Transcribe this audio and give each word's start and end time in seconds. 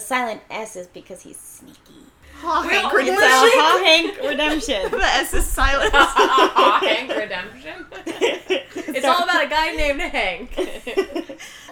The 0.00 0.06
silent 0.06 0.40
S 0.50 0.76
is 0.76 0.86
because 0.86 1.20
he's 1.20 1.36
sneaky. 1.36 2.06
Ha, 2.38 2.62
Hank 2.62 2.90
Well, 2.90 3.02
It's 3.02 3.10
Redemption. 3.10 3.20
a 3.20 3.62
Ha 3.62 3.80
Hank 3.84 4.18
redemption. 4.30 4.90
the 4.92 5.04
S 5.04 5.34
is 5.34 5.46
silent. 5.46 5.92
Hank 6.82 7.10
Redemption. 7.14 7.84
It's 8.96 9.04
all 9.06 9.22
about 9.22 9.44
a 9.44 9.48
guy 9.48 9.72
named 9.72 10.00
Hank. 10.00 10.54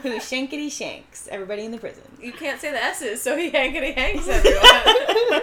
Who 0.02 0.18
shankety 0.20 0.70
shanks 0.70 1.26
everybody 1.32 1.64
in 1.64 1.70
the 1.72 1.78
prison. 1.78 2.02
you 2.20 2.32
can't 2.34 2.60
say 2.60 2.70
the 2.70 2.84
S's, 2.84 3.22
so 3.22 3.34
he 3.34 3.48
hankety 3.48 3.92
hanks 3.92 4.28
everyone. 4.28 5.42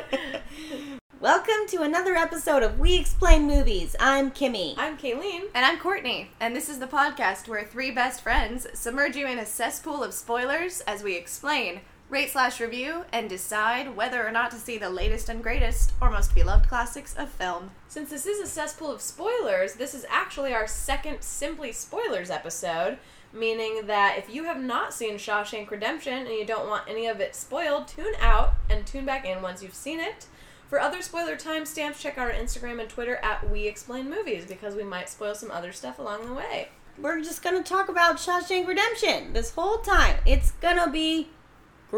Welcome 1.19 1.65
to 1.69 1.81
another 1.81 2.15
episode 2.15 2.61
of 2.61 2.77
We 2.79 2.99
Explain 2.99 3.47
Movies. 3.47 3.95
I'm 3.99 4.29
Kimmy. 4.29 4.75
I'm 4.77 4.95
Kayleen. 4.95 5.45
And 5.55 5.65
I'm 5.65 5.79
Courtney, 5.79 6.29
and 6.39 6.55
this 6.55 6.69
is 6.69 6.77
the 6.77 6.85
podcast 6.85 7.47
where 7.47 7.63
three 7.63 7.89
best 7.89 8.21
friends 8.21 8.67
submerge 8.75 9.15
you 9.15 9.25
in 9.25 9.39
a 9.39 9.45
cesspool 9.45 10.03
of 10.03 10.13
spoilers 10.13 10.81
as 10.81 11.01
we 11.01 11.15
explain, 11.17 11.81
rate 12.09 12.29
slash 12.29 12.59
review, 12.59 13.03
and 13.11 13.29
decide 13.29 13.95
whether 13.95 14.25
or 14.25 14.31
not 14.31 14.51
to 14.51 14.57
see 14.57 14.77
the 14.77 14.89
latest 14.89 15.27
and 15.27 15.41
greatest 15.41 15.93
or 15.99 16.11
most 16.11 16.35
beloved 16.35 16.67
classics 16.67 17.15
of 17.15 17.29
film. 17.29 17.71
Since 17.87 18.09
this 18.09 18.25
is 18.25 18.39
a 18.39 18.47
cesspool 18.47 18.91
of 18.91 19.01
spoilers, 19.01 19.73
this 19.73 19.93
is 19.93 20.05
actually 20.09 20.53
our 20.53 20.67
second 20.67 21.21
Simply 21.21 21.71
Spoilers 21.71 22.29
episode, 22.29 22.99
meaning 23.33 23.87
that 23.87 24.17
if 24.17 24.33
you 24.33 24.43
have 24.43 24.61
not 24.61 24.93
seen 24.93 25.15
Shawshank 25.15 25.69
Redemption 25.71 26.13
and 26.13 26.35
you 26.35 26.45
don't 26.45 26.69
want 26.69 26.87
any 26.87 27.07
of 27.07 27.19
it 27.19 27.35
spoiled, 27.35 27.87
tune 27.87 28.13
out 28.19 28.53
and 28.69 28.85
tune 28.85 29.05
back 29.05 29.25
in 29.25 29.41
once 29.41 29.63
you've 29.63 29.73
seen 29.73 29.99
it. 29.99 30.27
For 30.69 30.79
other 30.79 31.01
spoiler 31.01 31.35
timestamps, 31.35 31.99
check 31.99 32.17
out 32.17 32.29
our 32.29 32.33
Instagram 32.33 32.79
and 32.79 32.89
Twitter 32.89 33.17
at 33.17 33.49
We 33.51 33.67
Explain 33.67 34.09
Movies 34.09 34.45
because 34.45 34.75
we 34.75 34.83
might 34.83 35.09
spoil 35.09 35.35
some 35.35 35.51
other 35.51 35.71
stuff 35.71 35.99
along 35.99 36.25
the 36.27 36.33
way. 36.33 36.69
We're 36.97 37.21
just 37.21 37.43
gonna 37.43 37.61
talk 37.61 37.89
about 37.89 38.17
Shawshank 38.17 38.67
Redemption 38.67 39.33
this 39.33 39.51
whole 39.51 39.79
time. 39.79 40.17
It's 40.25 40.51
gonna 40.51 40.89
be 40.89 41.27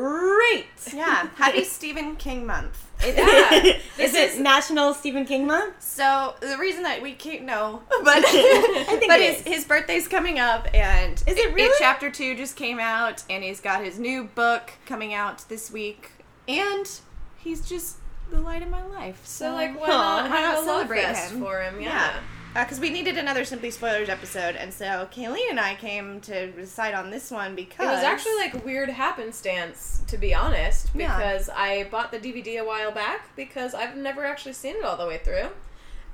great. 0.01 0.65
Yeah, 0.93 1.27
happy 1.35 1.63
Stephen 1.63 2.15
King 2.15 2.45
month. 2.45 2.85
It- 3.03 3.15
Yeah. 3.17 4.03
is 4.03 4.13
it 4.13 4.39
National 4.39 4.93
Stephen 4.93 5.25
King 5.25 5.45
Month? 5.47 5.81
So 5.81 6.35
the 6.39 6.57
reason 6.57 6.83
that 6.83 7.01
we 7.01 7.13
keep 7.13 7.41
no, 7.41 7.81
but 8.03 8.17
I 8.25 8.83
think 8.99 9.07
but 9.07 9.19
his, 9.19 9.41
is. 9.41 9.43
his 9.47 9.65
birthday's 9.65 10.07
coming 10.07 10.39
up, 10.39 10.67
and 10.73 11.13
Is 11.27 11.37
it 11.37 11.53
really? 11.53 11.73
chapter 11.79 12.09
two 12.09 12.35
just 12.35 12.55
came 12.55 12.79
out, 12.79 13.23
and 13.29 13.43
he's 13.43 13.59
got 13.59 13.83
his 13.83 13.99
new 13.99 14.23
book 14.25 14.71
coming 14.85 15.13
out 15.13 15.47
this 15.49 15.69
week, 15.71 16.11
and 16.47 16.89
he's 17.37 17.67
just 17.67 17.97
the 18.29 18.39
light 18.39 18.61
of 18.63 18.69
my 18.69 18.83
life. 18.85 19.21
So, 19.25 19.51
like, 19.53 19.79
why 19.79 19.87
not 19.87 20.29
why 20.29 20.41
not 20.41 20.63
celebrate 20.65 21.05
him? 21.05 21.39
for 21.41 21.61
him? 21.61 21.79
Yeah. 21.79 21.87
Yeah. 21.89 22.13
Because 22.53 22.79
we 22.79 22.89
needed 22.89 23.17
another 23.17 23.45
Simply 23.45 23.69
Spoilers 23.71 24.09
episode, 24.09 24.55
and 24.55 24.73
so 24.73 25.07
Kayleen 25.11 25.49
and 25.49 25.59
I 25.59 25.75
came 25.75 26.19
to 26.21 26.51
decide 26.51 26.93
on 26.95 27.11
this 27.11 27.29
one 27.29 27.55
because 27.55 27.85
It 27.85 27.91
was 27.91 28.03
actually 28.03 28.35
like 28.35 28.65
weird 28.65 28.89
happenstance, 28.89 30.01
to 30.07 30.17
be 30.17 30.33
honest, 30.33 30.89
Yeah. 30.95 31.15
because 31.17 31.49
I 31.49 31.83
bought 31.91 32.11
the 32.11 32.19
DVD 32.19 32.59
a 32.59 32.65
while 32.65 32.91
back 32.91 33.35
because 33.35 33.73
I've 33.75 33.95
never 33.95 34.25
actually 34.25 34.53
seen 34.53 34.75
it 34.75 34.83
all 34.83 34.97
the 34.97 35.05
way 35.05 35.19
through. 35.19 35.49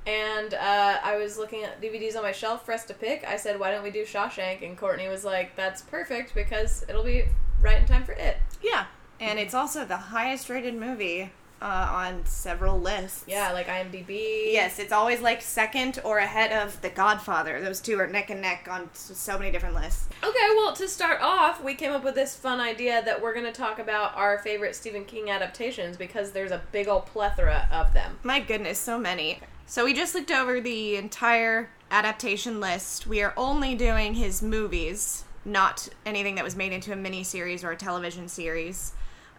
And 0.06 0.52
uh, 0.52 0.98
I 1.02 1.16
was 1.16 1.38
looking 1.38 1.62
at 1.64 1.80
DVDs 1.80 2.14
on 2.14 2.22
my 2.22 2.32
shelf 2.32 2.66
for 2.66 2.72
us 2.72 2.84
to 2.86 2.94
pick. 2.94 3.24
I 3.26 3.38
said, 3.38 3.58
why 3.58 3.70
don't 3.70 3.82
we 3.82 3.90
do 3.90 4.02
Shawshank? 4.04 4.62
And 4.62 4.76
Courtney 4.76 5.08
was 5.08 5.24
like, 5.24 5.56
that's 5.56 5.80
perfect 5.80 6.34
because 6.34 6.84
it'll 6.90 7.04
be 7.04 7.24
right 7.62 7.80
in 7.80 7.86
time 7.86 8.04
for 8.04 8.12
it. 8.12 8.36
yeah, 8.62 8.84
and 9.18 9.38
it's 9.38 9.54
also 9.54 9.86
the 9.86 9.96
highest 9.96 10.50
rated 10.50 10.74
movie 10.74 11.30
uh, 11.64 11.88
on 11.90 12.26
several 12.26 12.78
lists. 12.78 13.24
Yeah, 13.26 13.50
like 13.52 13.68
IMDb. 13.68 14.52
Yes, 14.52 14.78
it's 14.78 14.92
always 14.92 15.22
like 15.22 15.40
second 15.40 15.98
or 16.04 16.18
ahead 16.18 16.52
of 16.52 16.78
The 16.82 16.90
Godfather. 16.90 17.58
Those 17.62 17.80
two 17.80 17.98
are 17.98 18.06
neck 18.06 18.28
and 18.28 18.42
neck 18.42 18.68
on 18.70 18.90
so 18.92 19.38
many 19.38 19.50
different 19.50 19.74
lists. 19.74 20.06
Okay, 20.22 20.48
well, 20.56 20.74
to 20.74 20.86
start 20.86 21.20
off, 21.22 21.64
we 21.64 21.74
came 21.74 21.92
up 21.92 22.04
with 22.04 22.14
this 22.14 22.36
fun 22.36 22.60
idea 22.60 23.02
that 23.06 23.22
we're 23.22 23.32
going 23.32 23.46
to 23.46 23.52
talk 23.52 23.78
about 23.78 24.14
our 24.14 24.38
favorite 24.38 24.76
Stephen 24.76 25.06
King 25.06 25.30
adaptations 25.30 25.96
because 25.96 26.32
there's 26.32 26.50
a 26.50 26.60
big 26.70 26.86
old 26.86 27.06
plethora 27.06 27.66
of 27.72 27.94
them. 27.94 28.18
My 28.22 28.40
goodness, 28.40 28.78
so 28.78 28.98
many. 28.98 29.40
So 29.64 29.86
we 29.86 29.94
just 29.94 30.14
looked 30.14 30.30
over 30.30 30.60
the 30.60 30.96
entire 30.96 31.70
adaptation 31.90 32.60
list. 32.60 33.06
We 33.06 33.22
are 33.22 33.32
only 33.38 33.74
doing 33.74 34.12
his 34.12 34.42
movies, 34.42 35.24
not 35.46 35.88
anything 36.04 36.34
that 36.34 36.44
was 36.44 36.56
made 36.56 36.72
into 36.72 36.92
a 36.92 36.96
miniseries 36.96 37.64
or 37.64 37.70
a 37.70 37.76
television 37.76 38.28
series, 38.28 38.92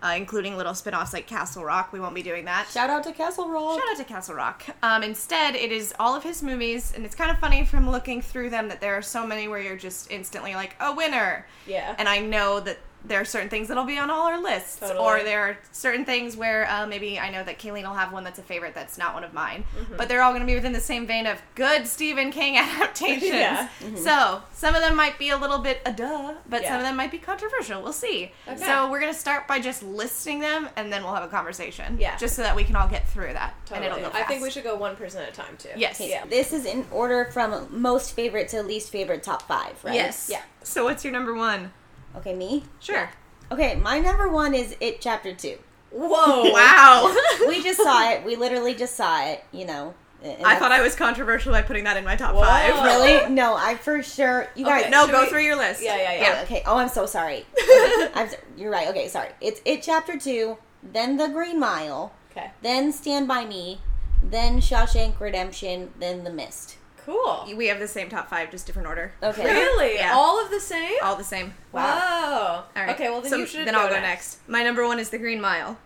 uh, 0.03 0.13
including 0.15 0.57
little 0.57 0.73
spin 0.73 0.93
offs 0.93 1.13
like 1.13 1.27
Castle 1.27 1.63
Rock. 1.63 1.91
We 1.91 1.99
won't 1.99 2.15
be 2.15 2.23
doing 2.23 2.45
that. 2.45 2.67
Shout 2.71 2.89
out 2.89 3.03
to 3.03 3.11
Castle 3.11 3.49
Rock. 3.49 3.79
Shout 3.79 3.91
out 3.91 3.97
to 3.97 4.03
Castle 4.03 4.35
Rock. 4.35 4.63
Um, 4.83 5.03
instead, 5.03 5.55
it 5.55 5.71
is 5.71 5.93
all 5.99 6.15
of 6.15 6.23
his 6.23 6.43
movies, 6.43 6.93
and 6.95 7.05
it's 7.05 7.15
kind 7.15 7.31
of 7.31 7.39
funny 7.39 7.65
from 7.65 7.89
looking 7.89 8.21
through 8.21 8.49
them 8.49 8.67
that 8.69 8.81
there 8.81 8.95
are 8.95 9.01
so 9.01 9.25
many 9.25 9.47
where 9.47 9.61
you're 9.61 9.77
just 9.77 10.11
instantly 10.11 10.53
like, 10.53 10.75
a 10.79 10.93
winner. 10.93 11.45
Yeah. 11.67 11.95
And 11.97 12.07
I 12.07 12.19
know 12.19 12.59
that 12.59 12.77
there 13.07 13.21
are 13.21 13.25
certain 13.25 13.49
things 13.49 13.67
that'll 13.67 13.83
be 13.85 13.97
on 13.97 14.09
all 14.09 14.27
our 14.27 14.41
lists, 14.41 14.79
Totally. 14.79 14.99
or 14.99 15.23
there 15.23 15.41
are 15.41 15.57
certain 15.71 16.05
things 16.05 16.35
where 16.35 16.69
uh, 16.69 16.87
maybe 16.87 17.19
I 17.19 17.29
know 17.29 17.43
that 17.43 17.59
Kayleen 17.59 17.83
will 17.83 17.93
have 17.93 18.11
one 18.11 18.23
that's 18.23 18.39
a 18.39 18.41
favorite 18.41 18.73
that's 18.73 18.97
not 18.97 19.13
one 19.13 19.23
of 19.23 19.33
mine, 19.33 19.63
Mm-hmm. 19.77 19.97
but 19.97 20.07
they're 20.09 20.21
all 20.21 20.31
going 20.31 20.41
to 20.41 20.47
be 20.47 20.55
within 20.55 20.73
the 20.73 20.79
same 20.79 21.05
vein 21.05 21.27
of 21.27 21.41
good 21.55 21.87
Stephen 21.87 22.31
King 22.31 22.57
adaptations. 22.57 23.23
Yeah. 23.31 23.67
So 23.95 24.41
some 24.53 24.75
of 24.75 24.81
them 24.81 24.95
might 24.95 25.17
be 25.19 25.29
a 25.29 25.37
little 25.37 25.59
bit 25.59 25.81
a 25.85 25.91
duh, 25.93 26.33
but 26.49 26.61
Yeah. 26.61 26.69
some 26.69 26.77
of 26.77 26.83
them 26.83 26.95
might 26.95 27.11
be 27.11 27.17
controversial. 27.17 27.81
We'll 27.81 27.93
see. 27.93 28.31
Okay. 28.47 28.57
So 28.57 28.89
we're 28.89 28.99
going 28.99 29.13
to 29.13 29.19
start 29.19 29.47
by 29.47 29.59
just 29.59 29.83
listing 29.83 30.39
them, 30.39 30.69
and 30.75 30.91
then 30.91 31.03
we'll 31.03 31.13
have 31.13 31.23
a 31.23 31.27
conversation. 31.27 31.97
Yeah. 31.99 32.15
Just 32.17 32.35
so 32.35 32.41
that 32.41 32.55
we 32.55 32.63
can 32.63 32.75
all 32.75 32.87
get 32.87 33.07
through 33.07 33.33
that, 33.33 33.53
Totally. 33.65 33.87
and 33.87 33.97
it'll 33.97 34.09
go 34.11 34.17
I 34.17 34.23
think 34.23 34.41
we 34.41 34.49
should 34.49 34.63
go 34.63 34.75
one 34.75 34.95
person 34.95 35.21
at 35.21 35.29
a 35.29 35.31
time 35.31 35.57
too. 35.57 35.69
Yes. 35.75 35.99
Okay, 36.01 36.09
Yeah. 36.09 36.25
This 36.25 36.53
is 36.53 36.65
in 36.65 36.85
order 36.91 37.25
from 37.31 37.67
most 37.69 38.13
favorite 38.13 38.47
to 38.49 38.63
least 38.63 38.89
favorite 38.91 39.21
top 39.23 39.43
five, 39.43 39.83
right? 39.83 39.93
Yes. 39.95 40.27
Yeah. 40.31 40.41
So 40.63 40.85
what's 40.85 41.03
your 41.03 41.13
number 41.13 41.33
one? 41.33 41.71
Okay, 42.17 42.33
me? 42.33 42.63
Sure. 42.79 43.09
Okay, 43.51 43.75
my 43.75 43.99
number 43.99 44.27
one 44.29 44.53
is 44.53 44.75
It 44.79 45.01
Chapter 45.01 45.33
2. 45.33 45.57
Whoa. 45.91 46.51
Wow. 46.51 47.15
We 47.47 47.61
just 47.63 47.81
saw 47.81 48.11
it. 48.11 48.23
We 48.25 48.35
literally 48.35 48.73
just 48.73 48.95
saw 48.95 49.25
it, 49.25 49.43
you 49.51 49.65
know. 49.65 49.93
and 50.23 50.43
I 50.45 50.55
thought 50.57 50.71
I 50.71 50.81
was 50.81 50.95
controversial 50.95 51.51
by 51.53 51.61
putting 51.61 51.83
that 51.85 51.95
in 51.97 52.03
my 52.03 52.15
top 52.15 52.33
Whoa. 52.35 52.41
five. 52.43 52.73
Really? 52.83 53.29
No, 53.33 53.55
I 53.55 53.75
for 53.75 54.01
sure. 54.03 54.47
You 54.55 54.65
guys. 54.65 54.89
No, 54.91 55.07
go 55.07 55.21
we- 55.23 55.29
through 55.29 55.43
your 55.43 55.55
list. 55.55 55.83
Yeah, 55.83 55.95
yeah, 55.97 56.13
yeah. 56.13 56.35
Oh, 56.39 56.43
okay. 56.43 56.63
Oh, 56.65 56.77
I'm 56.77 56.89
so 56.89 57.05
sorry. 57.05 57.45
Okay, 57.57 58.09
I'm 58.13 58.29
you're 58.57 58.71
right. 58.71 58.87
Okay, 58.89 59.07
sorry. 59.07 59.29
It's 59.41 59.61
It 59.65 59.83
Chapter 59.83 60.17
2, 60.17 60.57
then 60.83 61.17
The 61.17 61.27
Green 61.27 61.59
Mile, 61.59 62.13
Okay. 62.31 62.51
then 62.61 62.91
Stand 62.91 63.27
By 63.27 63.45
Me, 63.45 63.79
then 64.23 64.59
Shawshank 64.59 65.19
Redemption, 65.19 65.91
then 65.99 66.23
The 66.23 66.31
Mist. 66.31 66.77
Cool. 67.05 67.45
We 67.55 67.67
have 67.67 67.79
the 67.79 67.87
same 67.87 68.09
top 68.09 68.29
five, 68.29 68.49
just 68.49 68.65
different 68.65 68.87
order. 68.87 69.11
Okay. 69.21 69.43
Really? 69.45 69.95
Yeah. 69.95 70.13
All 70.15 70.43
of 70.43 70.49
the 70.49 70.59
same? 70.59 70.95
All 71.03 71.15
the 71.15 71.23
same. 71.23 71.53
Wow. 71.71 72.63
All 72.75 72.83
right. 72.83 72.95
Okay, 72.95 73.09
well 73.09 73.21
then 73.21 73.29
So 73.29 73.37
you 73.37 73.45
should 73.45 73.67
Then 73.67 73.75
go 73.75 73.81
I'll 73.81 73.87
go 73.89 73.93
next. 73.93 74.37
next. 74.37 74.49
My 74.49 74.63
number 74.63 74.85
one 74.87 74.97
is 74.99 75.11
The 75.11 75.19
Green 75.19 75.39
Mile. 75.39 75.77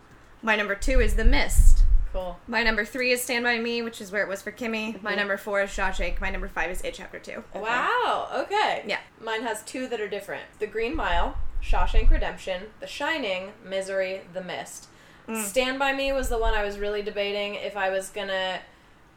My 0.41 0.55
number 0.55 0.75
two 0.75 1.01
is 1.01 1.15
The 1.15 1.25
Mist. 1.25 1.83
Cool. 2.13 2.39
My 2.47 2.63
number 2.63 2.85
three 2.85 3.11
is 3.11 3.21
Stand 3.21 3.43
By 3.43 3.59
Me, 3.59 3.81
which 3.81 3.99
is 4.01 4.11
where 4.11 4.23
it 4.23 4.29
was 4.29 4.41
for 4.41 4.51
Kimmy. 4.51 4.93
Mm-hmm. 4.95 5.03
My 5.03 5.13
number 5.13 5.35
four 5.37 5.61
is 5.61 5.69
Shawshank. 5.69 6.19
My 6.21 6.29
number 6.31 6.47
five 6.47 6.71
is 6.71 6.81
It 6.81 6.93
Chapter 6.95 7.19
Two. 7.19 7.43
Wow. 7.53 8.29
Okay. 8.33 8.83
Yeah. 8.87 8.99
Mine 9.21 9.43
has 9.43 9.61
two 9.63 9.87
that 9.89 9.99
are 10.01 10.07
different. 10.07 10.43
The 10.59 10.67
Green 10.67 10.95
Mile, 10.95 11.37
Shawshank 11.61 12.09
Redemption, 12.09 12.63
The 12.79 12.87
Shining, 12.87 13.51
Misery, 13.63 14.21
The 14.33 14.41
Mist. 14.41 14.87
Mm. 15.27 15.43
Stand 15.43 15.77
By 15.77 15.93
Me 15.93 16.11
was 16.13 16.29
the 16.29 16.39
one 16.39 16.53
I 16.55 16.63
was 16.63 16.79
really 16.79 17.03
debating 17.03 17.53
if 17.55 17.77
I 17.77 17.89
was 17.91 18.09
gonna 18.09 18.61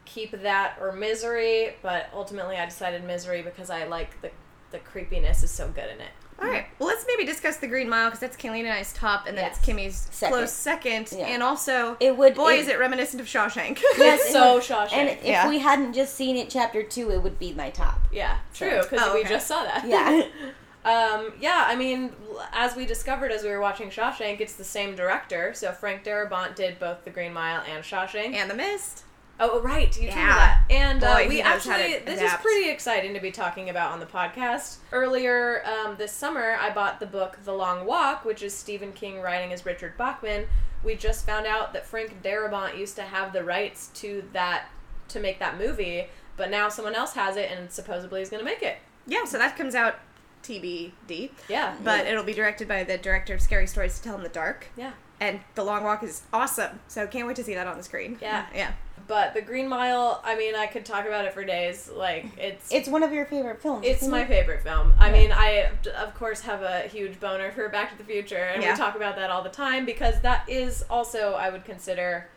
keep 0.05 0.31
that 0.41 0.77
or 0.81 0.91
Misery, 0.91 1.75
but 1.81 2.07
ultimately 2.13 2.55
I 2.57 2.65
decided 2.65 3.03
Misery 3.03 3.41
because 3.41 3.69
I 3.69 3.85
like 3.85 4.21
the 4.21 4.31
the 4.71 4.79
creepiness 4.79 5.43
is 5.43 5.51
so 5.51 5.67
good 5.67 5.89
in 5.91 6.01
it. 6.01 6.09
All 6.41 6.49
right. 6.49 6.65
Well, 6.79 6.89
let's 6.89 7.05
maybe 7.07 7.25
discuss 7.25 7.57
The 7.57 7.67
Green 7.67 7.87
Mile 7.87 8.07
because 8.09 8.19
that's 8.19 8.35
Kayleen 8.35 8.61
and 8.61 8.69
I's 8.73 8.91
top, 8.91 9.27
and 9.27 9.37
then 9.37 9.45
Yes. 9.45 9.57
it's 9.57 9.65
Kimmy's 9.65 10.07
Second. 10.09 10.33
close 10.35 10.51
second. 10.51 11.11
Yeah. 11.11 11.27
And 11.27 11.43
also, 11.43 11.95
It 11.99 12.17
would. 12.17 12.33
boy, 12.33 12.53
it- 12.55 12.61
is 12.61 12.67
it 12.69 12.79
reminiscent 12.79 13.21
of 13.21 13.27
Shawshank. 13.27 13.79
Yes, 13.99 14.29
so 14.31 14.59
Shawshank. 14.59 14.93
And 14.93 15.09
if 15.09 15.23
Yeah. 15.23 15.47
we 15.47 15.59
hadn't 15.59 15.93
just 15.93 16.15
seen 16.15 16.35
it 16.35 16.49
chapter 16.49 16.81
two, 16.81 17.11
it 17.11 17.21
would 17.21 17.37
be 17.37 17.53
my 17.53 17.69
top. 17.69 17.99
yeah, 18.11 18.39
true, 18.53 18.81
because 18.81 18.99
Oh, 19.03 19.13
we 19.13 19.19
okay. 19.19 19.29
just 19.29 19.45
saw 19.47 19.63
that. 19.63 19.85
Yeah. 19.87 20.23
Um, 20.85 21.31
yeah, 21.39 21.63
I 21.65 21.75
mean, 21.77 22.11
l- 22.29 22.45
as 22.51 22.75
we 22.75 22.85
discovered 22.85 23.31
as 23.31 23.41
we 23.43 23.49
were 23.49 23.61
watching 23.61 23.89
Shawshank, 23.89 24.41
it's 24.41 24.55
the 24.55 24.65
same 24.65 24.95
director. 24.97 25.53
So 25.53 25.71
Frank 25.71 26.03
Darabont 26.03 26.55
did 26.55 26.77
both 26.77 27.05
The 27.05 27.09
Green 27.09 27.31
Mile 27.31 27.63
and 27.73 27.85
Shawshank. 27.85 28.33
and 28.35 28.49
The 28.49 28.53
Mist. 28.55 29.03
Oh, 29.39 29.61
right, 29.61 29.87
you 29.99 30.07
told 30.09 30.15
me 30.19 30.21
that. 30.25 30.63
And 30.69 31.03
uh, 31.03 31.25
we 31.27 31.41
knows 31.41 31.65
how 31.65 31.77
to 31.77 31.83
actually, 31.83 32.05
this 32.05 32.21
is 32.21 32.33
pretty 32.39 32.69
exciting 32.69 33.13
to 33.15 33.19
be 33.19 33.31
talking 33.31 33.69
about 33.69 33.91
on 33.91 33.99
the 33.99 34.05
podcast. 34.05 34.77
Earlier 34.91 35.63
um, 35.65 35.95
this 35.97 36.11
summer, 36.11 36.55
I 36.59 36.69
bought 36.71 36.99
the 36.99 37.05
book 37.07 37.39
The 37.43 37.51
Long 37.53 37.85
Walk, 37.85 38.25
which 38.25 38.43
is 38.43 38.53
Stephen 38.53 38.93
King 38.93 39.21
writing 39.21 39.51
as 39.51 39.65
Richard 39.65 39.97
Bachman. 39.97 40.45
We 40.83 40.95
just 40.95 41.25
found 41.25 41.47
out 41.47 41.73
that 41.73 41.85
Frank 41.85 42.21
Darabont 42.23 42.77
used 42.77 42.95
to 42.97 43.01
have 43.03 43.33
the 43.33 43.43
rights 43.43 43.87
to 43.95 44.23
that 44.33 44.65
to 45.09 45.19
make 45.19 45.39
that 45.39 45.57
movie, 45.57 46.07
but 46.37 46.49
now 46.49 46.69
someone 46.69 46.93
else 46.95 47.13
has 47.13 47.35
it, 47.35 47.49
and 47.51 47.71
supposedly 47.71 48.21
is 48.21 48.29
going 48.29 48.39
to 48.39 48.45
make 48.45 48.61
it. 48.61 48.77
Yeah, 49.07 49.25
so 49.25 49.37
that 49.37 49.57
comes 49.57 49.75
out 49.75 49.95
TBD. 50.43 51.31
Yeah, 51.49 51.75
But 51.83 52.05
it'll 52.05 52.23
be 52.23 52.33
directed 52.33 52.67
by 52.67 52.83
the 52.83 52.97
director 52.97 53.33
of 53.33 53.41
Scary 53.41 53.67
Stories 53.67 53.97
to 53.97 54.03
Tell 54.03 54.15
in 54.15 54.23
the 54.23 54.29
Dark. 54.29 54.67
yeah. 54.75 54.91
And 55.19 55.39
The 55.55 55.63
Long 55.63 55.83
Walk 55.85 56.03
is 56.03 56.23
awesome. 56.33 56.81
So 56.89 57.07
can't 57.07 57.25
wait 57.25 57.37
to 57.37 57.43
see 57.45 57.53
that 57.53 57.65
on 57.65 57.77
the 57.77 57.83
screen. 57.83 58.17
Yeah. 58.21 58.45
Yeah. 58.53 58.73
But 59.13 59.35
The 59.35 59.41
Green 59.43 59.67
Mile, 59.69 60.19
I 60.25 60.35
mean, 60.35 60.55
I 60.55 60.65
could 60.65 60.85
talk 60.85 61.05
about 61.05 61.23
it 61.25 61.33
for 61.35 61.45
days. 61.45 61.87
Like 61.95 62.25
it's 62.35 62.71
It's 62.71 62.89
one 62.89 63.03
of 63.03 63.13
your 63.13 63.25
favorite 63.25 63.61
films. 63.61 63.85
It's 63.85 64.07
my 64.07 64.21
it? 64.23 64.27
favorite 64.27 64.63
film. 64.63 64.91
I 64.97 65.07
Yeah. 65.07 65.13
mean, 65.13 65.31
I 65.31 65.69
of 65.95 66.15
course 66.15 66.41
have 66.41 66.63
a 66.63 66.79
huge 66.87 67.19
boner 67.19 67.51
for 67.51 67.69
Back 67.69 67.91
to 67.91 67.97
the 67.99 68.03
Future, 68.03 68.37
and 68.51 68.63
Yeah. 68.63 68.71
we 68.71 68.77
talk 68.77 68.95
about 68.95 69.15
that 69.17 69.29
all 69.29 69.43
the 69.43 69.51
time 69.51 69.85
because 69.85 70.19
that 70.21 70.49
is 70.49 70.83
also 70.89 71.33
I 71.33 71.51
would 71.51 71.63
consider 71.63 72.27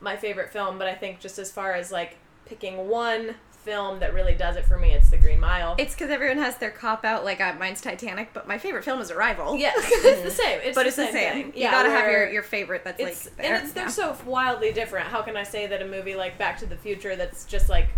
my 0.00 0.14
favorite 0.18 0.50
film. 0.52 0.76
But 0.76 0.88
I 0.88 0.94
think 0.94 1.20
just 1.20 1.38
as 1.38 1.50
far 1.50 1.72
as 1.72 1.90
like 1.90 2.18
picking 2.44 2.86
one 2.88 3.36
film 3.66 3.98
that 3.98 4.14
really 4.14 4.32
does 4.34 4.54
it 4.56 4.64
for 4.64 4.78
me, 4.78 4.92
it's 4.92 5.10
The 5.10 5.16
Green 5.18 5.40
Mile. 5.40 5.74
It's 5.76 5.92
because 5.92 6.08
everyone 6.08 6.38
has 6.38 6.56
their 6.56 6.70
cop 6.70 7.04
out. 7.04 7.24
Like 7.24 7.40
uh, 7.40 7.54
mine's 7.58 7.80
Titanic, 7.80 8.30
but 8.32 8.46
my 8.46 8.58
favorite 8.58 8.84
film 8.84 9.00
is 9.00 9.10
Arrival. 9.10 9.56
yes, 9.56 9.74
it's 9.84 10.22
the 10.22 10.30
same. 10.30 10.60
It's 10.62 10.74
but 10.76 10.82
the 10.82 10.88
it's 10.88 10.96
the 10.96 11.04
same. 11.06 11.12
same. 11.12 11.32
thing. 11.32 11.46
You 11.56 11.62
Yeah, 11.64 11.72
gotta 11.72 11.90
have 11.90 12.08
your, 12.10 12.30
your 12.30 12.42
favorite. 12.44 12.84
That's 12.84 13.00
like 13.02 13.18
there. 13.36 13.54
and 13.56 13.64
it's 13.64 13.72
they're 13.72 13.84
Yeah. 13.84 13.90
so 13.90 14.16
wildly 14.24 14.72
different. 14.72 15.08
How 15.08 15.22
can 15.22 15.36
I 15.36 15.42
say 15.42 15.66
that 15.66 15.82
a 15.82 15.86
movie 15.86 16.14
like 16.14 16.38
Back 16.38 16.58
to 16.60 16.66
the 16.66 16.76
Future 16.76 17.16
that's 17.16 17.44
just 17.44 17.68
like 17.68 17.88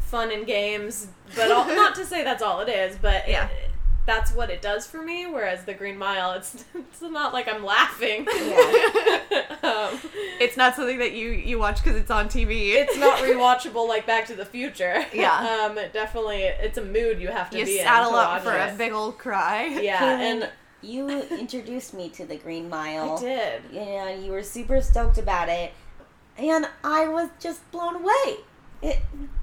fun 0.00 0.32
and 0.32 0.46
games, 0.46 1.06
but 1.36 1.52
all, 1.52 1.66
not 1.82 1.94
to 1.96 2.06
say 2.06 2.24
that's 2.24 2.42
all 2.42 2.60
it 2.60 2.68
is, 2.70 2.96
but 3.00 3.28
Yeah. 3.28 3.46
it, 3.48 3.69
that's 4.06 4.32
what 4.32 4.50
it 4.50 4.60
does 4.62 4.86
for 4.86 5.02
me. 5.02 5.26
Whereas 5.26 5.64
the 5.64 5.74
Green 5.74 5.98
Mile, 5.98 6.32
it's 6.32 6.64
it's 6.74 7.00
not 7.02 7.32
like 7.32 7.48
I'm 7.48 7.64
laughing. 7.64 8.20
um, 9.62 9.98
It's 10.40 10.56
not 10.56 10.74
something 10.74 10.98
that 10.98 11.12
you 11.12 11.30
you 11.30 11.58
watch 11.58 11.76
because 11.82 11.96
it's 11.96 12.10
on 12.10 12.28
TV. 12.28 12.74
it's 12.74 12.96
not 12.96 13.18
rewatchable 13.24 13.86
like 13.88 14.06
Back 14.06 14.26
to 14.26 14.34
the 14.34 14.44
Future. 14.46 15.04
Yeah. 15.12 15.66
um, 15.70 15.78
it 15.78 15.92
definitely 15.92 16.42
it's 16.44 16.78
a 16.78 16.84
mood 16.84 17.20
you 17.20 17.28
have 17.28 17.50
to 17.50 17.58
you 17.58 17.64
be 17.66 17.78
saddle 17.78 18.10
in 18.10 18.14
to 18.14 18.20
up 18.30 18.42
for 18.42 18.56
it. 18.56 18.72
a 18.74 18.76
big 18.76 18.92
old 18.92 19.18
cry. 19.18 19.66
yeah, 19.82 20.18
and 20.20 20.48
you 20.82 21.08
introduced 21.10 21.92
me 21.94 22.08
to 22.10 22.24
the 22.24 22.36
Green 22.36 22.68
Mile. 22.70 23.16
I 23.16 23.20
did. 23.20 23.62
Yeah, 23.70 24.14
you 24.14 24.30
were 24.32 24.42
super 24.42 24.80
stoked 24.80 25.18
about 25.18 25.48
it, 25.50 25.72
and 26.38 26.66
I 26.82 27.06
was 27.06 27.28
just 27.38 27.70
blown 27.70 27.96
away. 27.96 28.36
It, 28.82 28.98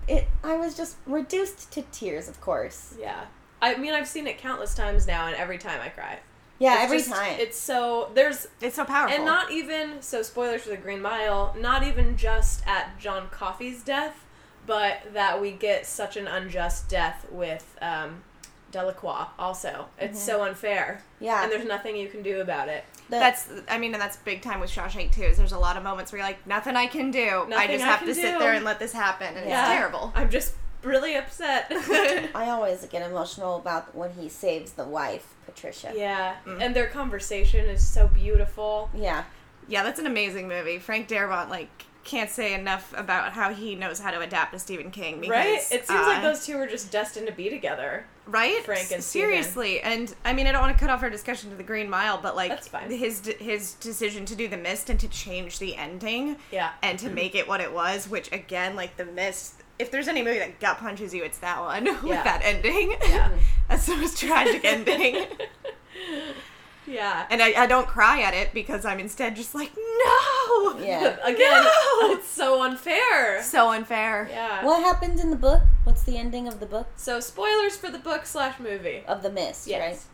it, 0.08 0.28
I 0.44 0.58
was 0.58 0.76
just 0.76 0.98
reduced 1.06 1.72
to 1.74 1.84
tears, 1.92 2.28
of 2.28 2.42
course. 2.42 2.96
Yeah. 3.00 3.26
I 3.62 3.76
mean, 3.76 3.94
I've 3.94 4.08
seen 4.08 4.28
it 4.28 4.38
countless 4.38 4.76
times 4.76 5.08
now, 5.08 5.28
and 5.28 5.36
every 5.36 5.58
time 5.58 5.80
I 5.82 5.90
cry. 5.90 6.20
Yeah, 6.60 6.76
It's 6.76 6.84
every 6.84 6.98
just- 7.00 7.12
time. 7.12 7.40
It's 7.40 7.58
so 7.60 8.10
there's 8.14 8.48
It's 8.62 8.76
so 8.76 8.86
powerful. 8.86 9.16
And 9.16 9.26
not 9.26 9.52
even 9.52 10.02
so 10.02 10.22
spoilers 10.24 10.64
for 10.64 10.70
the 10.70 10.78
Green 10.78 11.02
Mile, 11.02 11.56
not 11.60 11.84
even 11.84 12.18
just 12.18 12.66
at 12.68 12.98
John 13.00 13.30
Coffey's 13.30 13.84
death, 13.84 14.24
but 14.66 15.14
that 15.14 15.40
we 15.40 15.52
get 15.52 15.86
such 15.86 16.18
an 16.18 16.28
unjust 16.28 16.90
death 16.90 17.26
with 17.32 17.78
um 17.82 18.24
Delacroix 18.72 19.28
also. 19.40 19.88
It's 19.98 20.22
so 20.22 20.44
unfair. 20.44 21.02
yeah, 21.22 21.44
And 21.44 21.52
there's 21.52 21.66
nothing 21.66 21.96
you 21.96 22.10
can 22.10 22.22
do 22.22 22.42
about 22.42 22.68
it. 22.70 22.84
the- 23.10 23.18
that's 23.18 23.48
I 23.70 23.78
mean, 23.78 23.94
and 23.94 24.02
that's 24.02 24.18
big 24.18 24.42
time 24.42 24.60
with 24.60 24.70
Shawshank 24.70 25.14
too. 25.14 25.24
Is 25.24 25.38
there's 25.38 25.52
a 25.54 25.60
lot 25.60 25.78
of 25.78 25.84
moments 25.84 26.12
where 26.12 26.20
you're 26.20 26.28
like, 26.28 26.46
nothing 26.46 26.76
I 26.76 26.88
can 26.88 27.12
do. 27.12 27.48
I 27.56 27.68
just 27.68 27.84
I 27.84 27.88
have 27.88 28.00
can 28.00 28.08
to 28.10 28.16
sit 28.16 28.38
there 28.40 28.54
and 28.54 28.66
let 28.66 28.80
this 28.80 28.92
happen, 28.94 29.36
and 29.38 29.48
Yeah. 29.48 29.62
it's 29.72 29.78
terrible. 29.78 30.12
I'm 30.16 30.30
just 30.30 30.54
really 30.84 31.16
upset. 31.16 31.68
I 31.72 32.50
always 32.50 32.86
get 32.86 33.02
emotional 33.10 33.56
about 33.58 33.96
when 33.96 34.12
he 34.14 34.30
saves 34.30 34.74
the 34.74 34.84
wife, 34.86 35.34
Patricia. 35.46 35.94
yeah. 35.96 36.36
Mm. 36.46 36.62
And 36.62 36.76
their 36.76 36.88
conversation 36.88 37.66
is 37.66 37.86
so 37.88 38.08
beautiful. 38.08 38.90
Yeah. 38.96 39.24
Yeah, 39.68 39.84
that's 39.84 40.00
an 40.00 40.08
amazing 40.08 40.48
movie. 40.48 40.80
Frank 40.80 41.08
Darabont 41.10 41.50
like 41.50 41.86
can't 42.06 42.30
say 42.30 42.54
enough 42.54 42.94
about 42.96 43.34
how 43.34 43.54
he 43.54 43.76
knows 43.76 44.00
how 44.00 44.12
to 44.12 44.22
adapt 44.22 44.54
to 44.54 44.60
Stephen 44.60 44.92
King. 44.92 45.20
Because, 45.20 45.30
right? 45.32 45.58
It 45.72 45.86
seems 45.86 46.08
like 46.08 46.20
uh, 46.20 46.22
those 46.22 46.46
two 46.46 46.56
are 46.58 46.66
just 46.66 46.90
destined 46.90 47.28
to 47.28 47.34
be 47.34 47.50
together. 47.50 48.06
right? 48.28 48.64
Frank 48.64 48.92
and 48.94 49.04
seriously, 49.04 49.82
and 49.82 50.16
I 50.24 50.32
mean, 50.32 50.48
I 50.48 50.54
don't 50.54 50.62
want 50.62 50.74
to 50.74 50.80
cut 50.80 50.90
off 50.90 51.04
our 51.04 51.10
discussion 51.10 51.50
to 51.50 51.58
the 51.58 51.64
Green 51.64 51.90
Mile, 51.90 52.18
but 52.18 52.34
like 52.38 52.48
That's 52.50 52.70
fine. 52.70 52.90
his 52.90 53.26
his 53.40 53.74
decision 53.74 54.24
to 54.28 54.36
do 54.36 54.48
the 54.48 54.56
Mist 54.56 54.90
and 54.90 54.98
to 55.02 55.10
change 55.10 55.60
the 55.60 55.76
ending 55.76 56.38
Yeah. 56.50 56.70
and 56.82 56.98
to 57.00 57.10
make 57.10 57.36
it 57.36 57.46
what 57.46 57.60
it 57.60 57.74
was, 57.74 58.08
which 58.08 58.32
again, 58.32 58.78
like 58.78 58.96
the 58.96 59.04
Mist. 59.06 59.57
If 59.80 59.92
there's 59.92 60.08
any 60.08 60.24
movie 60.24 60.40
that 60.40 60.60
gut 60.60 60.78
punches 60.80 61.14
you, 61.14 61.24
it's 61.24 61.38
that 61.40 61.60
one 61.62 61.84
with 61.86 62.04
Yeah. 62.06 62.24
that 62.24 62.42
ending. 62.44 62.96
Yeah. 63.02 63.32
That's 63.70 63.86
the 63.86 63.96
most 63.98 64.18
tragic 64.18 64.64
ending. 64.66 65.26
yeah. 66.88 67.28
And 67.30 67.42
I, 67.42 67.64
I 67.64 67.68
don't 67.68 67.88
cry 67.88 68.22
at 68.22 68.34
it 68.34 68.54
because 68.54 68.86
I'm 68.86 69.00
instead 69.00 69.36
just 69.36 69.54
like, 69.54 69.72
no! 69.76 70.80
Yeah. 70.80 71.18
Again, 71.24 71.64
No! 71.64 72.12
it's 72.12 72.28
so 72.28 72.62
unfair. 72.64 73.44
So 73.44 73.70
unfair. 73.72 74.28
Yeah. 74.32 74.64
What 74.66 74.82
happens 74.84 75.22
in 75.22 75.30
the 75.30 75.36
book? 75.36 75.62
What's 75.84 76.04
the 76.04 76.18
ending 76.18 76.48
of 76.48 76.60
the 76.60 76.66
book? 76.66 76.88
So 76.96 77.20
spoilers 77.20 77.76
for 77.76 77.90
the 77.92 78.00
book 78.00 78.26
slash 78.26 78.60
movie. 78.60 79.04
Of 79.08 79.22
the 79.24 79.32
mist, 79.32 79.68
Yes. 79.68 80.08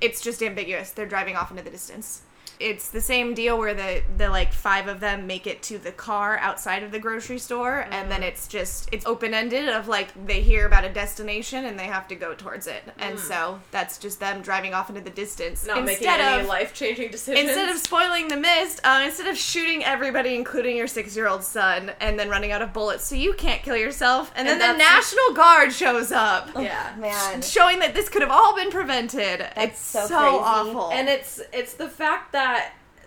It's 0.00 0.20
just 0.20 0.42
ambiguous. 0.44 0.92
They're 0.92 1.06
driving 1.06 1.34
off 1.34 1.50
into 1.50 1.62
the 1.64 1.70
distance. 1.70 2.22
It's 2.60 2.88
the 2.88 3.00
same 3.00 3.34
deal 3.34 3.56
where 3.58 3.74
the 3.74 4.02
the 4.16 4.28
like 4.30 4.52
five 4.52 4.88
of 4.88 5.00
them 5.00 5.26
make 5.26 5.46
it 5.46 5.62
to 5.64 5.78
the 5.78 5.92
car 5.92 6.38
outside 6.38 6.82
of 6.82 6.90
the 6.92 6.98
grocery 6.98 7.38
store, 7.38 7.80
and 7.80 7.92
Mm-hmm. 7.98 8.08
then 8.10 8.22
it's 8.22 8.46
just 8.48 8.88
it's 8.92 9.04
open 9.06 9.34
ended 9.34 9.68
of 9.68 9.88
like 9.88 10.08
they 10.26 10.40
hear 10.40 10.66
about 10.66 10.84
a 10.84 10.88
destination 10.92 11.64
and 11.64 11.78
they 11.78 11.84
have 11.86 12.06
to 12.08 12.14
go 12.14 12.34
towards 12.34 12.66
it, 12.66 12.82
and 12.98 13.18
so 13.18 13.60
that's 13.70 13.98
just 13.98 14.20
them 14.20 14.40
driving 14.42 14.72
off 14.74 14.88
into 14.88 15.00
the 15.00 15.10
distance 15.10 15.64
Mm. 15.64 15.66
Not 15.68 15.84
making 15.84 16.06
instead 16.06 16.20
any 16.20 16.40
of 16.42 16.46
life 16.48 16.72
changing 16.74 17.10
decisions. 17.10 17.46
Instead 17.48 17.68
of 17.68 17.78
spoiling 17.78 18.28
the 18.28 18.36
mist, 18.36 18.80
uh, 18.84 19.02
instead 19.04 19.26
of 19.26 19.36
shooting 19.36 19.84
everybody, 19.84 20.34
including 20.34 20.76
your 20.76 20.86
six-year-old 20.86 21.42
son, 21.44 21.92
and 22.00 22.18
then 22.18 22.28
running 22.28 22.52
out 22.52 22.62
of 22.62 22.72
bullets, 22.72 23.04
so 23.04 23.14
you 23.14 23.32
can't 23.34 23.62
kill 23.62 23.76
yourself, 23.76 24.32
and, 24.36 24.46
And 24.48 24.60
then 24.60 24.72
the 24.78 24.78
National 24.78 25.34
Guard 25.34 25.72
shows 25.72 26.12
up, 26.12 26.50
yeah. 26.56 26.94
Man. 26.98 27.42
showing 27.42 27.78
that 27.80 27.94
this 27.94 28.08
could 28.08 28.22
have 28.22 28.30
all 28.30 28.54
been 28.54 28.70
prevented. 28.70 29.46
it's 29.56 29.80
so 29.80 30.06
so, 30.06 30.18
crazy. 30.18 30.36
awful. 30.44 30.90
And 30.92 31.08
it's 31.08 31.40
it's 31.52 31.74
the 31.74 31.88
fact 31.88 32.32
that 32.32 32.37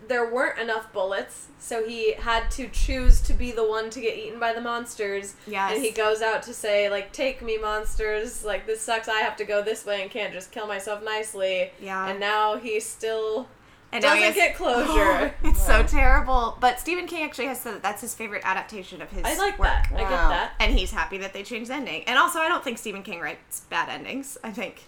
there 0.08 0.30
weren't 0.30 0.60
enough 0.60 0.92
bullets, 0.94 1.48
so 1.60 1.86
he 1.88 2.14
had 2.14 2.50
to 2.52 2.68
choose 2.70 3.22
to 3.22 3.34
be 3.34 3.52
the 3.52 3.68
one 3.68 3.90
to 3.92 4.02
get 4.02 4.18
eaten 4.18 4.40
by 4.40 4.52
the 4.54 4.62
monsters. 4.62 5.36
Yes. 5.46 5.74
And 5.76 5.84
he 5.84 5.92
goes 5.92 6.22
out 6.22 6.42
to 6.44 6.54
say, 6.54 6.90
like, 6.90 7.14
take 7.14 7.42
me, 7.42 7.58
monsters. 7.58 8.44
Like, 8.44 8.66
this 8.66 8.82
sucks. 8.82 9.08
I 9.08 9.20
have 9.20 9.36
to 9.38 9.46
go 9.46 9.62
this 9.62 9.86
way 9.86 10.02
and 10.02 10.10
can't 10.10 10.34
just 10.34 10.52
kill 10.52 10.68
myself 10.68 11.04
nicely. 11.04 11.72
Yeah. 11.82 12.08
And 12.10 12.20
now 12.20 12.58
he 12.58 12.80
still 12.80 13.48
and 13.92 14.02
doesn't 14.02 14.22
has- 14.24 14.36
get 14.36 14.56
oh, 14.60 14.84
closure. 14.86 15.36
it's 15.44 15.64
so 15.64 15.84
terrible. 15.84 16.58
But 16.60 16.80
Stephen 16.80 17.06
King 17.06 17.24
actually 17.24 17.48
has 17.48 17.60
said 17.62 17.76
that 17.76 17.84
that's 17.84 18.02
his 18.02 18.16
favorite 18.16 18.42
adaptation 18.44 19.02
of 19.02 19.12
his 19.12 19.24
I 19.24 19.38
like 19.38 19.60
work. 19.60 19.68
that. 19.68 19.92
I 19.94 19.98
get 20.00 20.10
that. 20.10 20.54
And 20.60 20.74
he's 20.74 20.92
happy 20.92 21.20
that 21.20 21.34
they 21.34 21.44
changed 21.44 21.70
the 21.70 21.76
ending. 21.76 22.04
And 22.06 22.18
also, 22.18 22.40
I 22.40 22.48
don't 22.48 22.64
think 22.64 22.80
Stephen 22.80 23.04
King 23.04 23.20
writes 23.20 23.62
bad 23.70 23.88
endings. 23.90 24.38
I 24.44 24.52
think 24.52 24.84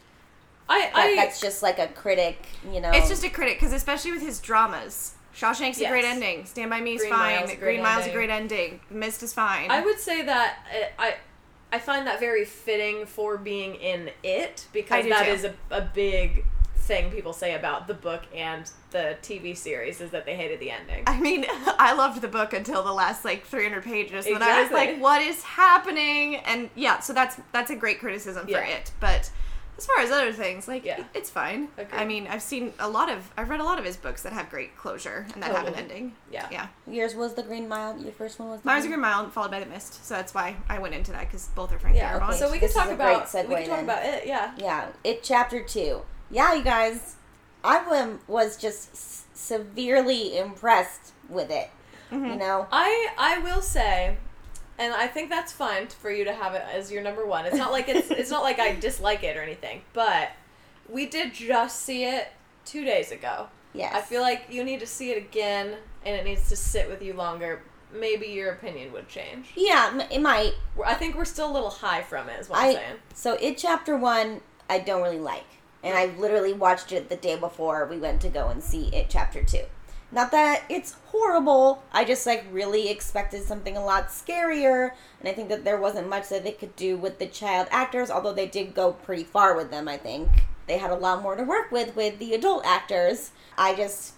I, 0.69 0.79
That, 0.79 0.91
I 0.95 1.15
that's 1.15 1.41
just 1.41 1.61
like 1.63 1.79
a 1.79 1.87
critic, 1.87 2.37
you 2.71 2.79
know. 2.81 2.91
It's 2.91 3.09
just 3.09 3.23
a 3.23 3.29
critic 3.29 3.59
because 3.59 3.73
especially 3.73 4.11
with 4.11 4.21
his 4.21 4.39
dramas, 4.39 5.13
Shawshank's 5.35 5.79
a 5.81 5.87
great 5.87 6.05
ending. 6.05 6.45
Stand 6.45 6.69
by 6.69 6.79
Me 6.81 6.93
is 6.95 7.01
Green 7.01 7.11
fine. 7.11 7.35
Mile's 7.35 7.53
Green 7.55 7.81
Mile's 7.81 7.97
ending. 8.03 8.11
a 8.11 8.13
great 8.17 8.29
ending. 8.29 8.79
Mist 8.89 9.23
is 9.23 9.33
fine. 9.33 9.69
I 9.71 9.81
would 9.83 9.99
say 9.99 10.23
that 10.23 10.59
it, 10.73 10.93
I 10.97 11.15
I 11.71 11.79
find 11.79 12.05
that 12.07 12.19
very 12.19 12.45
fitting 12.45 13.05
for 13.05 13.37
being 13.37 13.75
in 13.75 14.11
it 14.23 14.65
I 14.67 14.73
because 14.73 15.03
do 15.03 15.09
that 15.09 15.25
too. 15.25 15.31
is 15.31 15.43
a, 15.43 15.53
a 15.71 15.81
big 15.81 16.45
thing 16.77 17.09
people 17.11 17.31
say 17.33 17.55
about 17.55 17.87
the 17.87 17.93
book 17.93 18.23
and 18.35 18.69
the 18.91 19.15
TV 19.21 19.55
series 19.55 20.01
is 20.01 20.11
that 20.11 20.25
they 20.25 20.35
hated 20.35 20.59
the 20.59 20.69
ending. 20.69 21.03
I 21.07 21.17
mean, 21.19 21.45
I 21.49 21.93
loved 21.93 22.21
the 22.21 22.27
book 22.27 22.53
until 22.53 22.83
the 22.83 22.91
last 22.91 23.23
like 23.25 23.45
300 23.45 23.83
pages, 23.83 24.25
and 24.27 24.35
then 24.35 24.43
I 24.43 24.61
was 24.61 24.71
like, 24.71 24.99
"What 24.99 25.21
is 25.21 25.41
happening?" 25.43 26.35
And 26.37 26.69
yeah, 26.75 26.99
so 26.99 27.11
that's 27.13 27.37
that's 27.51 27.71
a 27.71 27.75
great 27.75 27.99
criticism 27.99 28.45
for 28.45 28.51
Yeah. 28.51 28.67
it. 28.67 28.91
But 28.99 29.31
as 29.77 29.85
far 29.85 29.99
as 29.99 30.11
other 30.11 30.31
things, 30.31 30.67
like 30.67 30.85
Yeah. 30.85 31.03
it's 31.13 31.29
fine. 31.29 31.67
Agreed. 31.77 31.97
I 31.99 32.05
mean, 32.05 32.27
I've 32.27 32.41
seen 32.43 32.73
a 32.79 32.87
lot 32.89 33.09
of, 33.09 33.31
I've 33.37 33.49
read 33.49 33.59
a 33.59 33.63
lot 33.63 33.79
of 33.79 33.85
his 33.85 33.97
books 33.97 34.21
that 34.23 34.31
have 34.33 34.49
great 34.49 34.77
closure 34.77 35.25
and 35.33 35.41
that 35.41 35.51
have 35.55 35.67
an 35.67 35.73
ending. 35.75 36.13
Yeah. 36.31 36.47
yeah. 36.51 36.67
Yours 36.87 37.15
was 37.15 37.33
the 37.33 37.43
Green 37.43 37.67
Mile. 37.67 37.97
Your 37.99 38.11
first 38.11 38.39
one 38.39 38.49
was. 38.49 38.61
The 38.61 38.67
Mine 38.67 38.75
was 38.77 38.85
a 38.85 38.87
Green- 38.87 38.99
Green 38.99 39.11
Mile, 39.11 39.29
followed 39.31 39.51
by 39.51 39.59
the 39.59 39.65
Mist, 39.65 40.05
so 40.05 40.13
that's 40.13 40.33
why 40.33 40.55
I 40.69 40.79
went 40.79 40.93
into 40.93 41.11
that 41.11 41.21
because 41.21 41.47
both 41.55 41.71
are 41.73 41.79
Frank 41.79 41.95
Yeah. 41.97 42.19
Darabont. 42.19 42.29
Okay. 42.29 42.37
So 42.39 42.51
we 42.51 42.59
This 42.59 42.73
can 42.73 42.83
is 42.83 42.87
talk 42.89 42.93
a 42.93 42.95
great 42.95 43.15
about 43.15 43.33
we 43.33 43.39
segue 43.39 43.47
can 43.57 43.67
talk 43.67 43.75
then. 43.77 43.83
about 43.85 44.05
it. 44.05 44.27
Yeah. 44.27 44.51
Yeah, 44.57 44.87
it 45.03 45.23
chapter 45.23 45.61
two. 45.63 46.01
Yeah, 46.29 46.53
you 46.53 46.63
guys, 46.63 47.15
I 47.63 47.83
wam- 47.89 48.19
was 48.27 48.57
just 48.57 49.35
severely 49.35 50.37
impressed 50.37 51.13
with 51.29 51.49
it. 51.51 51.69
Mm-hmm. 52.11 52.25
You 52.25 52.35
know, 52.35 52.67
I 52.71 53.07
I 53.17 53.39
will 53.39 53.61
say, 53.61 54.17
and 54.77 54.93
I 54.93 55.07
think 55.07 55.29
that's 55.29 55.51
fine 55.51 55.87
for 55.87 56.11
you 56.11 56.23
to 56.25 56.33
have 56.33 56.53
it 56.53 56.63
as 56.71 56.91
your 56.91 57.03
number 57.03 57.25
one. 57.25 57.45
It's 57.45 57.57
not 57.57 57.71
like 57.71 57.89
it's 57.89 58.09
it's 58.11 58.31
not 58.31 58.43
like 58.43 58.59
I 58.59 58.75
dislike 58.79 59.23
it 59.23 59.37
or 59.37 59.41
anything, 59.41 59.81
but 59.93 60.31
we 60.89 61.05
did 61.05 61.33
just 61.33 61.81
see 61.81 62.05
it 62.05 62.29
two 62.65 62.83
days 62.83 63.11
ago. 63.11 63.47
yes. 63.73 63.93
I 63.93 64.01
feel 64.01 64.21
like 64.21 64.45
you 64.49 64.63
need 64.63 64.79
to 64.79 64.87
see 64.87 65.11
it 65.11 65.17
again, 65.17 65.75
and 66.05 66.15
it 66.15 66.25
needs 66.25 66.49
to 66.49 66.55
sit 66.55 66.89
with 66.89 67.01
you 67.01 67.13
longer. 67.13 67.61
Maybe 67.93 68.27
your 68.27 68.51
opinion 68.51 68.91
would 68.93 69.07
change. 69.07 69.51
Yeah, 69.55 70.07
it 70.09 70.19
might. 70.19 70.53
I 70.83 70.95
think 70.95 71.15
we're 71.15 71.25
still 71.25 71.51
a 71.51 71.53
little 71.53 71.69
high 71.69 72.01
from 72.01 72.27
it. 72.29 72.39
Is 72.39 72.49
what 72.49 72.59
I, 72.59 72.67
am 72.67 72.73
saying. 72.73 72.95
so 73.13 73.33
it 73.35 73.57
chapter 73.57 73.95
one. 73.95 74.41
I 74.69 74.79
don't 74.79 75.03
really 75.03 75.19
like, 75.19 75.45
and 75.83 75.95
I 75.95 76.07
literally 76.17 76.53
watched 76.53 76.91
it 76.91 77.09
the 77.09 77.15
day 77.17 77.35
before 77.37 77.85
we 77.85 77.97
went 77.97 78.21
to 78.21 78.29
go 78.29 78.47
and 78.47 78.63
see 78.63 78.87
it 78.95 79.07
chapter 79.09 79.43
two. 79.43 79.65
Not 80.13 80.29
that 80.31 80.63
it's 80.69 80.95
horrible. 81.07 81.83
I 81.91 82.05
just 82.05 82.27
like 82.27 82.45
really 82.51 82.89
expected 82.89 83.43
something 83.43 83.75
a 83.75 83.83
lot 83.83 84.09
scarier, 84.09 84.91
and 85.19 85.27
I 85.27 85.33
think 85.33 85.49
that 85.49 85.63
there 85.63 85.79
wasn't 85.79 86.07
much 86.07 86.29
that 86.29 86.43
they 86.43 86.51
could 86.51 86.75
do 86.75 86.97
with 86.97 87.17
the 87.17 87.25
child 87.25 87.67
actors. 87.71 88.11
Although 88.11 88.33
they 88.33 88.45
did 88.45 88.75
go 88.75 88.91
pretty 88.91 89.23
far 89.23 89.55
with 89.55 89.71
them, 89.71 89.87
I 89.87 89.97
think 89.97 90.29
they 90.67 90.77
had 90.77 90.91
a 90.91 90.95
lot 90.95 91.23
more 91.23 91.35
to 91.35 91.43
work 91.43 91.71
with 91.71 91.95
with 91.95 92.19
the 92.19 92.33
adult 92.35 92.63
actors. 92.63 93.31
I 93.57 93.73
just 93.73 94.13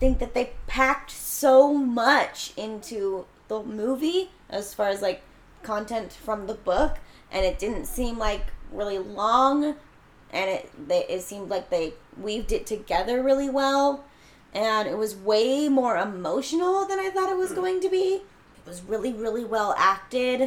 think 0.00 0.18
that 0.18 0.34
they 0.34 0.54
packed 0.66 1.12
so 1.12 1.74
much 1.74 2.52
into 2.56 3.26
the 3.46 3.62
movie 3.62 4.30
as 4.48 4.74
far 4.74 4.88
as 4.88 5.00
like 5.00 5.22
content 5.62 6.12
from 6.12 6.48
the 6.48 6.54
book, 6.54 6.98
and 7.30 7.46
it 7.46 7.58
didn't 7.58 7.84
seem 7.84 8.18
like 8.18 8.46
really 8.72 8.98
long, 8.98 9.76
and 10.32 10.50
it 10.50 10.88
they, 10.88 11.04
it 11.06 11.22
seemed 11.22 11.50
like 11.50 11.70
they 11.70 11.94
weaved 12.20 12.50
it 12.50 12.66
together 12.66 13.22
really 13.22 13.48
well, 13.48 14.04
and 14.54 14.88
it 14.88 14.96
was 14.96 15.16
way 15.16 15.68
more 15.68 15.96
emotional 15.96 16.86
than 16.86 16.98
I 16.98 17.10
thought 17.10 17.30
it 17.30 17.36
was 17.36 17.50
hmm. 17.50 17.56
going 17.56 17.80
to 17.80 17.88
be. 17.88 18.22
It 18.56 18.66
was 18.66 18.82
really 18.82 19.12
really 19.12 19.44
well 19.44 19.74
acted. 19.76 20.40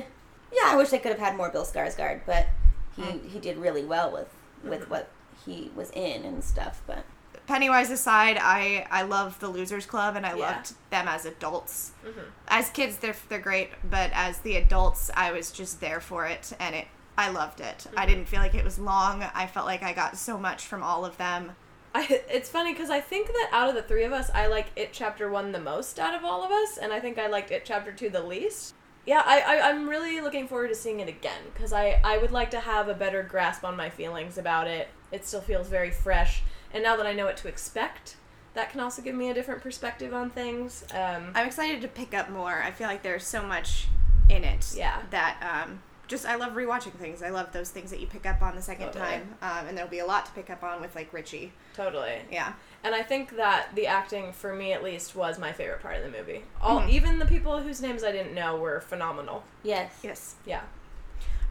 Yeah, 0.51 0.65
I 0.65 0.75
wish 0.75 0.93
I 0.93 0.97
could 0.97 1.11
have 1.11 1.19
had 1.19 1.35
more 1.35 1.49
Bill 1.49 1.65
Skarsgård, 1.65 2.21
but 2.25 2.47
he 2.95 3.01
hmm. 3.03 3.27
he 3.27 3.39
did 3.39 3.57
really 3.57 3.83
well 3.85 4.11
with 4.11 4.29
with 4.63 4.83
hmm. 4.83 4.91
what 4.91 5.09
he 5.45 5.71
was 5.75 5.91
in 5.91 6.23
and 6.23 6.43
stuff. 6.43 6.81
But 6.87 7.05
Pennywise 7.47 7.89
aside, 7.91 8.37
I 8.39 8.87
I 8.89 9.01
love 9.01 9.39
the 9.39 9.49
Losers 9.49 9.85
Club 9.85 10.15
and 10.15 10.25
I 10.25 10.35
Yeah. 10.35 10.47
loved 10.47 10.73
them 10.89 11.07
as 11.07 11.25
adults. 11.25 11.91
Mm-hmm. 12.05 12.21
As 12.47 12.69
kids, 12.69 12.97
they're 12.97 13.15
they're 13.29 13.39
great, 13.39 13.71
but 13.89 14.11
as 14.13 14.39
the 14.39 14.55
adults, 14.55 15.11
I 15.15 15.31
was 15.31 15.51
just 15.51 15.81
there 15.81 15.99
for 15.99 16.25
it, 16.25 16.53
and 16.59 16.75
it 16.75 16.87
I 17.17 17.29
loved 17.29 17.59
it. 17.59 17.85
I 17.95 18.05
didn't 18.05 18.25
feel 18.25 18.39
like 18.39 18.55
it 18.55 18.63
was 18.63 18.79
long. 18.79 19.23
I 19.35 19.45
felt 19.47 19.65
like 19.65 19.83
I 19.83 19.93
got 19.93 20.17
so 20.17 20.37
much 20.37 20.65
from 20.65 20.81
all 20.81 21.05
of 21.05 21.17
them. 21.17 21.55
I, 21.93 22.21
it's 22.29 22.49
funny 22.49 22.73
because 22.73 22.89
I 22.89 22.99
think 22.99 23.27
that 23.27 23.49
out 23.51 23.69
of 23.69 23.75
the 23.75 23.83
three 23.83 24.03
of 24.03 24.13
us, 24.13 24.31
I 24.33 24.47
like 24.47 24.67
It 24.75 24.89
Chapter 24.93 25.29
1 25.29 25.51
the 25.51 25.59
most 25.59 25.99
out 25.99 26.15
of 26.15 26.23
all 26.23 26.43
of 26.43 26.51
us, 26.51 26.77
and 26.77 26.91
I 26.91 26.99
think 26.99 27.19
I 27.19 27.27
liked 27.27 27.51
It 27.51 27.63
Chapter 27.65 27.91
2 27.91 28.09
the 28.09 28.23
least. 28.23 28.73
Yeah, 29.05 29.21
I, 29.25 29.41
I, 29.41 29.69
I'm 29.69 29.89
really 29.89 30.21
looking 30.21 30.47
forward 30.47 30.69
to 30.69 30.75
seeing 30.75 31.01
it 31.01 31.09
again 31.09 31.41
because 31.53 31.73
I, 31.73 31.99
I 32.03 32.17
would 32.17 32.31
like 32.31 32.51
to 32.51 32.59
have 32.59 32.87
a 32.87 32.93
better 32.93 33.21
grasp 33.21 33.63
on 33.63 33.75
my 33.75 33.89
feelings 33.89 34.37
about 34.37 34.67
it. 34.67 34.87
It 35.11 35.25
still 35.25 35.41
feels 35.41 35.67
very 35.67 35.91
fresh, 35.91 36.41
and 36.73 36.83
now 36.83 36.95
that 36.95 37.05
I 37.05 37.13
know 37.13 37.25
what 37.25 37.37
to 37.37 37.47
expect, 37.47 38.15
that 38.53 38.71
can 38.71 38.79
also 38.79 39.01
give 39.01 39.15
me 39.15 39.29
a 39.29 39.33
different 39.33 39.61
perspective 39.61 40.13
on 40.13 40.29
things. 40.29 40.85
Um, 40.93 41.31
I'm 41.35 41.47
excited 41.47 41.81
to 41.81 41.87
pick 41.87 42.13
up 42.13 42.29
more. 42.29 42.61
I 42.61 42.71
feel 42.71 42.87
like 42.87 43.03
there's 43.03 43.25
so 43.25 43.43
much 43.43 43.87
in 44.29 44.43
it. 44.43 44.73
Yeah. 44.75 45.01
That 45.09 45.65
um, 45.67 45.81
just 46.13 46.27
I 46.27 46.35
love 46.35 46.53
rewatching 46.53 46.93
things. 46.93 47.23
I 47.23 47.29
love 47.29 47.51
those 47.53 47.71
things 47.71 47.89
that 47.89 47.99
you 47.99 48.05
pick 48.05 48.25
up 48.27 48.41
on 48.43 48.55
the 48.55 48.61
second 48.61 48.87
Totally. 48.87 49.03
time, 49.05 49.35
um, 49.41 49.67
and 49.67 49.75
there'll 49.77 49.89
be 49.89 49.97
a 49.99 50.05
lot 50.05 50.27
to 50.27 50.31
pick 50.33 50.49
up 50.51 50.63
on 50.63 50.79
with 50.79 50.93
like 50.95 51.11
Richie. 51.11 51.51
totally. 51.73 52.19
Yeah. 52.31 52.53
And 52.83 52.93
I 52.93 53.01
think 53.01 53.35
that 53.37 53.69
the 53.73 53.87
acting, 53.87 54.31
for 54.31 54.53
me 54.53 54.73
at 54.73 54.83
least, 54.83 55.15
was 55.15 55.39
my 55.39 55.51
favorite 55.51 55.81
part 55.81 55.95
of 55.97 56.03
the 56.03 56.15
movie. 56.15 56.43
All 56.61 56.81
Mhm. 56.81 56.89
even 56.89 57.17
the 57.19 57.25
people 57.25 57.59
whose 57.61 57.81
names 57.81 58.03
I 58.03 58.11
didn't 58.11 58.35
know 58.35 58.55
were 58.57 58.79
phenomenal. 58.81 59.43
yes, 59.63 59.91
Yes. 60.03 60.35
Yeah. 60.45 60.61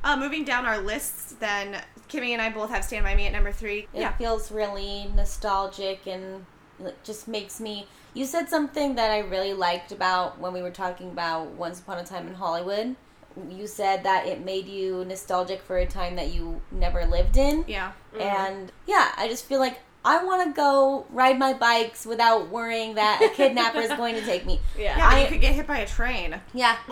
Uh, 0.04 0.16
moving 0.16 0.44
down 0.44 0.66
our 0.66 0.78
lists, 0.78 1.34
then 1.38 1.80
Kimmy 2.08 2.30
and 2.30 2.42
I 2.42 2.50
both 2.50 2.70
have 2.70 2.84
Stand 2.84 3.04
By 3.04 3.14
Me 3.14 3.26
at 3.26 3.32
number 3.32 3.52
three. 3.52 3.80
It 3.92 4.00
yeah. 4.00 4.12
feels 4.16 4.50
really 4.52 5.10
nostalgic 5.14 6.06
and 6.06 6.44
it 6.84 7.02
just 7.04 7.26
makes 7.28 7.58
me. 7.60 7.86
You 8.14 8.26
said 8.26 8.48
something 8.48 8.94
that 8.96 9.10
I 9.10 9.18
really 9.20 9.54
liked 9.54 9.90
about 9.92 10.38
when 10.38 10.52
we 10.52 10.60
were 10.62 10.70
talking 10.72 11.08
about 11.10 11.48
Once 11.50 11.80
Upon 11.80 11.98
a 11.98 12.04
Time 12.04 12.26
in 12.28 12.34
Hollywood. 12.34 12.94
You 13.48 13.66
said 13.66 14.04
that 14.04 14.26
it 14.26 14.44
made 14.44 14.66
you 14.66 15.04
nostalgic 15.04 15.62
for 15.62 15.78
a 15.78 15.86
time 15.86 16.16
that 16.16 16.32
you 16.32 16.60
never 16.70 17.04
lived 17.06 17.36
in. 17.36 17.64
Yeah. 17.66 17.92
And 18.18 18.72
yeah, 18.86 19.12
I 19.16 19.28
just 19.28 19.44
feel 19.46 19.58
like 19.60 19.78
I 20.04 20.24
want 20.24 20.44
to 20.48 20.52
go 20.52 21.06
ride 21.10 21.38
my 21.38 21.52
bikes 21.54 22.04
without 22.04 22.48
worrying 22.48 22.96
that 22.96 23.22
a 23.22 23.28
kidnapper 23.34 23.78
is 23.78 23.88
going 23.96 24.16
to 24.16 24.20
take 24.22 24.44
me. 24.44 24.58
Yeah. 24.76 24.96
Yeah, 24.98 25.08
I- 25.08 25.20
you 25.22 25.28
could 25.28 25.40
get 25.40 25.54
hit 25.54 25.66
by 25.66 25.78
a 25.78 25.86
train. 25.86 26.40
Yeah. 26.52 26.76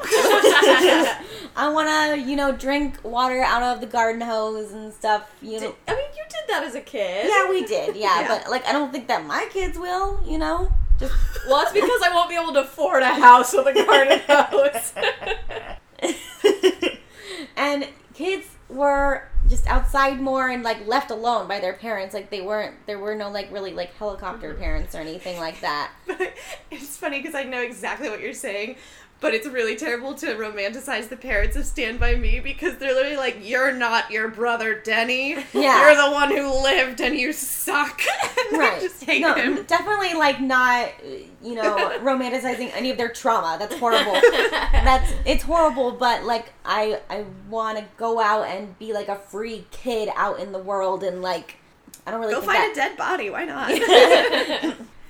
I 1.57 1.69
want 1.73 1.89
to, 1.89 2.31
you 2.31 2.37
know, 2.37 2.53
drink 2.53 2.99
water 3.03 3.43
out 3.43 3.63
of 3.63 3.81
the 3.81 3.87
garden 3.87 4.21
hose 4.21 4.73
and 4.73 4.93
stuff. 4.93 5.31
You 5.43 5.61
know. 5.61 5.75
I 5.89 5.93
mean, 5.95 6.05
you 6.17 6.23
did 6.29 6.49
that 6.49 6.63
as 6.65 6.75
a 6.75 6.81
kid. 6.81 7.27
Yeah, 7.29 7.49
we 7.51 7.65
did. 7.67 7.97
Yeah, 7.97 8.21
Yeah. 8.21 8.29
but 8.29 8.51
like 8.51 8.65
I 8.67 8.73
don't 8.73 8.93
think 8.93 9.09
that 9.09 9.25
my 9.27 9.49
kids 9.51 9.79
will, 9.79 10.21
you 10.27 10.39
know? 10.39 10.73
Just 10.99 11.15
Well, 11.49 11.63
it's 11.63 11.73
because 11.73 12.01
I 12.05 12.11
won't 12.15 12.29
be 12.29 12.37
able 12.37 12.53
to 12.53 12.61
afford 12.61 13.03
a 13.03 13.09
house 13.09 13.53
with 13.55 13.67
a 13.67 13.73
garden 13.85 14.21
hose. 14.29 14.93
and 17.57 17.89
kids 18.15 18.47
were 18.69 19.29
just 19.49 19.67
outside 19.67 20.21
more 20.21 20.49
and 20.49 20.63
like 20.63 20.87
left 20.87 21.11
alone 21.11 21.49
by 21.49 21.59
their 21.59 21.73
parents. 21.73 22.15
Like 22.15 22.31
they 22.31 22.41
weren't 22.41 22.75
there 22.87 22.99
were 22.99 23.15
no 23.15 23.31
like 23.31 23.53
really 23.53 23.73
like 23.73 23.93
helicopter 23.95 24.53
mm-hmm. 24.53 24.63
parents 24.63 24.95
or 24.95 24.99
anything 24.99 25.39
like 25.39 25.61
that. 25.61 25.93
But 26.07 26.33
it's 26.71 26.97
funny 26.97 27.19
because 27.19 27.35
I 27.35 27.45
know 27.45 27.61
exactly 27.61 28.09
what 28.09 28.21
you're 28.21 28.33
saying, 28.33 28.77
but 29.21 29.35
it's 29.35 29.47
really 29.47 29.77
terrible 29.77 30.15
to 30.15 30.27
romanticize 30.35 31.09
the 31.09 31.17
parents 31.17 31.57
of 31.57 31.65
Stand 31.67 32.01
By 32.01 32.15
Me 32.15 32.41
because 32.41 32.77
they're 32.79 32.95
literally 32.95 33.17
like, 33.17 33.39
"You're 33.43 33.73
not 33.73 34.11
your 34.11 34.29
brother, 34.29 34.75
Denny. 34.75 35.37
Yeah. 35.53 35.81
You're 35.93 35.97
the 36.07 36.11
one 36.13 36.31
who 36.31 36.63
lived, 36.63 37.01
and 37.01 37.17
you 37.19 37.33
suck." 37.33 38.01
And 38.51 38.59
Right. 38.59 38.81
Just 38.81 39.05
hate 39.05 39.21
no, 39.21 39.35
him. 39.35 39.63
definitely 39.65 40.15
like 40.15 40.41
not 40.41 40.89
you 41.05 41.55
know 41.55 41.77
romanticizing 42.03 42.71
any 42.75 42.91
of 42.91 42.97
their 42.97 43.09
trauma. 43.11 43.57
That's 43.61 43.77
horrible. 43.77 44.13
That's 44.51 45.13
it's 45.25 45.45
horrible, 45.45 45.93
but 45.93 46.25
like 46.25 46.53
I 46.65 47.01
I 47.09 47.27
want 47.49 47.79
to 47.79 47.85
go 47.97 48.19
out 48.21 48.47
and 48.49 48.77
be 48.79 48.93
like 48.93 49.09
a 49.09 49.15
free 49.17 49.67
kid 49.71 50.09
out 50.17 50.41
in 50.41 50.51
the 50.53 50.59
world 50.59 51.05
and 51.05 51.23
like 51.23 51.57
I 52.07 52.11
don't 52.11 52.21
really 52.21 52.35
Go 52.35 52.41
think 52.41 52.53
find 52.53 52.63
that, 52.65 52.73
a 52.73 52.75
dead 52.75 52.97
body. 52.97 53.31
Why 53.31 53.45
not? 53.45 53.69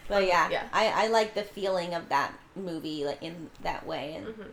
But 0.08 0.26
yeah, 0.26 0.50
Yeah. 0.50 0.64
I, 0.72 1.04
I 1.04 1.06
like 1.06 1.34
the 1.34 1.42
feeling 1.44 1.94
of 1.94 2.08
that 2.08 2.32
movie 2.60 3.04
like 3.04 3.22
in 3.22 3.50
that 3.62 3.86
way 3.86 4.14
and 4.16 4.26
Mhm. 4.28 4.46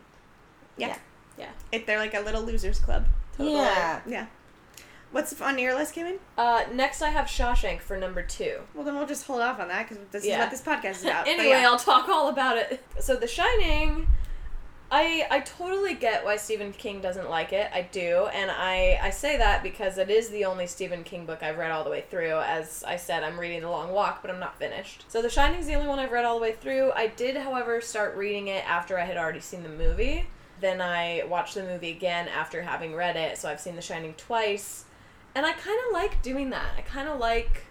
yeah. 0.76 0.96
Yeah. 1.38 1.50
It, 1.70 1.86
they're 1.86 1.98
like 1.98 2.14
a 2.14 2.20
little 2.20 2.42
losers 2.42 2.78
club. 2.80 3.06
Totally. 3.36 3.56
yeah. 3.56 4.00
Yeah. 4.06 4.26
What's 5.12 5.40
on 5.40 5.58
your 5.58 5.74
list, 5.74 5.94
Kevin? 5.94 6.18
Uh, 6.36 6.64
next, 6.72 7.00
I 7.00 7.08
have 7.10 7.26
Shawshank 7.26 7.80
for 7.80 7.96
number 7.96 8.22
two. 8.22 8.58
Well, 8.74 8.84
then 8.84 8.94
we'll 8.96 9.06
just 9.06 9.26
hold 9.26 9.40
off 9.40 9.58
on 9.58 9.68
that 9.68 9.88
because 9.88 10.04
this 10.10 10.26
Yeah. 10.26 10.34
is 10.34 10.38
what 10.40 10.50
this 10.50 10.60
podcast 10.62 10.96
is 10.98 11.04
about. 11.04 11.26
Anyway, 11.28 11.48
yeah. 11.50 11.66
I'll 11.70 11.78
talk 11.78 12.08
all 12.08 12.28
about 12.28 12.58
it. 12.58 12.84
So, 13.00 13.16
The 13.16 13.26
Shining, 13.28 14.06
I 14.90 15.26
I 15.30 15.40
totally 15.40 15.94
get 15.94 16.24
why 16.24 16.36
Stephen 16.36 16.72
King 16.72 17.02
doesn't 17.02 17.28
like 17.28 17.52
it. 17.52 17.70
I 17.74 17.82
do, 17.82 18.26
and 18.32 18.50
I 18.50 18.98
I 19.02 19.10
say 19.10 19.36
that 19.36 19.62
because 19.62 19.98
it 19.98 20.08
is 20.08 20.30
the 20.30 20.46
only 20.46 20.66
Stephen 20.66 21.04
King 21.04 21.26
book 21.26 21.42
I've 21.42 21.58
read 21.58 21.70
all 21.70 21.84
the 21.84 21.90
way 21.90 22.04
through. 22.08 22.38
As 22.40 22.82
I 22.84 22.96
said, 22.96 23.22
I'm 23.22 23.38
reading 23.38 23.60
The 23.60 23.68
Long 23.68 23.92
Walk, 23.92 24.22
but 24.22 24.30
I'm 24.30 24.40
not 24.40 24.58
finished. 24.58 25.04
So, 25.08 25.20
The 25.20 25.28
Shining's 25.28 25.66
the 25.66 25.74
only 25.74 25.88
one 25.88 25.98
I've 25.98 26.12
read 26.12 26.24
all 26.24 26.36
the 26.36 26.42
way 26.42 26.52
through. 26.52 26.92
I 26.92 27.08
did, 27.08 27.36
however, 27.36 27.80
start 27.82 28.16
reading 28.16 28.48
it 28.48 28.68
after 28.68 28.98
I 28.98 29.04
had 29.04 29.18
already 29.18 29.40
seen 29.40 29.62
the 29.62 29.68
movie. 29.68 30.26
Then 30.60 30.80
I 30.80 31.22
watched 31.28 31.54
the 31.54 31.62
movie 31.62 31.90
again 31.90 32.26
after 32.28 32.62
having 32.62 32.94
read 32.94 33.16
it, 33.16 33.36
so 33.38 33.48
I've 33.48 33.60
seen 33.60 33.76
The 33.76 33.82
Shining 33.82 34.14
twice. 34.14 34.86
And 35.34 35.44
I 35.46 35.52
kind 35.52 35.78
of 35.86 35.92
like 35.92 36.22
doing 36.22 36.50
that. 36.50 36.72
I 36.76 36.80
kind 36.80 37.08
of 37.08 37.20
like 37.20 37.64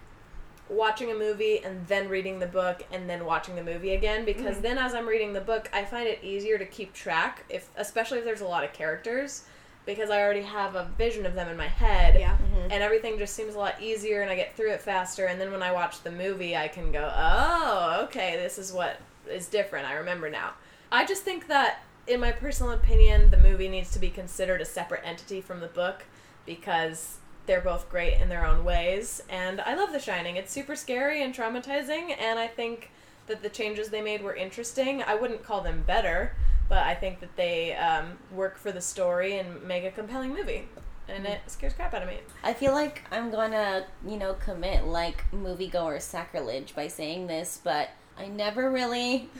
watching 0.68 1.10
a 1.10 1.14
movie 1.14 1.62
and 1.64 1.86
then 1.86 2.08
reading 2.08 2.38
the 2.38 2.46
book 2.46 2.84
and 2.92 3.08
then 3.08 3.24
watching 3.24 3.56
the 3.56 3.62
movie 3.62 3.94
again 3.94 4.24
because 4.24 4.56
mm. 4.56 4.62
then 4.62 4.78
as 4.78 4.94
I'm 4.94 5.06
reading 5.06 5.32
the 5.32 5.40
book, 5.40 5.68
I 5.72 5.84
find 5.84 6.08
it 6.08 6.20
easier 6.22 6.58
to 6.58 6.66
keep 6.66 6.92
track 6.92 7.44
if 7.48 7.68
especially 7.76 8.18
if 8.18 8.24
there's 8.24 8.40
a 8.40 8.46
lot 8.46 8.64
of 8.64 8.72
characters 8.72 9.44
because 9.86 10.10
I 10.10 10.20
already 10.20 10.42
have 10.42 10.74
a 10.74 10.84
vision 10.98 11.24
of 11.24 11.34
them 11.34 11.48
in 11.48 11.56
my 11.56 11.66
head. 11.66 12.16
Yeah. 12.18 12.36
Mm-hmm. 12.36 12.72
And 12.72 12.82
everything 12.82 13.18
just 13.18 13.34
seems 13.34 13.54
a 13.54 13.58
lot 13.58 13.80
easier 13.80 14.20
and 14.20 14.30
I 14.30 14.36
get 14.36 14.54
through 14.54 14.72
it 14.72 14.82
faster 14.82 15.26
and 15.26 15.40
then 15.40 15.50
when 15.50 15.62
I 15.62 15.72
watch 15.72 16.02
the 16.02 16.10
movie, 16.10 16.56
I 16.56 16.68
can 16.68 16.92
go, 16.92 17.10
"Oh, 17.14 18.02
okay, 18.04 18.36
this 18.36 18.58
is 18.58 18.72
what 18.72 19.00
is 19.30 19.46
different. 19.46 19.86
I 19.86 19.94
remember 19.94 20.28
now." 20.28 20.52
I 20.92 21.04
just 21.04 21.22
think 21.22 21.48
that 21.48 21.82
in 22.06 22.20
my 22.20 22.32
personal 22.32 22.72
opinion, 22.72 23.30
the 23.30 23.36
movie 23.36 23.68
needs 23.68 23.90
to 23.92 23.98
be 23.98 24.10
considered 24.10 24.60
a 24.60 24.64
separate 24.64 25.02
entity 25.04 25.40
from 25.40 25.60
the 25.60 25.66
book 25.66 26.04
because 26.46 27.18
they're 27.48 27.60
both 27.60 27.88
great 27.90 28.20
in 28.20 28.28
their 28.28 28.46
own 28.46 28.64
ways. 28.64 29.22
And 29.28 29.60
I 29.62 29.74
love 29.74 29.90
The 29.90 29.98
Shining. 29.98 30.36
It's 30.36 30.52
super 30.52 30.76
scary 30.76 31.24
and 31.24 31.34
traumatizing, 31.34 32.14
and 32.20 32.38
I 32.38 32.46
think 32.46 32.90
that 33.26 33.42
the 33.42 33.48
changes 33.48 33.88
they 33.88 34.02
made 34.02 34.22
were 34.22 34.36
interesting. 34.36 35.02
I 35.02 35.16
wouldn't 35.16 35.42
call 35.42 35.62
them 35.62 35.82
better, 35.86 36.36
but 36.68 36.78
I 36.78 36.94
think 36.94 37.20
that 37.20 37.34
they 37.36 37.74
um, 37.74 38.18
work 38.32 38.58
for 38.58 38.70
the 38.70 38.80
story 38.80 39.38
and 39.38 39.62
make 39.64 39.84
a 39.84 39.90
compelling 39.90 40.32
movie. 40.32 40.68
And 41.08 41.26
it 41.26 41.40
scares 41.46 41.72
crap 41.72 41.94
out 41.94 42.02
of 42.02 42.08
me. 42.08 42.18
I 42.44 42.52
feel 42.52 42.72
like 42.72 43.02
I'm 43.10 43.30
gonna, 43.30 43.86
you 44.06 44.18
know, 44.18 44.34
commit 44.34 44.84
like 44.84 45.24
moviegoer 45.32 46.02
sacrilege 46.02 46.74
by 46.74 46.88
saying 46.88 47.28
this, 47.28 47.60
but 47.64 47.88
I 48.18 48.26
never 48.26 48.70
really 48.70 49.30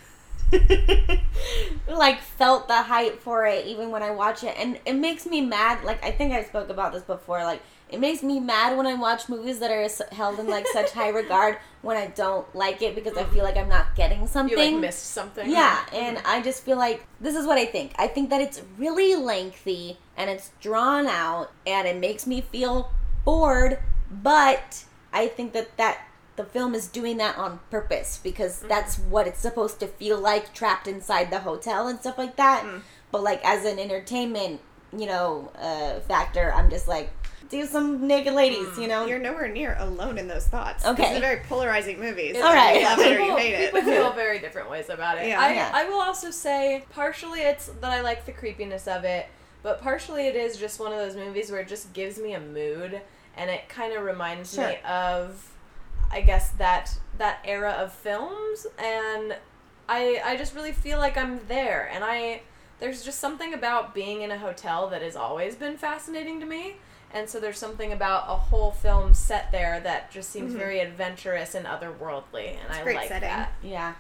like 1.89 2.23
felt 2.23 2.69
the 2.69 2.83
hype 2.83 3.21
for 3.21 3.45
it 3.45 3.67
even 3.67 3.91
when 3.91 4.03
I 4.03 4.13
watch 4.13 4.45
it. 4.45 4.55
And 4.57 4.81
it 4.87 4.95
makes 4.95 5.27
me 5.27 5.43
mad. 5.43 5.85
Like 5.85 6.03
I 6.03 6.11
think 6.11 6.33
I 6.33 6.43
spoke 6.43 6.71
about 6.71 6.95
this 6.95 7.03
before. 7.03 7.45
Like 7.45 7.61
it 7.91 8.01
makes 8.01 8.23
me 8.23 8.39
mad 8.39 8.77
when 8.77 8.87
I 8.87 8.95
watch 8.95 9.29
movies 9.29 9.61
that 9.61 9.71
are 9.71 9.89
held 10.15 10.39
in 10.39 10.47
like 10.47 10.67
such 10.69 10.91
high 10.93 11.09
regard 11.09 11.57
when 11.81 11.97
I 11.97 12.09
don't 12.09 12.53
like 12.55 12.83
it 12.83 12.95
because 12.95 13.17
I 13.17 13.25
feel 13.25 13.45
like 13.45 13.57
I'm 13.57 13.69
not 13.69 13.95
getting 13.97 14.27
something. 14.27 14.59
You 14.59 14.73
like 14.73 14.81
missed 14.81 15.07
something. 15.07 15.51
Yeah, 15.51 15.77
mm-hmm. 15.87 15.97
and 15.97 16.19
I 16.25 16.43
just 16.43 16.65
feel 16.65 16.77
like 16.77 17.07
this 17.21 17.35
is 17.35 17.47
what 17.47 17.57
I 17.57 17.65
think. 17.65 17.93
I 17.97 18.07
think 18.07 18.31
that 18.31 18.41
it's 18.41 18.61
really 18.77 19.17
lengthy 19.17 19.99
and 20.17 20.29
it's 20.29 20.51
drawn 20.61 21.07
out 21.07 21.51
and 21.67 21.89
it 21.89 21.97
makes 21.97 22.27
me 22.27 22.43
feel 22.43 22.93
bored, 23.25 23.79
but 24.11 24.85
I 25.13 25.29
think 25.29 25.53
that 25.55 25.77
that 25.79 26.01
the 26.37 26.45
film 26.45 26.75
is 26.75 26.87
doing 26.89 27.17
that 27.17 27.37
on 27.37 27.61
purpose 27.71 28.21
because 28.23 28.59
mm-hmm. 28.59 28.69
that's 28.69 28.99
what 28.99 29.27
it's 29.27 29.41
supposed 29.41 29.81
to 29.81 29.87
feel 29.87 30.19
like 30.19 30.53
trapped 30.53 30.87
inside 30.87 31.31
the 31.31 31.41
hotel 31.41 31.89
and 31.89 31.99
stuff 31.99 32.19
like 32.19 32.37
that. 32.37 32.65
Mm. 32.65 32.83
But 33.11 33.23
like 33.23 33.45
as 33.45 33.65
an 33.65 33.79
entertainment, 33.79 34.61
you 34.97 35.07
know, 35.07 35.51
uh, 35.59 36.01
factor, 36.01 36.53
I'm 36.53 36.71
just 36.71 36.87
like 36.87 37.11
do 37.49 37.65
some 37.67 38.07
naked 38.07 38.35
ladies, 38.35 38.77
you 38.77 38.85
hmm. 38.85 38.89
know. 38.89 39.07
You're 39.07 39.19
nowhere 39.19 39.49
near 39.49 39.77
alone 39.79 40.19
in 40.19 40.29
those 40.29 40.47
thoughts. 40.47 40.85
Okay. 40.85 41.03
This 41.03 41.11
is 41.13 41.17
a 41.19 41.21
very 41.21 41.41
polarizing 41.49 41.99
movie. 41.99 42.35
So 42.35 42.47
All 42.47 42.53
right. 42.53 42.81
You 42.81 42.85
love 42.85 42.99
it 42.99 43.07
or 43.07 43.11
you 43.11 43.19
People, 43.21 43.37
hate 43.37 43.55
it. 43.55 43.75
people 43.75 43.91
feel 43.91 44.13
very 44.15 44.39
different 44.39 44.71
ways 44.71 44.89
about 44.91 45.19
it. 45.19 45.29
Yeah. 45.29 45.41
I, 45.41 45.55
Yeah. 45.55 45.71
I 45.73 45.89
will 45.89 46.01
also 46.01 46.31
say, 46.31 46.85
partially 46.91 47.41
it's 47.41 47.67
that 47.67 47.91
I 47.91 48.01
like 48.03 48.27
the 48.27 48.33
creepiness 48.33 48.87
of 48.87 49.05
it, 49.05 49.27
but 49.63 49.81
partially 49.81 50.27
it 50.27 50.37
is 50.37 50.57
just 50.57 50.79
one 50.79 50.93
of 50.93 50.99
those 50.99 51.17
movies 51.17 51.51
where 51.51 51.61
it 51.61 51.69
just 51.69 51.93
gives 51.93 52.19
me 52.19 52.35
a 52.35 52.41
mood, 52.41 53.01
and 53.37 53.51
it 53.51 53.69
kind 53.69 53.93
of 53.93 54.05
reminds 54.05 54.55
Sure. 54.55 54.69
me 54.69 54.77
of, 54.87 55.51
I 56.11 56.21
guess 56.21 56.51
that 56.53 56.99
that 57.19 57.41
era 57.45 57.73
of 57.73 57.93
films, 57.93 58.67
and 58.79 59.37
I 59.89 60.21
I 60.25 60.37
just 60.37 60.55
really 60.55 60.73
feel 60.73 60.99
like 60.99 61.17
I'm 61.17 61.41
there, 61.49 61.89
and 61.93 62.05
I 62.05 62.43
there's 62.81 63.03
just 63.03 63.19
something 63.19 63.53
about 63.55 63.95
being 63.95 64.23
in 64.23 64.31
a 64.31 64.39
hotel 64.39 64.89
that 64.89 65.03
has 65.03 65.17
always 65.17 65.57
been 65.57 65.77
fascinating 65.77 66.39
to 66.41 66.47
me. 66.47 66.77
And 67.13 67.29
so 67.29 67.41
there's 67.41 67.59
something 67.59 67.93
about 67.93 68.25
a 68.29 68.37
whole 68.37 68.71
film 68.71 69.15
set 69.15 69.51
there 69.51 69.81
that 69.81 70.11
just 70.11 70.31
seems 70.31 70.53
Mhm. 70.55 70.59
very 70.59 70.81
adventurous 70.81 71.55
and 71.55 71.65
otherworldly, 71.67 72.51
and 72.51 72.69
It's 72.69 72.79
I 72.79 72.83
great 72.83 72.97
like 72.97 73.09
setting. 73.09 73.29
that. 73.29 73.53
yeah. 73.63 73.95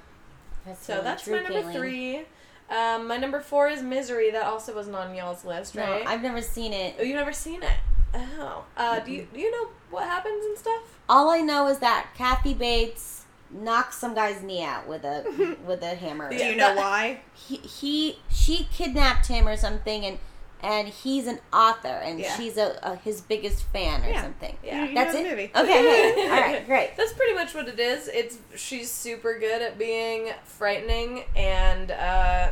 That's 0.66 0.84
So 0.84 0.92
really 0.94 1.04
that's 1.04 1.26
my 1.26 1.36
number 1.40 1.62
Kayleen. 1.62 1.72
three. 1.72 2.26
Um, 2.70 3.06
my 3.06 3.16
number 3.16 3.40
four 3.40 3.68
is 3.68 3.82
Misery. 3.82 4.30
That 4.30 4.44
also 4.44 4.74
wasn't 4.74 4.96
on 4.96 5.14
y'all's 5.14 5.44
list, 5.44 5.74
No, 5.74 5.82
right? 5.90 6.06
I've 6.06 6.22
never 6.22 6.42
seen 6.42 6.74
it. 6.74 6.96
oh, 6.98 7.02
you've 7.02 7.16
never 7.16 7.32
seen 7.32 7.62
it. 7.62 7.76
Oh, 8.14 8.64
uh, 8.76 9.00
do 9.00 9.10
you 9.12 9.26
do 9.32 9.40
you 9.40 9.50
know 9.50 9.68
what 9.90 10.04
happens 10.04 10.44
and 10.44 10.58
stuff? 10.58 10.82
All 11.08 11.30
I 11.30 11.40
know 11.40 11.66
is 11.68 11.78
that 11.78 12.08
Kathy 12.14 12.52
Bates 12.52 13.24
knocked 13.50 13.94
some 13.94 14.14
guy's 14.14 14.42
knee 14.42 14.62
out 14.62 14.86
with 14.86 15.04
a 15.04 15.56
with 15.66 15.82
a 15.82 15.94
hammer. 15.94 16.28
Do 16.28 16.36
you 16.36 16.56
know 16.56 16.74
that- 16.74 16.76
why? 16.76 17.20
He, 17.34 17.56
he 17.56 18.18
she 18.30 18.68
kidnapped 18.72 19.26
him 19.28 19.48
or 19.48 19.56
something, 19.56 20.04
and 20.04 20.18
and 20.62 20.88
he's 20.88 21.26
an 21.26 21.38
author, 21.52 21.88
and 21.88 22.18
Yeah. 22.20 22.36
she's 22.36 22.56
a, 22.56 22.78
a 22.82 22.96
his 22.96 23.20
biggest 23.20 23.64
fan 23.64 24.04
or 24.04 24.08
Yeah. 24.08 24.22
something. 24.22 24.56
Yeah. 24.64 24.82
You- 24.82 24.88
you 24.90 24.94
That's 24.94 25.14
know 25.14 25.20
it. 25.20 25.30
movie. 25.30 25.50
Okay, 25.54 25.80
okay. 26.12 26.22
all 26.30 26.40
right, 26.40 26.66
great. 26.66 26.96
That's 26.96 27.12
pretty 27.12 27.34
much 27.34 27.54
what 27.54 27.68
it 27.68 27.78
is. 27.78 28.08
It's 28.08 28.38
she's 28.56 28.90
super 28.90 29.38
good 29.38 29.62
at 29.62 29.78
being 29.78 30.30
frightening, 30.44 31.24
and 31.36 31.90
uh, 31.90 32.50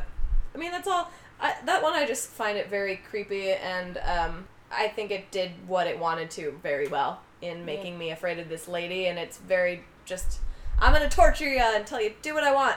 I 0.55 0.59
mean 0.59 0.71
that's 0.73 0.89
all. 0.89 1.11
I, 1.41 1.55
that 1.67 1.83
one 1.83 1.93
I 1.93 2.07
just 2.07 2.29
find 2.31 2.57
it 2.57 2.69
very 2.71 2.97
creepy, 3.11 3.51
and 3.53 3.99
um, 3.99 4.47
I 4.73 4.89
think 4.89 5.11
it 5.11 5.31
did 5.31 5.51
what 5.67 5.87
it 5.87 5.99
wanted 5.99 6.31
to 6.33 6.59
very 6.63 6.89
well 6.89 7.21
in 7.43 7.65
making 7.67 7.99
me 7.99 8.11
afraid 8.11 8.39
of 8.39 8.49
this 8.49 8.67
lady, 8.69 9.07
and 9.07 9.19
it's 9.19 9.37
very 9.39 9.85
just. 10.05 10.39
I'm 10.79 10.93
gonna 10.93 11.09
torture 11.11 11.49
you 11.49 11.63
until 11.63 12.01
you 12.01 12.13
do 12.23 12.35
what 12.35 12.45
I 12.45 12.53
want. 12.53 12.77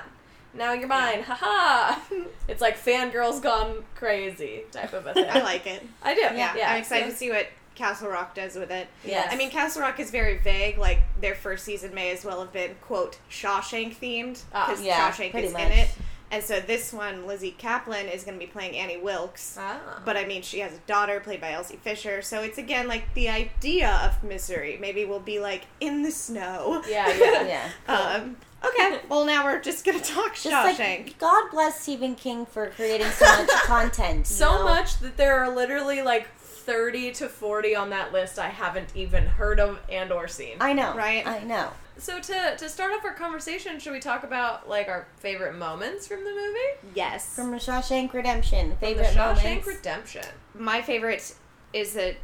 Now 0.53 0.74
you're 0.74 0.88
mine, 0.88 1.22
haha! 1.24 2.00
it's 2.48 2.62
like 2.62 2.77
fangirls 2.77 3.41
gone 3.41 3.84
crazy 3.96 4.63
type 4.72 4.94
of 4.94 5.06
a 5.06 5.13
thing. 5.13 5.25
I 5.29 5.41
like 5.41 5.68
it. 5.68 5.86
I 6.01 6.13
do. 6.15 6.22
Yeah, 6.22 6.56
Yeah, 6.56 6.72
I'm 6.72 6.79
excited 6.79 7.06
so- 7.06 7.12
to 7.12 7.18
see 7.18 7.29
what 7.29 7.48
Castle 7.75 8.10
Rock 8.10 8.36
does 8.36 8.56
with 8.56 8.72
it. 8.72 8.88
Yeah. 9.06 9.27
I 9.32 9.36
mean, 9.38 9.50
Castle 9.51 9.82
Rock 9.82 10.00
is 10.00 10.12
very 10.12 10.38
vague. 10.39 10.77
Like 10.77 11.01
their 11.22 11.36
first 11.36 11.63
season 11.63 11.94
may 11.94 12.12
as 12.12 12.25
well 12.25 12.41
have 12.41 12.51
been 12.51 12.75
quote 12.82 13.20
Shawshank 13.29 13.96
themed 13.98 14.41
Ah. 14.53 14.68
because 14.68 14.84
Yeah, 14.84 15.10
Shawshank 15.12 15.34
is 15.36 15.53
much. 15.53 15.62
in 15.62 15.72
it, 15.72 15.89
and 16.32 16.44
so 16.44 16.60
this 16.60 16.91
one, 16.91 17.25
Lizzy 17.25 17.56
Caplan 17.58 18.13
is 18.13 18.24
going 18.25 18.38
to 18.38 18.46
be 18.46 18.51
playing 18.51 18.75
Annie 18.75 18.98
Wilkes. 18.98 19.56
Ah. 19.58 20.01
But 20.03 20.18
I 20.18 20.25
mean, 20.25 20.41
she 20.41 20.60
has 20.60 20.74
a 20.74 20.79
daughter 20.88 21.20
played 21.22 21.39
by 21.39 21.53
Elsie 21.53 21.77
Fisher, 21.82 22.22
so 22.22 22.41
it's 22.41 22.58
again 22.58 22.88
like 22.88 23.13
the 23.13 23.29
idea 23.29 23.89
of 24.03 24.24
misery. 24.24 24.77
Maybe 24.82 25.06
we'll 25.06 25.20
be 25.22 25.39
like 25.39 25.65
in 25.79 26.01
the 26.03 26.12
snow. 26.12 26.84
yeah, 26.89 27.08
yeah, 27.18 27.48
Yeah. 27.48 27.70
Um, 27.88 28.36
okay, 28.65 28.99
well 29.09 29.25
now 29.25 29.43
we're 29.45 29.61
just 29.61 29.85
gonna 29.85 29.99
talk 29.99 30.35
Just 30.35 30.45
Shawshank. 30.47 30.77
like 31.05 31.19
God 31.19 31.49
bless 31.51 31.81
Stephen 31.81 32.15
King 32.15 32.45
for 32.45 32.69
creating 32.69 33.07
so 33.07 33.25
much 33.25 33.49
content. 33.65 34.19
you 34.19 34.23
so 34.25 34.57
know? 34.59 34.63
much 34.65 34.99
that 34.99 35.17
there 35.17 35.39
are 35.43 35.53
literally 35.55 36.01
like 36.01 36.27
30 36.37 37.11
to 37.13 37.29
40 37.29 37.75
on 37.75 37.89
that 37.91 38.11
list 38.13 38.37
I 38.37 38.49
haven't 38.49 38.95
even 38.95 39.25
heard 39.25 39.59
of 39.59 39.79
and 39.89 40.11
or 40.11 40.27
seen. 40.27 40.57
I 40.59 40.73
know, 40.73 40.93
Right? 40.95 41.25
I 41.25 41.39
know. 41.43 41.71
So 41.97 42.19
to 42.19 42.55
to 42.57 42.69
start 42.69 42.93
off 42.93 43.03
our 43.03 43.13
conversation, 43.13 43.77
should 43.79 43.91
we 43.91 43.99
talk 43.99 44.23
about 44.23 44.69
like 44.69 44.87
our 44.87 45.07
favorite 45.17 45.55
moments 45.55 46.07
from 46.07 46.23
the 46.23 46.29
movie? 46.31 46.93
yes. 46.95 47.35
From 47.35 47.51
Shawshank 47.55 48.13
Redemption, 48.13 48.69
From 48.71 48.77
favorite 48.79 49.13
the 49.13 49.19
Shawshank 49.19 49.43
moments. 49.43 49.67
Redemption. 49.67 50.25
my 50.55 50.81
favorite 50.81 51.35
is 51.73 51.97
a 51.97 52.15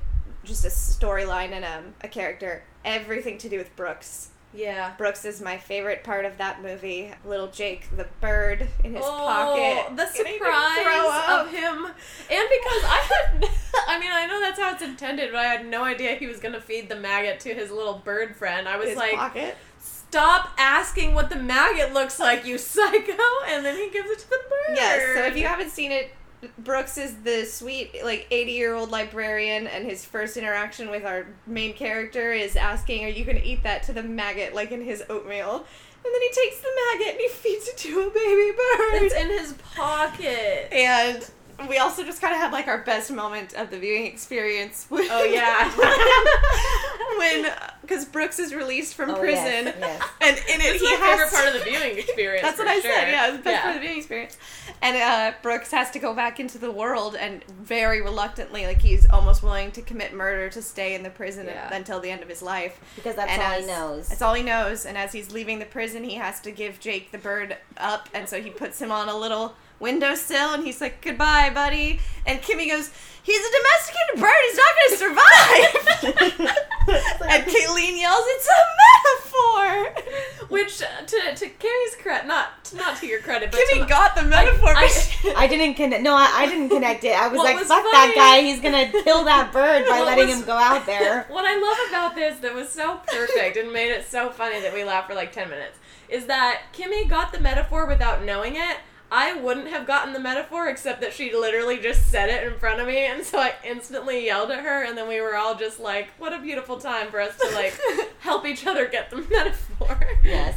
just 0.44 0.64
a 0.64 0.70
storyline 0.70 1.52
and 1.52 1.66
um, 1.66 1.94
a 2.02 2.08
character. 2.08 2.64
Everything 2.86 3.38
to 3.40 3.50
do 3.50 3.58
with 3.58 3.76
Brooks. 3.76 4.30
Yeah. 4.56 4.94
Brooks 4.98 5.26
is 5.26 5.42
my 5.42 5.58
favorite 5.58 6.04
part 6.04 6.26
of 6.26 6.38
that 6.38 6.62
movie. 6.62 7.12
Little 7.26 7.48
Jake, 7.48 7.88
the 7.96 8.08
bird 8.22 8.68
in 8.84 8.94
his 8.94 9.04
oh, 9.04 9.10
pocket. 9.10 9.96
the 9.96 10.06
getting 10.06 10.40
to 10.40 10.40
throw 10.40 10.76
surprise 10.76 11.30
of 11.30 11.52
him, 11.52 11.86
and 11.86 11.94
because 12.28 12.84
I 12.84 13.08
had, 13.10 13.50
I 13.88 14.00
mean, 14.00 14.12
I 14.12 14.26
know 14.28 14.40
that's 14.40 14.60
how 14.60 14.74
it's 14.74 14.82
intended, 14.82 15.32
but 15.32 15.40
I 15.40 15.46
had 15.46 15.66
no 15.66 15.84
idea 15.84 16.16
he 16.16 16.28
was 16.28 16.40
gonna 16.40 16.62
feed 16.62 16.90
the 16.90 16.96
maggot 16.96 17.40
to 17.42 17.54
his 17.54 17.72
little 17.72 17.96
bird 17.96 18.36
friend. 18.36 18.68
I 18.68 18.78
was 18.78 18.90
his 18.90 18.98
like, 18.98 19.16
pocket. 19.16 19.56
stop 19.80 20.54
asking 20.58 21.14
what 21.14 21.30
the 21.30 21.36
maggot 21.36 21.94
looks 21.94 22.20
like, 22.20 22.46
you 22.46 22.58
psycho, 22.58 23.14
and 23.48 23.66
then 23.66 23.76
he 23.76 23.90
gives 23.90 24.10
it 24.10 24.20
to 24.20 24.30
the 24.30 24.40
bird. 24.50 24.76
Yes. 24.76 25.16
So 25.16 25.26
if 25.26 25.38
you 25.38 25.46
haven't 25.46 25.72
seen 25.72 25.92
it, 25.92 26.12
Brooks 26.58 26.98
is 26.98 27.16
the 27.24 27.46
sweet, 27.46 28.04
like 28.04 28.28
eighty-year-old 28.32 28.92
librarian, 28.92 29.68
and 29.68 29.86
his 29.86 30.06
first 30.06 30.38
interaction 30.38 30.90
with 30.90 31.06
our 31.06 31.28
main 31.46 31.74
character 31.74 32.34
is 32.34 32.56
asking, 32.56 33.06
"Are 33.06 33.10
you 33.10 33.26
going 33.26 33.38
to 33.38 33.46
eat 33.46 33.64
that?" 33.64 33.84
to 33.84 33.94
the 33.94 34.04
maggot, 34.04 34.54
like 34.54 34.72
in 34.72 34.82
his 34.82 35.04
oatmeal. 35.10 35.66
And 36.06 36.14
then 36.14 36.22
he 36.22 36.30
takes 36.30 36.60
the 36.60 36.70
maggot 36.94 37.14
and 37.14 37.20
he 37.20 37.30
feeds 37.30 37.68
it 37.68 37.78
to 37.78 38.02
a 38.02 38.10
baby 38.12 38.52
bird. 38.52 39.04
it's 39.04 39.16
in 39.16 39.28
his 39.28 39.54
pocket. 39.76 40.72
And 40.72 41.28
we 41.70 41.78
also 41.78 42.04
just 42.04 42.22
kind 42.22 42.34
of 42.36 42.40
had 42.42 42.52
like 42.52 42.68
our 42.68 42.80
best 42.80 43.12
moment 43.12 43.54
of 43.54 43.70
the 43.72 43.80
viewing 43.80 44.06
experience. 44.06 44.86
When, 44.96 45.08
Oh, 45.10 45.24
yeah. 45.24 45.72
when 47.18 47.52
because 47.82 48.06
Brooks 48.06 48.40
is 48.40 48.54
released 48.54 48.96
from 48.96 49.12
Oh, 49.12 49.16
prison, 49.20 49.66
yes, 49.66 49.76
yes. 49.80 50.04
and 50.22 50.38
in 50.38 50.60
it 50.62 50.76
It's 50.76 50.84
he 50.84 50.90
my 50.98 51.06
has 51.06 51.20
favorite 51.20 51.32
part 51.32 51.48
of 51.48 51.54
the 51.54 51.70
viewing 51.70 51.98
experience. 52.04 52.42
That's 52.42 52.58
what 52.58 52.68
I 52.68 52.80
sure. 52.80 52.92
said. 52.92 53.10
Yeah, 53.12 53.28
it's 53.28 53.38
the 53.38 53.44
best 53.44 53.54
Yeah. 53.56 53.62
part 53.62 53.76
of 53.76 53.82
the 53.82 53.86
viewing 53.88 53.98
experience. 54.00 54.38
And 54.82 54.98
uh, 54.98 55.38
Brooks 55.44 55.70
has 55.72 55.92
to 55.92 56.00
go 56.00 56.14
back 56.16 56.40
into 56.40 56.58
the 56.58 56.72
world, 56.72 57.16
and 57.16 57.44
very 57.46 58.02
reluctantly, 58.02 58.66
like 58.66 58.82
he's 58.82 59.08
almost 59.10 59.44
willing 59.44 59.72
to 59.74 59.82
commit 59.84 60.14
murder 60.14 60.50
to 60.50 60.62
stay 60.64 60.96
in 60.96 61.04
the 61.04 61.10
prison 61.12 61.46
Yeah. 61.46 61.74
until 61.74 62.00
the 62.00 62.10
end 62.10 62.24
of 62.24 62.30
his 62.30 62.42
life. 62.42 62.80
Because 62.96 63.16
that's 63.16 63.32
And 63.32 63.42
all 63.42 63.52
as- 63.52 63.62
he 63.62 63.68
knows. 63.72 64.08
That's 64.10 64.22
all 64.24 64.34
he 64.34 64.44
knows. 64.44 64.86
And 64.86 64.98
as 64.98 65.12
he's 65.14 65.32
leaving 65.32 65.60
the 65.60 65.66
prison, 65.66 66.04
he 66.04 66.16
has 66.16 66.40
to 66.42 66.52
give 66.52 66.80
Jake 66.80 67.12
the 67.12 67.18
bird 67.20 67.58
up, 67.78 68.10
and 68.16 68.28
so 68.28 68.42
he 68.42 68.50
puts 68.50 68.82
him 68.82 68.92
on 68.92 69.10
a 69.10 69.16
little 69.16 69.56
windowsill, 69.80 70.54
and 70.54 70.64
he's 70.66 70.82
like, 70.82 71.02
"Goodbye, 71.02 71.50
buddy." 71.54 72.00
And 72.26 72.42
Kimmy 72.42 72.68
goes, 72.70 72.90
"He's 73.24 73.42
a 73.46 73.52
domesticated 73.58 74.22
bird. 74.22 74.42
He's 74.50 74.58
not 74.58 74.72
going 74.76 74.90
to 74.92 74.98
survive." 74.98 76.56
and 77.30 77.44
Kayleen 77.46 78.00
yells, 78.00 78.24
"It's 78.28 78.48
a 78.48 78.62
metaphor." 78.86 80.04
Which, 80.50 80.82
uh, 80.82 80.86
to 81.06 81.36
to 81.36 81.50
Carrie's 81.50 81.96
credit, 82.02 82.28
not 82.28 82.72
not 82.76 82.98
to 82.98 83.08
your 83.08 83.20
credit, 83.22 83.52
but 83.52 83.60
Kimmy 83.60 83.82
my- 83.82 83.88
got 83.88 84.16
the 84.16 84.24
metaphor. 84.24 84.74
but 84.74 84.84
I- 84.84 84.88
she- 84.88 85.34
I 85.36 85.48
didn't 85.48 85.74
connect. 85.76 86.04
No, 86.04 86.14
I, 86.16 86.30
I 86.34 86.46
didn't 86.48 86.70
connect 86.70 87.04
it. 87.04 87.20
I 87.20 87.28
was 87.28 87.40
like, 87.40 87.58
was 87.58 87.68
"Fuck 87.68 87.84
funny- 87.84 87.92
that 87.92 88.14
guy! 88.16 88.42
He's 88.42 88.62
gonna 88.62 88.92
kill 89.04 89.24
that 89.26 89.52
bird 89.52 89.86
by 89.90 90.00
What 90.00 90.06
letting 90.08 90.28
was- 90.28 90.40
him 90.40 90.46
go 90.46 90.54
out 90.58 90.86
there." 90.86 91.26
What 91.36 91.46
I 91.46 91.56
love 91.60 91.90
about 91.90 92.16
this 92.16 92.40
that 92.40 92.54
was 92.54 92.70
so 92.70 93.02
perfect 93.08 93.58
and 93.58 93.72
made 93.74 93.92
it 93.92 94.06
so 94.08 94.30
funny 94.30 94.62
that 94.62 94.74
we 94.74 94.84
laughed 94.84 95.10
for 95.10 95.16
like 95.16 95.32
10 95.32 95.50
minutes 95.50 95.78
is 96.08 96.28
that 96.28 96.62
Kimmy 96.74 97.08
got 97.10 97.32
the 97.34 97.40
metaphor 97.40 97.88
without 97.88 98.24
knowing 98.24 98.56
it. 98.56 98.78
I 99.12 99.34
wouldn't 99.40 99.68
have 99.68 99.86
gotten 99.86 100.14
the 100.14 100.20
metaphor 100.20 100.68
except 100.68 101.00
that 101.02 101.14
she 101.14 101.34
literally 101.34 101.78
just 101.78 102.10
said 102.12 102.30
it 102.30 102.44
in 102.52 102.58
front 102.60 102.82
of 102.82 102.88
me, 102.88 103.06
and 103.06 103.24
so 103.24 103.40
I 103.40 103.54
instantly 103.64 104.26
yelled 104.26 104.52
at 104.52 104.64
her, 104.64 104.84
and 104.84 104.98
then 104.98 105.08
we 105.08 105.22
were 105.22 105.36
all 105.36 105.56
just 105.56 105.80
like, 105.80 106.10
"What 106.18 106.34
a 106.34 106.40
beautiful 106.40 106.78
time 106.80 107.12
for 107.12 107.22
us 107.22 107.36
to 107.38 107.50
like 107.54 107.74
help 108.20 108.46
each 108.46 108.66
other 108.66 108.88
get 108.88 109.10
the 109.12 109.18
metaphor." 109.30 110.00
Yes. 110.24 110.56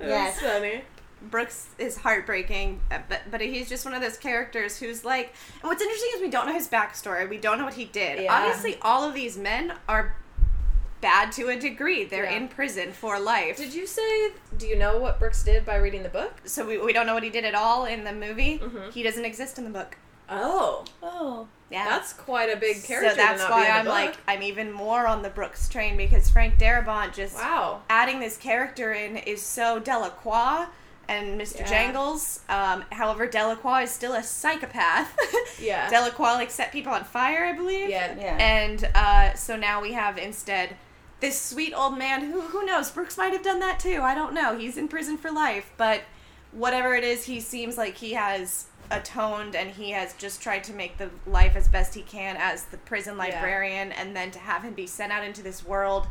It 0.00 0.08
Yes. 0.08 0.40
funny. 0.40 0.82
Brooks 1.22 1.68
is 1.76 1.98
heartbreaking, 1.98 2.80
uh, 2.90 3.00
but 3.06 3.20
but 3.30 3.42
he's 3.42 3.68
just 3.68 3.84
one 3.84 3.92
of 3.92 4.00
those 4.00 4.16
characters 4.16 4.78
who's 4.78 5.04
like. 5.04 5.34
And 5.60 5.64
what's 5.68 5.82
interesting 5.82 6.08
is 6.14 6.22
we 6.22 6.30
don't 6.30 6.46
know 6.46 6.54
his 6.54 6.68
backstory. 6.68 7.28
We 7.28 7.36
don't 7.36 7.58
know 7.58 7.66
what 7.66 7.74
he 7.74 7.84
did. 7.84 8.22
Yeah. 8.22 8.34
Obviously, 8.34 8.78
all 8.80 9.06
of 9.06 9.12
these 9.14 9.36
men 9.36 9.74
are 9.86 10.16
bad 11.00 11.32
to 11.32 11.48
a 11.48 11.56
degree. 11.58 12.04
They're 12.04 12.24
Yeah. 12.24 12.36
in 12.36 12.48
prison 12.48 12.92
for 12.92 13.18
life. 13.18 13.56
Did 13.56 13.72
you 13.74 13.86
say? 13.86 14.32
Do 14.56 14.66
you 14.66 14.76
know 14.76 14.98
what 14.98 15.18
Brooks 15.18 15.42
did 15.42 15.64
by 15.64 15.76
reading 15.76 16.02
the 16.02 16.08
book? 16.08 16.34
so 16.44 16.66
we, 16.66 16.78
we 16.78 16.92
don't 16.92 17.06
know 17.06 17.14
what 17.14 17.22
he 17.22 17.30
did 17.30 17.44
at 17.44 17.54
all 17.54 17.84
in 17.86 18.04
the 18.04 18.12
movie. 18.12 18.58
Mhm. 18.58 18.92
He 18.92 19.02
doesn't 19.02 19.24
exist 19.24 19.58
in 19.58 19.64
the 19.64 19.70
book. 19.70 19.96
Oh, 20.28 20.84
Oh. 21.02 21.48
Yeah. 21.70 21.84
that's 21.88 22.12
quite 22.12 22.50
a 22.52 22.56
big 22.56 22.82
character. 22.84 23.10
so 23.10 23.16
that's 23.16 23.42
to 23.42 23.48
not 23.48 23.50
why 23.50 23.62
be 23.64 23.66
in 23.66 23.72
the 23.72 23.78
I'm 23.78 23.84
book. 23.86 23.94
like 23.94 24.16
I'm 24.28 24.42
even 24.42 24.72
more 24.72 25.06
on 25.06 25.22
the 25.22 25.28
Brooks 25.30 25.68
train 25.68 25.96
because 25.96 26.28
Frank 26.30 26.58
Darabont 26.58 27.14
just 27.14 27.34
wow. 27.36 27.80
adding 27.88 28.20
this 28.20 28.36
character 28.36 28.92
in 28.92 29.16
is 29.16 29.40
so 29.42 29.78
Delacroix 29.80 30.66
and 31.08 31.40
Mr. 31.40 31.60
Yeah. 31.60 31.66
Jingles. 31.86 32.40
Um, 32.48 32.84
however, 32.92 33.26
Delacroix 33.26 33.82
is 33.84 33.90
still 33.90 34.12
a 34.14 34.22
psychopath. 34.22 35.16
Yeah. 35.60 35.90
Delacroix 35.90 36.34
like 36.34 36.50
set 36.50 36.72
people 36.72 36.92
on 36.92 37.04
fire, 37.04 37.44
I 37.44 37.52
believe. 37.52 37.90
Yeah. 37.90 38.14
Yeah. 38.18 38.36
And 38.38 38.88
uh, 38.94 39.34
so 39.34 39.56
now 39.56 39.82
we 39.82 39.92
have 39.92 40.16
instead 40.16 40.74
this 41.20 41.40
sweet 41.40 41.72
old 41.74 41.96
man 41.98 42.30
who 42.30 42.40
who 42.40 42.64
knows 42.64 42.90
Brooks 42.90 43.16
might 43.18 43.32
have 43.32 43.42
done 43.42 43.60
that 43.60 43.78
too. 43.80 44.00
I 44.02 44.14
don't 44.14 44.32
know. 44.34 44.56
He's 44.56 44.76
in 44.76 44.88
prison 44.88 45.16
for 45.16 45.30
life, 45.30 45.70
but 45.76 46.02
whatever 46.52 46.94
it 46.94 47.04
is, 47.04 47.24
he 47.24 47.40
seems 47.40 47.76
like 47.78 47.96
he 47.96 48.12
has 48.14 48.66
atoned 48.90 49.54
and 49.54 49.70
he 49.70 49.90
has 49.92 50.14
just 50.14 50.42
tried 50.42 50.64
to 50.64 50.72
make 50.72 50.98
the 50.98 51.10
life 51.26 51.54
as 51.54 51.68
best 51.68 51.94
he 51.94 52.02
can 52.02 52.36
as 52.38 52.64
the 52.64 52.76
prison 52.78 53.16
librarian, 53.16 53.92
and 53.92 54.16
then 54.16 54.30
to 54.32 54.38
have 54.38 54.62
him 54.62 54.74
be 54.74 54.86
sent 54.86 55.12
out 55.12 55.24
into 55.24 55.42
this 55.42 55.64
world 55.64 56.06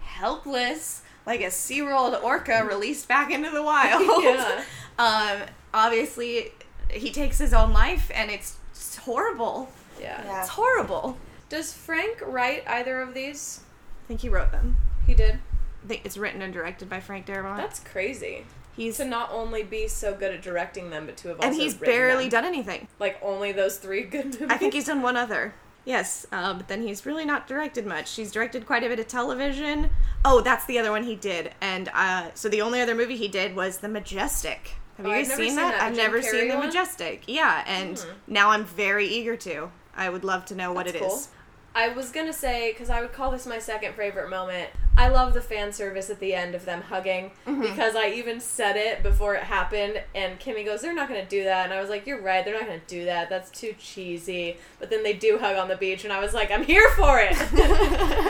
helpless, 0.00 1.02
like 1.26 1.40
a 1.40 1.46
SeaWorld 1.46 2.22
orca 2.22 2.64
released 2.64 3.08
back 3.08 3.30
into 3.30 3.50
the 3.50 3.62
wild. 3.62 4.02
Yeah. 4.24 4.64
Um, 4.96 5.40
obviously, 5.72 6.52
he 6.88 7.10
takes 7.10 7.36
his 7.38 7.52
own 7.52 7.72
life, 7.72 8.12
and 8.14 8.30
it's 8.30 8.58
just 8.72 8.98
horrible. 8.98 9.68
Yeah. 10.00 10.22
Yeah. 10.24 10.40
It's 10.40 10.50
horrible. 10.50 11.18
Does 11.48 11.72
Frank 11.72 12.22
write 12.24 12.62
either 12.68 13.00
of 13.00 13.12
these? 13.12 13.58
I 14.04 14.06
think 14.06 14.20
he 14.20 14.28
wrote 14.28 14.52
them. 14.52 14.76
He 15.06 15.14
did. 15.14 15.38
I 15.84 15.86
think 15.88 16.02
it's 16.04 16.16
written 16.16 16.42
and 16.42 16.52
directed 16.52 16.88
by 16.88 17.00
Frank 17.00 17.26
Darabont. 17.26 17.56
That's 17.56 17.80
crazy. 17.80 18.44
he's 18.76 18.96
To 18.98 19.04
not 19.04 19.30
only 19.32 19.62
be 19.62 19.88
so 19.88 20.14
good 20.14 20.32
at 20.34 20.42
directing 20.42 20.90
them, 20.90 21.06
but 21.06 21.16
to 21.18 21.28
have 21.28 21.38
also 21.38 21.48
and 21.48 21.56
he's 21.56 21.74
barely 21.74 22.24
them. 22.24 22.42
done 22.42 22.44
anything. 22.44 22.88
like 22.98 23.18
only 23.22 23.52
those 23.52 23.78
three 23.78 24.02
good 24.02 24.26
movies. 24.26 24.46
I 24.50 24.56
think 24.56 24.74
he's 24.74 24.86
done 24.86 25.02
one 25.02 25.16
other. 25.16 25.54
Yes, 25.86 26.26
uh, 26.32 26.54
but 26.54 26.68
then 26.68 26.80
he's 26.80 27.04
really 27.04 27.26
not 27.26 27.46
directed 27.46 27.84
much. 27.86 28.14
He's 28.16 28.32
directed 28.32 28.64
quite 28.64 28.82
a 28.82 28.88
bit 28.88 28.98
of 28.98 29.06
television. 29.06 29.90
Oh, 30.24 30.40
that's 30.40 30.64
the 30.64 30.78
other 30.78 30.90
one 30.90 31.04
he 31.04 31.14
did. 31.14 31.52
And 31.60 31.90
uh, 31.92 32.30
so 32.34 32.48
the 32.48 32.62
only 32.62 32.80
other 32.80 32.94
movie 32.94 33.16
he 33.16 33.28
did 33.28 33.54
was 33.54 33.78
The 33.78 33.88
Majestic. 33.88 34.76
Have 34.96 35.04
Oh, 35.04 35.10
you 35.10 35.16
guys 35.16 35.28
seen, 35.28 35.36
seen 35.48 35.56
that? 35.56 35.72
that. 35.72 35.82
I've 35.82 35.94
Jim 35.94 36.04
never 36.04 36.20
Carrey 36.20 36.30
seen 36.30 36.48
The 36.48 36.54
one? 36.56 36.66
Majestic. 36.66 37.24
Yeah, 37.26 37.64
and 37.66 38.02
now 38.26 38.48
I'm 38.50 38.64
very 38.64 39.06
eager 39.06 39.36
to. 39.38 39.70
I 39.94 40.08
would 40.08 40.24
love 40.24 40.46
to 40.46 40.54
know 40.54 40.72
what 40.72 40.86
That's 40.86 40.96
it 40.96 41.02
is. 41.02 41.28
I 41.74 41.88
was 41.88 42.10
gonna 42.10 42.32
say 42.32 42.72
because 42.72 42.88
I 42.90 43.00
would 43.00 43.12
call 43.12 43.30
this 43.32 43.46
my 43.46 43.58
second 43.58 43.94
favorite 43.94 44.30
moment. 44.30 44.70
I 44.96 45.08
love 45.08 45.34
the 45.34 45.40
fan 45.40 45.72
service 45.72 46.08
at 46.08 46.20
the 46.20 46.32
end 46.34 46.54
of 46.54 46.64
them 46.66 46.82
hugging 46.82 47.32
Mm-hmm. 47.48 47.62
because 47.62 47.96
I 47.96 48.10
even 48.10 48.38
said 48.38 48.76
it 48.76 49.02
before 49.02 49.34
it 49.34 49.42
happened, 49.42 50.00
and 50.14 50.38
Kimmy 50.38 50.64
goes, 50.64 50.82
"They're 50.82 50.94
not 50.94 51.08
gonna 51.08 51.26
do 51.26 51.42
that," 51.44 51.64
and 51.64 51.74
I 51.74 51.80
was 51.80 51.90
like, 51.90 52.06
"You're 52.06 52.20
right, 52.22 52.44
they're 52.44 52.54
not 52.54 52.66
gonna 52.66 52.80
do 52.86 53.06
that. 53.06 53.28
That's 53.28 53.50
too 53.50 53.74
cheesy." 53.76 54.56
But 54.78 54.90
then 54.90 55.02
they 55.02 55.14
do 55.14 55.38
hug 55.38 55.56
on 55.56 55.66
the 55.68 55.76
beach, 55.76 56.04
and 56.04 56.12
I 56.12 56.20
was 56.20 56.32
like, 56.32 56.52
"I'm 56.52 56.62
here 56.62 56.88
for 56.90 57.18
it." 57.20 57.32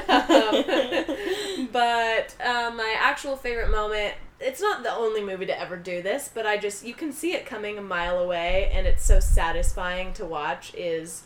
um, 0.09 1.69
but 1.73 2.35
um, 2.45 2.77
my 2.77 2.97
actual 2.99 3.37
favorite 3.37 3.71
moment. 3.71 4.15
It's 4.41 4.61
not 4.61 4.83
the 4.83 4.93
only 4.93 5.23
movie 5.23 5.47
to 5.47 5.59
ever 5.59 5.77
do 5.77 6.03
this, 6.03 6.29
but 6.33 6.45
I 6.47 6.57
just 6.57 6.85
you 6.85 6.93
can 6.95 7.13
see 7.13 7.33
it 7.35 7.47
coming 7.47 7.79
a 7.79 7.83
mile 7.83 8.19
away, 8.19 8.71
and 8.73 8.87
it's 8.87 9.05
so 9.05 9.21
satisfying 9.21 10.13
to 10.15 10.25
watch. 10.25 10.75
Is 10.75 11.23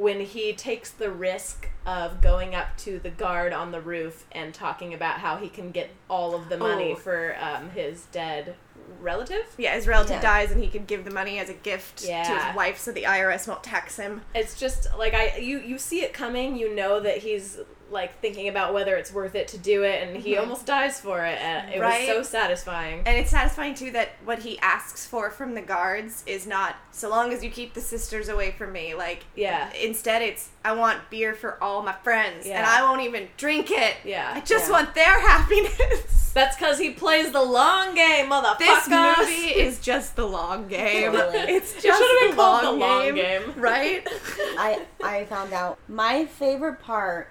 when 0.00 0.20
he 0.20 0.52
takes 0.52 0.90
the 0.90 1.10
risk 1.10 1.68
of 1.86 2.20
going 2.20 2.54
up 2.54 2.76
to 2.78 2.98
the 2.98 3.10
guard 3.10 3.52
on 3.52 3.70
the 3.72 3.80
roof 3.80 4.24
and 4.32 4.52
talking 4.54 4.94
about 4.94 5.18
how 5.18 5.36
he 5.36 5.48
can 5.48 5.70
get 5.70 5.90
all 6.08 6.34
of 6.34 6.48
the 6.48 6.56
money 6.56 6.92
Oh. 6.92 6.96
for 6.96 7.36
um, 7.40 7.70
his 7.70 8.06
dead 8.12 8.54
relative. 9.00 9.46
Yeah, 9.56 9.74
his 9.74 9.86
relative 9.86 10.16
Yeah. 10.16 10.20
dies 10.22 10.50
and 10.50 10.62
he 10.62 10.68
could 10.68 10.86
give 10.86 11.04
the 11.04 11.10
money 11.10 11.38
as 11.38 11.48
a 11.48 11.54
gift 11.54 11.98
to 11.98 12.12
his 12.12 12.54
wife 12.56 12.78
so 12.78 12.92
the 12.92 13.04
IRS 13.04 13.46
won't 13.46 13.62
tax 13.62 13.96
him. 13.96 14.22
It's 14.34 14.58
just 14.58 14.88
like 14.98 15.14
I 15.14 15.36
you 15.36 15.58
you 15.60 15.78
see 15.78 16.02
it 16.02 16.12
coming. 16.12 16.56
You 16.56 16.74
know 16.74 17.00
that 17.00 17.18
he's 17.18 17.58
like 17.90 18.18
thinking 18.20 18.48
about 18.48 18.72
whether 18.72 18.96
it's 18.96 19.12
worth 19.12 19.34
it 19.34 19.48
to 19.48 19.58
do 19.58 19.82
it, 19.82 20.02
and 20.02 20.16
he 20.16 20.32
mm-hmm. 20.32 20.42
almost 20.42 20.66
dies 20.66 21.00
for 21.00 21.24
it. 21.24 21.40
And 21.40 21.72
it 21.74 21.80
Right. 21.80 22.08
was 22.16 22.28
so 22.28 22.38
satisfying. 22.38 23.02
And 23.06 23.18
it's 23.18 23.30
satisfying 23.30 23.74
too 23.74 23.90
that 23.92 24.10
what 24.24 24.40
he 24.40 24.58
asks 24.60 25.06
for 25.06 25.30
from 25.30 25.54
the 25.54 25.60
guards 25.62 26.22
is 26.26 26.46
not 26.46 26.76
so 26.92 27.08
long 27.08 27.32
as 27.32 27.42
you 27.44 27.50
keep 27.50 27.74
the 27.74 27.80
sisters 27.80 28.28
away 28.28 28.52
from 28.52 28.72
me. 28.72 28.94
Like 28.94 29.24
Yeah. 29.34 29.72
instead 29.72 30.22
it's 30.22 30.50
I 30.64 30.72
want 30.72 30.98
beer 31.10 31.34
for 31.34 31.62
all 31.62 31.82
my 31.82 31.94
friends 32.04 32.46
and 32.46 32.64
I 32.66 32.82
won't 32.82 33.00
even 33.02 33.28
drink 33.36 33.70
it. 33.70 33.96
Yeah. 34.04 34.32
I 34.34 34.40
just 34.40 34.66
Yeah. 34.66 34.72
want 34.72 34.94
their 34.94 35.20
happiness. 35.28 36.30
That's 36.32 36.56
because 36.56 36.78
he 36.78 36.90
plays 36.90 37.32
the 37.32 37.42
long 37.42 37.94
game, 37.96 38.26
motherfucker. 38.30 38.58
this 38.58 38.88
movie 38.88 39.58
is 39.60 39.80
just 39.80 40.14
the 40.14 40.26
long 40.26 40.68
game. 40.68 41.12
Totally. 41.12 41.38
It's 41.56 41.72
just 41.82 41.98
should 41.98 42.20
have 42.20 42.30
been 42.30 42.36
the 42.36 42.42
long 42.42 42.62
the 42.64 42.70
long 42.72 43.02
game, 43.02 43.16
game. 43.16 43.54
right? 43.56 44.06
I 44.58 44.86
I 45.02 45.24
found 45.24 45.52
out 45.52 45.78
my 45.88 46.26
favorite 46.26 46.80
part 46.80 47.30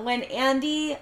when 0.00 0.22
Andy 0.24 0.96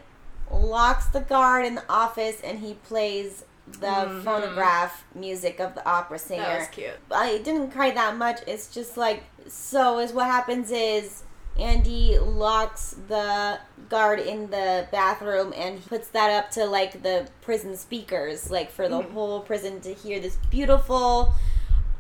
locks 0.51 1.07
the 1.07 1.21
guard 1.21 1.65
in 1.65 1.75
the 1.75 1.85
office 1.89 2.41
and 2.43 2.61
he 2.61 2.75
plays 2.75 3.45
the 3.67 3.87
mm-hmm. 3.87 4.21
phonograph 4.23 5.05
music 5.15 5.59
of 5.59 5.75
the 5.75 5.89
opera 5.89 6.19
singer. 6.19 6.43
That 6.43 6.59
was 6.61 6.69
cute. 6.69 6.95
I 7.11 7.39
didn't 7.39 7.71
cry 7.71 7.91
that 7.91 8.17
much. 8.17 8.41
It's 8.47 8.73
just 8.73 8.97
like 8.97 9.25
so. 9.49 9.99
Is 9.99 10.13
what 10.13 10.27
happens 10.27 10.71
is 10.71 11.25
Andy 11.59 12.19
locks 12.19 12.95
the 13.09 13.59
guard 13.89 14.21
in 14.21 14.51
the 14.51 14.87
bathroom 14.93 15.53
and 15.57 15.79
he 15.79 15.89
puts 15.89 16.09
that 16.09 16.31
up 16.31 16.51
to 16.53 16.65
like 16.65 17.03
the 17.03 17.29
prison 17.41 17.77
speakers, 17.77 18.51
like 18.51 18.71
for 18.71 18.89
the 18.89 19.01
mm-hmm. 19.01 19.13
whole 19.13 19.41
prison 19.41 19.81
to 19.81 19.93
hear 19.93 20.21
this 20.21 20.37
beautiful 20.51 21.35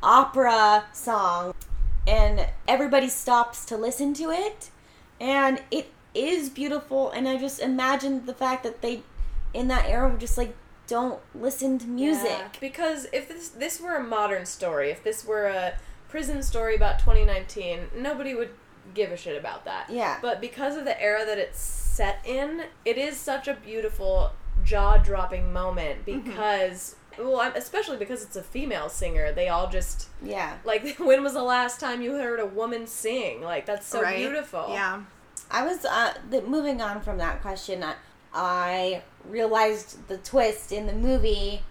opera 0.02 0.84
song, 0.92 1.52
and 2.06 2.46
everybody 2.68 3.08
stops 3.08 3.64
to 3.66 3.76
listen 3.76 4.14
to 4.14 4.30
it, 4.30 4.70
and 5.20 5.60
it 5.72 5.90
is 6.16 6.50
beautiful. 6.50 7.10
And 7.10 7.28
I 7.28 7.36
just 7.36 7.60
imagine 7.60 8.26
the 8.26 8.34
fact 8.34 8.62
that 8.64 8.82
they, 8.82 9.02
in 9.52 9.68
that 9.68 9.86
era, 9.86 10.08
were 10.08 10.18
just 10.18 10.38
like 10.38 10.54
don't 10.86 11.20
listen 11.34 11.78
to 11.78 11.86
music. 11.86 12.26
Yeah, 12.30 12.48
because 12.60 13.06
if 13.12 13.28
this 13.28 13.48
this 13.48 13.80
were 13.80 13.96
a 13.96 14.04
modern 14.04 14.46
story, 14.46 14.90
if 14.90 15.02
this 15.02 15.24
were 15.24 15.46
a 15.46 15.74
prison 16.08 16.42
story 16.42 16.76
about 16.76 16.98
2019, 17.00 17.88
nobody 17.96 18.34
would 18.34 18.50
give 18.94 19.10
a 19.10 19.16
shit 19.16 19.36
about 19.38 19.64
that. 19.64 19.90
Yeah. 19.90 20.18
But 20.22 20.40
because 20.40 20.76
of 20.76 20.84
the 20.84 21.00
era 21.00 21.24
that 21.26 21.38
it's 21.38 21.58
set 21.60 22.20
in, 22.24 22.64
it 22.84 22.96
is 22.96 23.16
such 23.16 23.48
a 23.48 23.54
beautiful, 23.54 24.30
jaw-dropping 24.64 25.52
moment 25.52 26.06
mm-hmm. 26.06 26.30
because 26.30 26.96
well, 27.18 27.40
I'm- 27.40 27.52
especially 27.56 27.96
because 27.96 28.22
it's 28.22 28.36
a 28.36 28.42
female 28.42 28.88
singer. 28.88 29.32
They 29.32 29.48
all 29.48 29.68
just 29.68 30.08
Yeah. 30.22 30.58
like 30.64 30.96
when 30.98 31.22
was 31.22 31.32
the 31.32 31.42
last 31.42 31.80
time 31.80 32.02
you 32.02 32.12
heard 32.12 32.40
a 32.40 32.46
woman 32.46 32.86
sing? 32.86 33.42
Like 33.42 33.66
that's 33.66 33.86
so 33.86 34.02
Right? 34.02 34.18
beautiful. 34.18 34.66
Yeah. 34.68 35.02
I 35.50 35.64
was 35.64 35.84
uh, 35.84 36.14
the, 36.30 36.42
moving 36.42 36.80
on 36.80 37.00
from 37.00 37.18
that 37.18 37.42
question. 37.42 37.82
I, 37.82 37.94
I 38.32 39.02
realized 39.28 40.08
the 40.08 40.18
twist 40.18 40.72
in 40.72 40.86
the 40.86 40.92
movie 40.92 41.62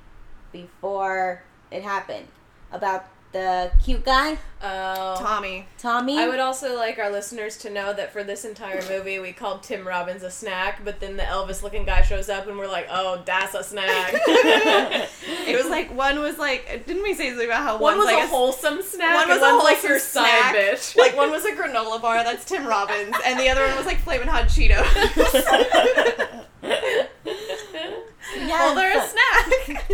before 0.51 1.43
it 1.71 1.83
happened 1.83 2.27
about 2.71 3.05
the 3.35 3.69
cute 3.83 4.05
guy 4.05 4.37
Oh. 4.67 5.15
Tommy. 5.19 5.67
Tommy. 5.77 6.17
I 6.17 6.27
would 6.27 6.39
also 6.39 6.75
like 6.75 6.97
our 6.97 7.11
listeners 7.11 7.57
to 7.57 7.69
know 7.69 7.93
that 7.93 8.11
for 8.11 8.23
this 8.23 8.45
entire 8.45 8.81
movie, 8.89 9.19
we 9.19 9.31
called 9.31 9.61
Tim 9.61 9.87
Robbins 9.87 10.23
a 10.23 10.31
snack, 10.31 10.83
but 10.83 10.99
then 10.99 11.17
the 11.17 11.23
Elvis 11.23 11.61
looking 11.61 11.85
guy 11.85 12.01
shows 12.01 12.29
up 12.29 12.47
and 12.47 12.57
we're 12.57 12.67
like, 12.67 12.87
oh, 12.89 13.21
that's 13.25 13.53
a 13.53 13.63
snack. 13.63 14.15
It 15.47 15.55
was 15.55 15.69
like 15.69 15.95
one 15.95 16.19
was 16.21 16.39
like 16.39 16.87
didn't 16.87 17.03
we 17.03 17.13
say 17.13 17.29
something 17.29 17.45
about 17.45 17.61
how 17.61 17.77
one 17.77 17.97
was 17.99 18.07
like 18.07 18.23
a 18.23 18.27
wholesome 18.27 18.81
snack, 18.81 19.13
one 19.27 19.29
was 19.29 19.37
a 19.37 19.53
one's 19.53 19.63
like 19.63 19.83
your 19.83 19.99
snack. 19.99 20.55
side 20.55 20.55
bitch. 20.55 20.97
like 20.97 21.15
one 21.15 21.29
was 21.29 21.45
a 21.45 21.51
granola 21.51 22.01
bar, 22.01 22.23
that's 22.23 22.45
Tim 22.45 22.65
Robbins, 22.65 23.15
and 23.23 23.39
the 23.39 23.47
other 23.49 23.63
one 23.67 23.75
was 23.77 23.85
like 23.85 23.99
flaming 23.99 24.27
hot 24.27 24.45
Cheetos. 24.45 24.81
yeah, 26.63 28.47
well, 28.47 28.73
they're 28.75 28.97
a 28.97 29.07
snack. 29.07 29.91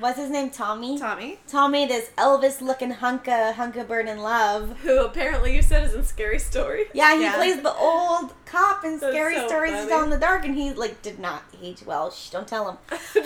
What's 0.00 0.18
his 0.18 0.30
name? 0.30 0.50
Tommy. 0.50 0.98
Tommy. 0.98 1.38
Tommy, 1.48 1.86
this 1.86 2.10
Elvis 2.18 2.60
looking 2.60 2.92
hunka 2.92 3.50
uh, 3.50 3.52
hunka 3.54 3.86
bird 3.86 4.08
in 4.08 4.18
love. 4.18 4.76
Who 4.82 4.98
apparently 5.04 5.54
you 5.56 5.62
said 5.62 5.84
is 5.84 5.94
in 5.94 6.04
Scary 6.04 6.38
Story. 6.38 6.84
Yeah, 6.92 7.14
he 7.16 7.22
Yeah. 7.22 7.36
plays 7.36 7.62
the 7.62 7.74
old 7.74 8.34
cop 8.44 8.84
in 8.84 8.98
That's 8.98 9.12
Scary 9.12 9.36
so 9.36 9.48
Stories 9.48 9.72
to 9.72 9.76
funny. 9.78 9.88
Tell 9.90 10.04
in 10.04 10.10
the 10.10 10.18
Dark, 10.18 10.44
and 10.44 10.54
he 10.54 10.72
like 10.72 11.00
did 11.02 11.18
not 11.18 11.42
age 11.62 11.82
well. 11.86 12.10
Shh, 12.10 12.30
don't 12.30 12.46
tell 12.48 12.68
him. 12.70 12.78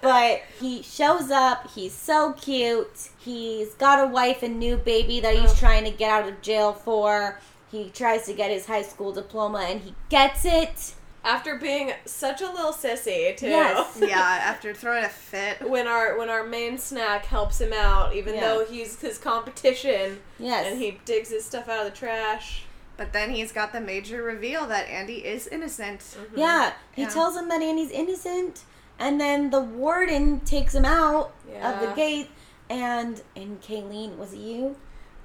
but 0.00 0.42
he 0.58 0.82
shows 0.82 1.30
up. 1.30 1.70
He's 1.70 1.92
so 1.94 2.32
cute. 2.34 3.10
He's 3.18 3.74
got 3.74 4.02
a 4.02 4.10
wife 4.10 4.42
and 4.42 4.58
new 4.58 4.76
baby 4.76 5.20
that 5.20 5.34
he's 5.36 5.50
Ugh. 5.52 5.56
trying 5.56 5.84
to 5.84 5.90
get 5.90 6.10
out 6.10 6.28
of 6.28 6.40
jail 6.40 6.72
for. 6.72 7.38
He 7.70 7.88
tries 7.90 8.26
to 8.26 8.32
get 8.32 8.50
his 8.50 8.66
high 8.66 8.82
school 8.82 9.12
diploma, 9.12 9.58
and 9.68 9.80
he 9.80 9.94
gets 10.08 10.44
it. 10.44 10.94
After 11.22 11.56
being 11.56 11.92
such 12.06 12.40
a 12.40 12.50
little 12.50 12.72
sissy 12.72 13.36
too. 13.36 13.48
Yes. 13.48 13.98
Yeah, 14.00 14.18
after 14.18 14.72
throwing 14.72 15.04
a 15.04 15.08
fit. 15.08 15.68
When 15.68 15.86
our 15.86 16.16
when 16.18 16.30
our 16.30 16.44
main 16.44 16.78
snack 16.78 17.26
helps 17.26 17.60
him 17.60 17.72
out, 17.74 18.14
even 18.14 18.34
Yeah. 18.34 18.40
though 18.40 18.64
he's 18.64 18.98
his 19.00 19.18
competition, 19.18 20.20
Yes. 20.38 20.66
and 20.66 20.78
he 20.80 20.98
digs 21.04 21.28
his 21.30 21.44
stuff 21.44 21.68
out 21.68 21.84
of 21.86 21.92
the 21.92 21.96
trash. 21.98 22.64
But 22.96 23.12
then 23.12 23.30
he's 23.30 23.52
got 23.52 23.72
the 23.72 23.80
major 23.80 24.22
reveal 24.22 24.66
that 24.66 24.88
Andy 24.88 25.24
is 25.26 25.46
innocent. 25.46 26.00
Mm-hmm. 26.00 26.38
Yeah, 26.38 26.72
he 26.92 27.02
Yeah. 27.02 27.08
tells 27.08 27.36
him 27.36 27.48
that 27.48 27.60
Andy's 27.62 27.90
innocent, 27.90 28.64
and 28.98 29.20
then 29.20 29.50
the 29.50 29.60
warden 29.60 30.40
takes 30.40 30.74
him 30.74 30.84
out 30.84 31.32
of 31.62 31.80
the 31.80 31.92
gate. 31.94 32.30
And 32.70 33.20
and 33.36 33.60
Kayleen, 33.60 34.16
was 34.16 34.32
it 34.32 34.38
you? 34.38 34.76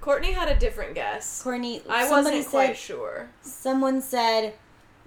Courtney 0.01 0.33
had 0.33 0.49
a 0.49 0.55
different 0.55 0.93
guess. 0.95 1.41
Courtney, 1.41 1.81
I 1.89 2.09
wasn't 2.09 2.47
quite 2.47 2.67
said 2.75 2.77
sure. 2.77 3.29
someone 3.41 4.01
said, 4.01 4.53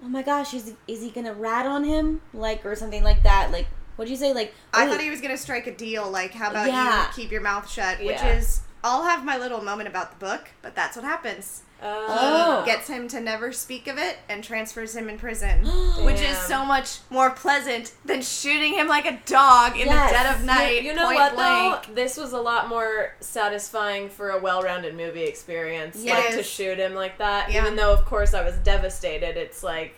"Oh 0.03 0.07
my 0.07 0.21
gosh, 0.23 0.53
is 0.53 0.73
is 0.87 1.01
he 1.01 1.09
gonna 1.09 1.33
rat 1.33 1.65
on 1.65 1.83
him?" 1.83 2.21
Like 2.33 2.65
or 2.65 2.75
something 2.75 3.03
like 3.03 3.23
that. 3.23 3.51
Like 3.51 3.67
what'd 3.95 4.09
you 4.09 4.17
say? 4.17 4.33
Like 4.33 4.53
I 4.73 4.85
oh, 4.85 4.89
thought 4.91 5.01
he 5.01 5.09
was 5.09 5.21
gonna 5.21 5.37
strike 5.37 5.67
a 5.67 5.75
deal, 5.75 6.09
like 6.09 6.31
how 6.31 6.49
about 6.51 6.67
Yeah. 6.67 7.07
you 7.07 7.13
keep 7.13 7.31
your 7.31 7.41
mouth 7.41 7.69
shut, 7.69 7.99
which 7.99 8.17
Yeah. 8.17 8.37
is 8.37 8.61
I'll 8.83 9.03
have 9.03 9.25
my 9.25 9.37
little 9.37 9.61
moment 9.61 9.89
about 9.89 10.11
the 10.17 10.25
book, 10.25 10.49
but 10.61 10.75
that's 10.75 10.95
what 10.95 11.03
happens. 11.05 11.63
Oh. 11.81 12.63
Gets 12.65 12.87
him 12.89 13.07
to 13.09 13.21
never 13.21 13.51
speak 13.53 13.87
of 13.87 13.97
it 13.97 14.17
and 14.27 14.43
transfers 14.43 14.95
him 14.95 15.07
in 15.09 15.17
prison, 15.17 15.65
which 16.05 16.19
is 16.21 16.37
so 16.37 16.65
much 16.65 16.99
more 17.09 17.29
pleasant 17.29 17.93
than 18.03 18.21
shooting 18.21 18.73
him 18.73 18.87
like 18.87 19.05
a 19.05 19.17
dog 19.25 19.73
in 19.77 19.87
Yes. 19.87 20.11
the 20.11 20.17
dead 20.17 20.35
of 20.35 20.43
night. 20.45 20.83
You 20.83 20.93
know 20.93 21.05
point 21.05 21.19
what 21.19 21.35
blank. 21.35 21.87
though? 21.87 21.93
This 21.93 22.17
was 22.17 22.33
a 22.33 22.39
lot 22.41 22.67
more 22.67 23.15
satisfying 23.21 24.09
for 24.09 24.31
a 24.31 24.39
well-rounded 24.39 24.95
movie 24.95 25.23
experience. 25.23 25.97
Yeah. 26.03 26.15
like 26.15 26.29
to 26.31 26.39
is. 26.39 26.45
shoot 26.49 26.77
him 26.79 26.95
like 26.95 27.17
that. 27.19 27.51
Yeah. 27.51 27.61
Even 27.61 27.75
though, 27.77 27.93
of 27.93 28.05
course, 28.05 28.33
I 28.33 28.43
was 28.43 28.55
devastated. 28.57 29.37
It's 29.37 29.63
like 29.63 29.95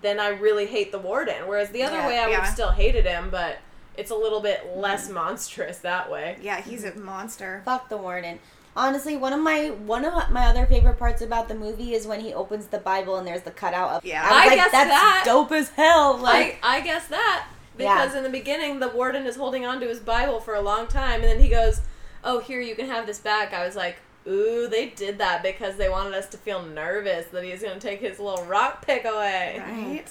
then 0.00 0.18
I 0.18 0.28
really 0.30 0.66
hate 0.66 0.90
the 0.90 0.98
warden. 0.98 1.46
Whereas 1.46 1.68
the 1.70 1.84
other 1.84 1.98
Yeah. 1.98 2.06
way, 2.08 2.18
I 2.18 2.26
would 2.26 2.32
Yeah. 2.32 2.40
have 2.44 2.52
still 2.52 2.70
hated 2.72 3.06
him, 3.06 3.30
but 3.30 3.58
it's 3.96 4.10
a 4.10 4.14
little 4.14 4.40
bit 4.40 4.76
less 4.76 5.08
monstrous 5.10 5.78
that 5.78 6.10
way. 6.10 6.36
Yeah, 6.42 6.60
he's 6.60 6.84
a 6.84 6.94
monster. 6.94 7.62
Fuck 7.64 7.88
the 7.88 7.96
warden. 7.96 8.38
Honestly, 8.74 9.16
one 9.16 9.32
of 9.34 9.40
my 9.40 9.68
one 9.70 10.04
of 10.04 10.30
my 10.30 10.46
other 10.46 10.64
favorite 10.64 10.98
parts 10.98 11.20
about 11.20 11.48
the 11.48 11.54
movie 11.54 11.92
is 11.94 12.06
when 12.06 12.20
he 12.20 12.32
opens 12.32 12.66
the 12.66 12.78
Bible 12.78 13.16
and 13.16 13.26
there's 13.26 13.42
the 13.42 13.50
cutout 13.50 13.90
of. 13.90 14.04
Yeah. 14.04 14.22
I 14.22 14.28
was 14.28 14.32
I 14.32 14.46
like, 14.46 14.56
guess 14.56 14.72
that's 14.72 14.88
that- 14.90 15.22
dope 15.26 15.52
as 15.52 15.68
hell. 15.70 16.16
Like, 16.16 16.58
I 16.62 16.78
I 16.78 16.80
guess 16.80 17.06
that 17.08 17.46
Yeah. 17.78 17.94
because 18.02 18.16
in 18.16 18.22
the 18.22 18.30
beginning 18.30 18.80
the 18.80 18.88
warden 18.88 19.26
is 19.26 19.36
holding 19.36 19.66
on 19.66 19.78
to 19.80 19.86
his 19.88 20.00
Bible 20.00 20.40
for 20.40 20.54
a 20.54 20.62
long 20.62 20.86
time, 20.86 21.20
and 21.20 21.24
then 21.24 21.40
he 21.40 21.48
goes, 21.50 21.82
"Oh, 22.24 22.38
here 22.40 22.60
you 22.62 22.74
can 22.74 22.86
have 22.86 23.06
this 23.06 23.18
back." 23.18 23.52
I 23.52 23.64
was 23.66 23.76
like. 23.76 23.96
Ooh, 24.24 24.68
they 24.68 24.86
did 24.90 25.18
that 25.18 25.42
because 25.42 25.74
they 25.78 25.88
wanted 25.88 26.14
us 26.14 26.28
to 26.28 26.36
feel 26.36 26.62
nervous 26.62 27.26
that 27.32 27.42
he's 27.42 27.60
gonna 27.60 27.80
take 27.80 27.98
his 27.98 28.20
little 28.20 28.44
rock 28.44 28.86
pick 28.86 29.04
away. 29.04 29.56
Right? 29.58 30.04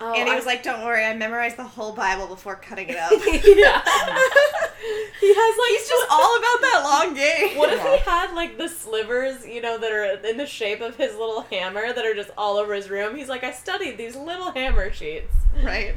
Oh, 0.00 0.12
and 0.14 0.28
he 0.28 0.32
I- 0.32 0.36
was 0.36 0.46
like, 0.46 0.62
"Don't 0.62 0.84
worry, 0.84 1.04
I 1.04 1.14
memorized 1.14 1.56
the 1.56 1.64
whole 1.64 1.92
Bible 1.92 2.26
before 2.28 2.56
cutting 2.56 2.88
it 2.88 2.96
up." 2.96 3.10
yeah. 3.26 3.82
he 5.20 5.34
has 5.34 5.58
like 5.58 5.70
He's 5.78 5.88
just 5.88 6.06
all 6.10 6.36
about 6.38 6.60
that 6.60 6.80
long 6.84 7.14
game. 7.14 7.56
What 7.58 7.72
if 7.72 7.78
Yeah. 7.82 7.96
he 7.96 7.98
had 8.02 8.34
like 8.34 8.58
the 8.58 8.68
slivers, 8.68 9.46
you 9.46 9.60
know, 9.60 9.76
that 9.78 9.90
are 9.92 10.04
in 10.26 10.36
the 10.36 10.46
shape 10.46 10.80
of 10.80 10.96
his 10.96 11.12
little 11.16 11.42
hammer 11.50 11.92
that 11.92 12.04
are 12.04 12.14
just 12.14 12.30
all 12.38 12.56
over 12.56 12.74
his 12.74 12.88
room? 12.90 13.16
He's 13.16 13.28
like, 13.28 13.42
I 13.44 13.52
studied 13.52 13.96
these 13.98 14.14
little 14.16 14.52
hammer 14.52 14.92
sheets. 14.92 15.34
right? 15.62 15.94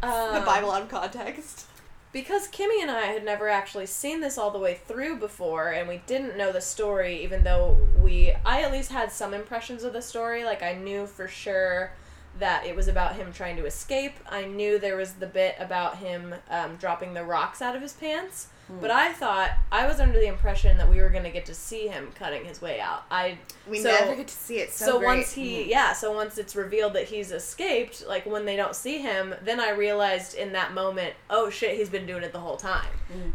the 0.00 0.08
Um, 0.08 0.44
Bible 0.44 0.70
out 0.70 0.82
of 0.82 0.88
context. 0.88 1.66
Because 2.10 2.48
Kimmy 2.48 2.80
and 2.80 2.90
I 2.90 3.02
had 3.06 3.24
never 3.24 3.48
actually 3.48 3.86
seen 3.86 4.20
this 4.20 4.38
all 4.38 4.50
the 4.50 4.58
way 4.58 4.80
through 4.86 5.16
before, 5.16 5.68
and 5.68 5.86
we 5.88 6.00
didn't 6.06 6.38
know 6.38 6.50
the 6.52 6.60
story, 6.60 7.22
even 7.22 7.44
though 7.44 7.76
we, 7.98 8.32
I 8.46 8.62
at 8.62 8.72
least 8.72 8.90
had 8.90 9.12
some 9.12 9.34
impressions 9.34 9.84
of 9.84 9.92
the 9.92 10.00
story. 10.00 10.42
Like, 10.42 10.62
I 10.62 10.72
knew 10.74 11.06
for 11.06 11.28
sure 11.28 11.92
that 12.38 12.66
it 12.66 12.74
was 12.76 12.88
about 12.88 13.16
him 13.16 13.32
trying 13.32 13.56
to 13.56 13.66
escape. 13.66 14.12
I 14.28 14.44
knew 14.44 14.78
there 14.78 14.96
was 14.96 15.14
the 15.14 15.26
bit 15.26 15.56
about 15.58 15.98
him 15.98 16.34
um, 16.50 16.76
dropping 16.76 17.14
the 17.14 17.24
rocks 17.24 17.60
out 17.62 17.74
of 17.76 17.82
his 17.82 17.92
pants. 17.92 18.48
But 18.82 18.90
I 18.90 19.14
thought, 19.14 19.52
I 19.72 19.86
was 19.86 19.98
under 19.98 20.18
the 20.20 20.26
impression 20.26 20.76
that 20.76 20.90
we 20.90 21.00
were 21.00 21.08
going 21.08 21.24
to 21.24 21.30
get 21.30 21.46
to 21.46 21.54
see 21.54 21.88
him 21.88 22.10
cutting 22.14 22.44
his 22.44 22.60
way 22.60 22.80
out. 22.80 23.04
I 23.10 23.38
We 23.66 23.80
so- 23.80 23.88
never 23.88 24.14
get 24.14 24.28
to 24.28 24.34
see 24.34 24.58
it. 24.58 24.70
So, 24.72 24.84
so 24.84 24.98
once 25.00 25.32
he 25.32 25.70
yeah 25.70 25.94
so 25.94 26.12
once 26.12 26.36
it's 26.36 26.54
revealed 26.54 26.92
that 26.92 27.04
he's 27.04 27.32
escaped 27.32 28.04
like 28.06 28.26
when 28.26 28.44
they 28.44 28.56
don't 28.56 28.76
see 28.76 28.98
him 28.98 29.34
then 29.42 29.58
i 29.58 29.70
realized 29.70 30.34
in 30.34 30.52
that 30.52 30.74
moment 30.74 31.14
oh 31.30 31.48
shit 31.50 31.76
he's 31.78 31.88
been 31.88 32.04
doing 32.06 32.22
it 32.22 32.32
the 32.32 32.38
whole 32.40 32.56
time 32.58 32.88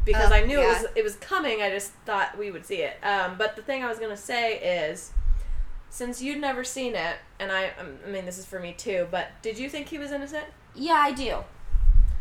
because 0.06 0.32
Oh, 0.32 0.36
i 0.36 0.46
knew 0.46 0.60
it 0.62 0.68
was 0.68 0.86
it 0.96 1.04
was 1.04 1.16
coming 1.16 1.62
i 1.62 1.70
just 1.70 1.92
thought 2.06 2.38
we 2.38 2.52
would 2.52 2.66
see 2.66 2.84
it 2.84 2.98
um, 3.04 3.36
but 3.38 3.56
the 3.56 3.62
thing 3.63 3.84
i 3.84 3.88
was 3.89 3.98
going 4.00 4.12
to 4.12 4.18
say 4.18 4.60
is 4.88 5.12
since 5.93 6.21
you'd 6.23 6.41
never 6.41 6.63
seen 6.63 6.95
it 6.95 7.17
and 7.39 7.51
i 7.51 7.65
um, 7.79 7.97
i 8.06 8.10
mean 8.10 8.25
this 8.25 8.38
is 8.39 8.45
for 8.45 8.60
me 8.60 8.73
too 8.73 9.08
but 9.12 9.27
did 9.43 9.58
you 9.60 9.69
think 9.69 9.88
he 9.89 9.97
was 9.99 10.12
innocent 10.12 10.45
yeah, 10.75 10.95
I 10.95 11.12
do. 11.12 11.36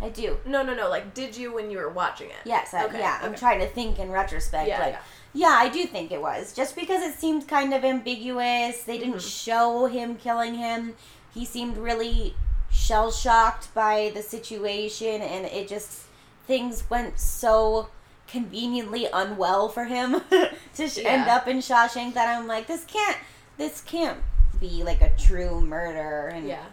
I 0.03 0.11
do. 0.11 0.37
no 0.45 0.63
no 0.63 0.75
no 0.75 0.91
like 0.91 1.15
did 1.15 1.35
you 1.37 1.55
when 1.55 1.71
you 1.71 1.79
were 1.79 1.89
watching 1.89 2.29
it 2.29 2.37
Yes, 2.45 2.75
I, 2.75 2.85
Okay, 2.85 2.99
yeah. 2.99 3.19
I'm 3.23 3.35
trying 3.35 3.61
to 3.61 3.67
think 3.67 3.99
in 3.99 4.11
retrospect. 4.11 4.69
Yeah, 4.69 4.79
like, 4.81 4.93
yeah. 5.33 5.49
yeah. 5.49 5.57
I 5.59 5.71
do 5.71 5.85
think 5.87 6.13
it 6.13 6.21
was 6.21 6.53
just 6.53 6.77
because 6.77 7.03
it 7.03 7.15
seemed 7.19 7.49
kind 7.49 7.73
of 7.73 7.83
ambiguous. 7.83 8.83
They 8.83 8.99
didn't 8.99 9.15
Mm-hmm. 9.25 9.47
show 9.51 9.87
him 9.87 10.17
killing 10.17 10.55
him. 10.57 10.95
He 11.33 11.45
seemed 11.47 11.79
really 11.79 12.35
shell 12.71 13.11
shocked 13.11 13.73
by 13.75 14.11
the 14.15 14.23
situation, 14.23 15.23
and 15.23 15.47
it 15.47 15.67
just 15.69 16.03
things 16.47 16.85
went 16.91 17.19
so 17.19 17.89
conveniently 18.29 19.07
unwell 19.13 19.69
for 19.69 19.85
him 19.85 20.21
to 20.75 20.89
sh- 20.89 20.99
end 21.05 21.29
up 21.31 21.47
in 21.49 21.59
Shawshank 21.59 22.15
that 22.15 22.29
I'm 22.37 22.47
like, 22.47 22.67
this 22.67 22.85
can't, 22.85 23.17
this 23.63 23.81
can't 23.81 24.19
be 24.61 24.83
like 24.83 25.01
a 25.01 25.13
true 25.17 25.61
murder. 25.61 26.29
And 26.35 26.47
yeah 26.47 26.65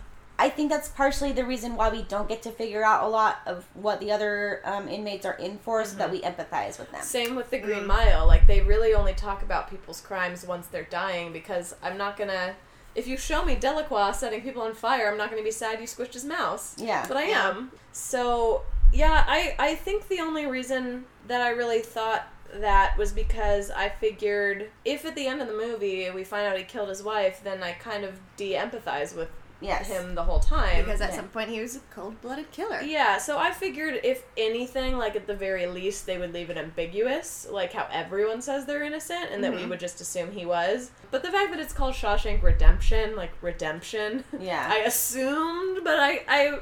I 0.42 0.48
think 0.50 0.70
that's 0.70 0.88
partially 0.88 1.34
the 1.34 1.44
reason 1.44 1.76
why 1.76 1.90
we 1.90 2.04
don't 2.04 2.30
get 2.30 2.42
to 2.44 2.52
figure 2.52 2.82
out 2.82 3.04
a 3.04 3.08
lot 3.10 3.40
of 3.46 3.66
what 3.74 4.00
the 4.00 4.10
other 4.14 4.62
um, 4.64 4.88
inmates 4.88 5.26
are 5.26 5.34
in 5.34 5.58
for, 5.58 5.84
so 5.84 5.90
Mm-hmm. 5.90 6.00
that 6.00 6.12
we 6.12 6.22
empathize 6.22 6.80
with 6.80 6.90
them. 6.94 7.02
Same 7.04 7.36
with 7.36 7.50
the. 7.50 7.58
Green 7.60 7.86
Mile. 7.86 8.26
Like 8.26 8.48
they 8.48 8.62
really 8.62 8.94
only 8.94 9.14
talk 9.14 9.42
about 9.44 9.70
people's 9.70 10.00
crimes 10.00 10.46
once 10.48 10.68
they're 10.68 10.88
dying 10.90 11.34
because 11.34 11.76
I'm 11.84 11.98
not 11.98 12.16
gonna. 12.16 12.56
If 12.96 13.06
you 13.06 13.18
show 13.18 13.44
me 13.44 13.56
Delacroix 13.56 14.14
setting 14.14 14.42
people 14.42 14.62
on 14.62 14.74
fire, 14.74 15.12
I'm 15.12 15.18
not 15.18 15.30
gonna 15.30 15.44
be 15.44 15.52
sad 15.52 15.82
you 15.82 15.88
squished 15.88 16.14
his 16.14 16.24
mouse. 16.24 16.76
Yeah. 16.78 17.06
But 17.08 17.18
I 17.18 17.28
Yeah. 17.30 17.50
am. 17.50 17.72
So 17.92 18.62
yeah, 18.94 19.26
I 19.28 19.56
I 19.60 19.76
think 19.76 20.08
the 20.08 20.22
only 20.22 20.46
reason 20.46 21.04
that 21.28 21.42
I 21.42 21.50
really 21.50 21.82
thought 21.82 22.22
that 22.56 22.98
was 22.98 23.12
because 23.12 23.70
I 23.72 23.90
figured 23.90 24.70
if 24.86 25.06
at 25.06 25.16
the 25.16 25.28
end 25.28 25.42
of 25.42 25.48
the 25.48 25.54
movie 25.54 26.10
we 26.12 26.24
find 26.24 26.48
out 26.48 26.58
he 26.58 26.64
killed 26.64 26.90
his 26.90 27.04
wife, 27.04 27.42
then 27.44 27.62
I 27.64 27.74
kind 27.74 28.04
of 28.04 28.20
de-empathize 28.38 29.16
with 29.16 29.30
Yes. 29.62 29.88
him 29.90 30.16
the 30.16 30.24
whole 30.24 30.40
time. 30.40 30.86
because 30.86 31.02
at 31.02 31.10
Yeah. 31.10 31.18
some 31.18 31.28
point 31.28 31.50
he 31.50 31.60
was 31.60 31.76
a 31.76 31.80
cold-blooded 31.94 32.50
killer. 32.52 32.80
Yeah, 32.82 33.18
so 33.18 33.38
I 33.38 33.52
figured 33.52 34.00
if 34.06 34.24
anything, 34.38 34.98
like 34.98 35.18
at 35.18 35.28
the 35.28 35.36
very 35.36 35.66
least, 35.68 36.06
they 36.06 36.18
would 36.18 36.34
leave 36.34 36.50
it 36.50 36.56
ambiguous, 36.56 37.46
like 37.50 37.74
how 37.74 37.86
everyone 37.92 38.42
says 38.42 38.66
they're 38.66 38.84
innocent, 38.84 39.32
and 39.32 39.44
that 39.44 39.54
we 39.54 39.64
Mhm. 39.64 39.70
would 39.70 39.80
just 39.82 40.00
assume 40.00 40.32
he 40.32 40.46
was. 40.46 40.92
But 41.12 41.24
the 41.24 41.32
fact 41.32 41.52
that 41.52 41.60
it's 41.60 41.74
called 41.74 41.94
Shawshank 41.94 42.42
Redemption, 42.42 43.18
like 43.18 43.32
redemption, 43.42 44.24
Yeah. 44.40 44.66
I 44.72 44.78
assumed, 44.78 45.84
but 45.84 46.00
I, 46.00 46.24
I 46.30 46.60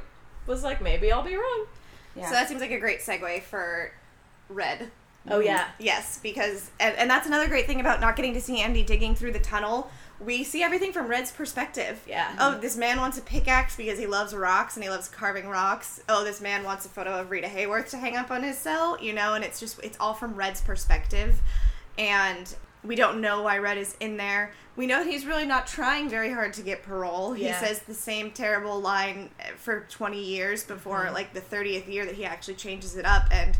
was 0.48 0.64
like, 0.64 0.82
maybe 0.82 1.12
I'll 1.12 1.22
be 1.22 1.36
wrong. 1.36 1.68
yeah. 2.16 2.26
So 2.26 2.32
that 2.32 2.48
seems 2.48 2.62
like 2.62 2.72
a 2.72 2.80
great 2.80 3.02
segue 3.02 3.44
for 3.44 3.92
Red. 4.50 4.90
Oh 5.30 5.40
yeah, 5.40 5.68
Yes, 5.80 6.20
because 6.22 6.72
and, 6.80 6.96
and 6.98 7.10
that's 7.10 7.28
another 7.28 7.48
great 7.48 7.68
thing 7.68 7.80
about 7.80 8.00
not 8.02 8.16
getting 8.16 8.34
to 8.34 8.42
see 8.42 8.60
Andy 8.62 8.84
digging 8.84 9.16
through 9.16 9.34
the 9.34 9.40
tunnel. 9.40 9.90
We 10.20 10.44
see 10.44 10.64
everything 10.64 10.92
from 10.94 11.08
Red's 11.08 11.32
perspective. 11.32 12.02
Yeah. 12.08 12.36
Oh, 12.40 12.58
this 12.58 12.76
man 12.76 12.98
wants 12.98 13.20
a 13.20 13.22
pickaxe 13.22 13.76
because 13.76 14.00
he 14.00 14.08
loves 14.08 14.34
rocks 14.34 14.76
and 14.76 14.84
he 14.84 14.90
loves 14.90 15.08
carving 15.08 15.48
rocks. 15.48 16.02
Oh, 16.10 16.24
this 16.24 16.42
man 16.42 16.64
wants 16.64 16.86
a 16.88 16.90
photo 16.90 17.20
of 17.20 17.30
Rita 17.30 17.48
Hayworth 17.48 17.90
to 17.92 17.98
hang 17.98 18.16
up 18.16 18.32
on 18.32 18.42
his 18.42 18.58
cell, 18.58 18.98
you 19.00 19.14
know, 19.14 19.36
and 19.36 19.44
it's 19.44 19.60
just 19.60 19.80
it's 19.84 19.98
all 20.00 20.14
from 20.16 20.34
Red's 20.36 20.62
perspective. 20.62 21.40
And 22.00 22.54
we 22.84 22.96
don't 22.96 23.22
know 23.22 23.42
why 23.44 23.58
Red 23.58 23.78
is 23.78 23.96
in 24.00 24.18
there. 24.18 24.54
We 24.76 24.88
know 24.88 25.04
he's 25.04 25.26
really 25.26 25.46
not 25.46 25.68
trying 25.68 26.10
very 26.10 26.32
hard 26.32 26.54
to 26.54 26.62
get 26.62 26.84
parole. 26.84 27.36
Yeah. 27.36 27.60
He 27.60 27.66
says 27.66 27.80
the 27.82 27.94
same 27.94 28.32
terrible 28.32 28.80
line 28.80 29.30
for 29.58 29.82
20 29.90 30.24
years 30.24 30.64
before 30.64 31.06
Mm-hmm. 31.06 31.14
like 31.14 31.34
the 31.34 31.42
30th 31.42 31.88
year 31.92 32.06
that 32.06 32.16
he 32.16 32.26
actually 32.26 32.54
changes 32.56 32.96
it 32.96 33.06
up 33.06 33.26
and 33.32 33.58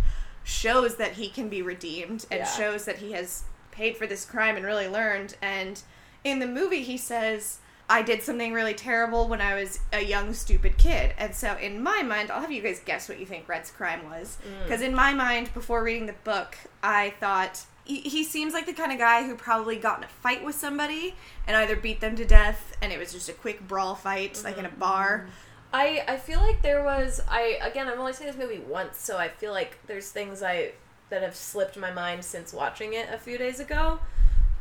shows 0.48 0.96
that 0.96 1.14
he 1.14 1.28
can 1.28 1.50
be 1.50 1.62
redeemed 1.62 2.26
and 2.32 2.40
Yeah. 2.40 2.46
shows 2.46 2.86
that 2.86 3.00
he 3.00 3.12
has 3.12 3.44
paid 3.72 3.98
for 3.98 4.08
this 4.08 4.24
crime 4.24 4.56
and 4.56 4.66
really 4.66 4.88
learned 4.88 5.36
and 5.42 5.84
in 6.24 6.40
the 6.40 6.48
movie 6.48 6.84
he 6.84 6.98
says 6.98 7.60
I 7.90 8.02
did 8.02 8.24
something 8.24 8.54
really 8.54 8.74
terrible 8.74 9.28
when 9.28 9.42
I 9.42 9.56
was 9.56 9.80
a 9.94 10.04
young 10.04 10.34
stupid 10.34 10.78
kid. 10.78 11.14
And 11.18 11.34
so 11.34 11.56
in 11.56 11.82
my 11.82 12.04
mind, 12.04 12.30
I'll 12.30 12.42
have 12.42 12.52
you 12.52 12.62
guys 12.62 12.82
guess 12.84 13.08
what 13.08 13.18
you 13.18 13.26
think 13.26 13.48
Red's 13.48 13.72
crime 13.72 14.10
was. 14.10 14.38
Mm. 14.46 14.64
Because 14.64 14.82
in 14.82 14.94
my 14.94 15.14
mind, 15.14 15.54
before 15.54 15.82
reading 15.84 16.06
the 16.06 16.16
book, 16.26 16.58
I 16.84 17.14
thought 17.22 17.64
he, 17.86 18.02
he 18.02 18.26
seems 18.26 18.54
like 18.54 18.66
the 18.66 18.74
kind 18.74 18.92
of 18.92 18.98
guy 18.98 19.26
who 19.26 19.36
probably 19.36 19.78
got 19.78 20.00
in 20.00 20.04
a 20.04 20.08
fight 20.08 20.44
with 20.44 20.56
somebody 20.56 21.16
and 21.48 21.56
either 21.56 21.78
beat 21.78 22.02
them 22.02 22.18
to 22.18 22.26
death 22.26 22.76
and 22.82 22.92
it 22.92 23.00
was 23.00 23.14
just 23.14 23.30
a 23.30 23.34
quick 23.34 23.66
brawl 23.66 23.96
fight, 23.96 24.42
like 24.44 24.58
in 24.58 24.66
a 24.66 24.70
mm-hmm. 24.70 24.80
bar. 24.80 25.28
I 25.74 26.04
I 26.08 26.18
feel 26.18 26.40
like 26.40 26.62
there 26.62 26.84
was 26.84 27.22
I 27.28 27.60
again 27.62 27.88
I've 27.88 28.00
only 28.00 28.14
seen 28.14 28.28
this 28.28 28.38
movie 28.38 28.60
once, 28.60 28.98
so 28.98 29.18
I 29.18 29.30
feel 29.30 29.52
like 29.52 29.78
there's 29.88 30.10
things 30.10 30.42
I 30.42 30.72
that 31.10 31.22
have 31.22 31.36
slipped 31.36 31.78
my 31.78 31.92
mind 31.92 32.24
since 32.26 32.54
watching 32.54 32.94
it 32.94 33.08
a 33.12 33.18
few 33.18 33.38
days 33.38 33.60
ago. 33.60 34.00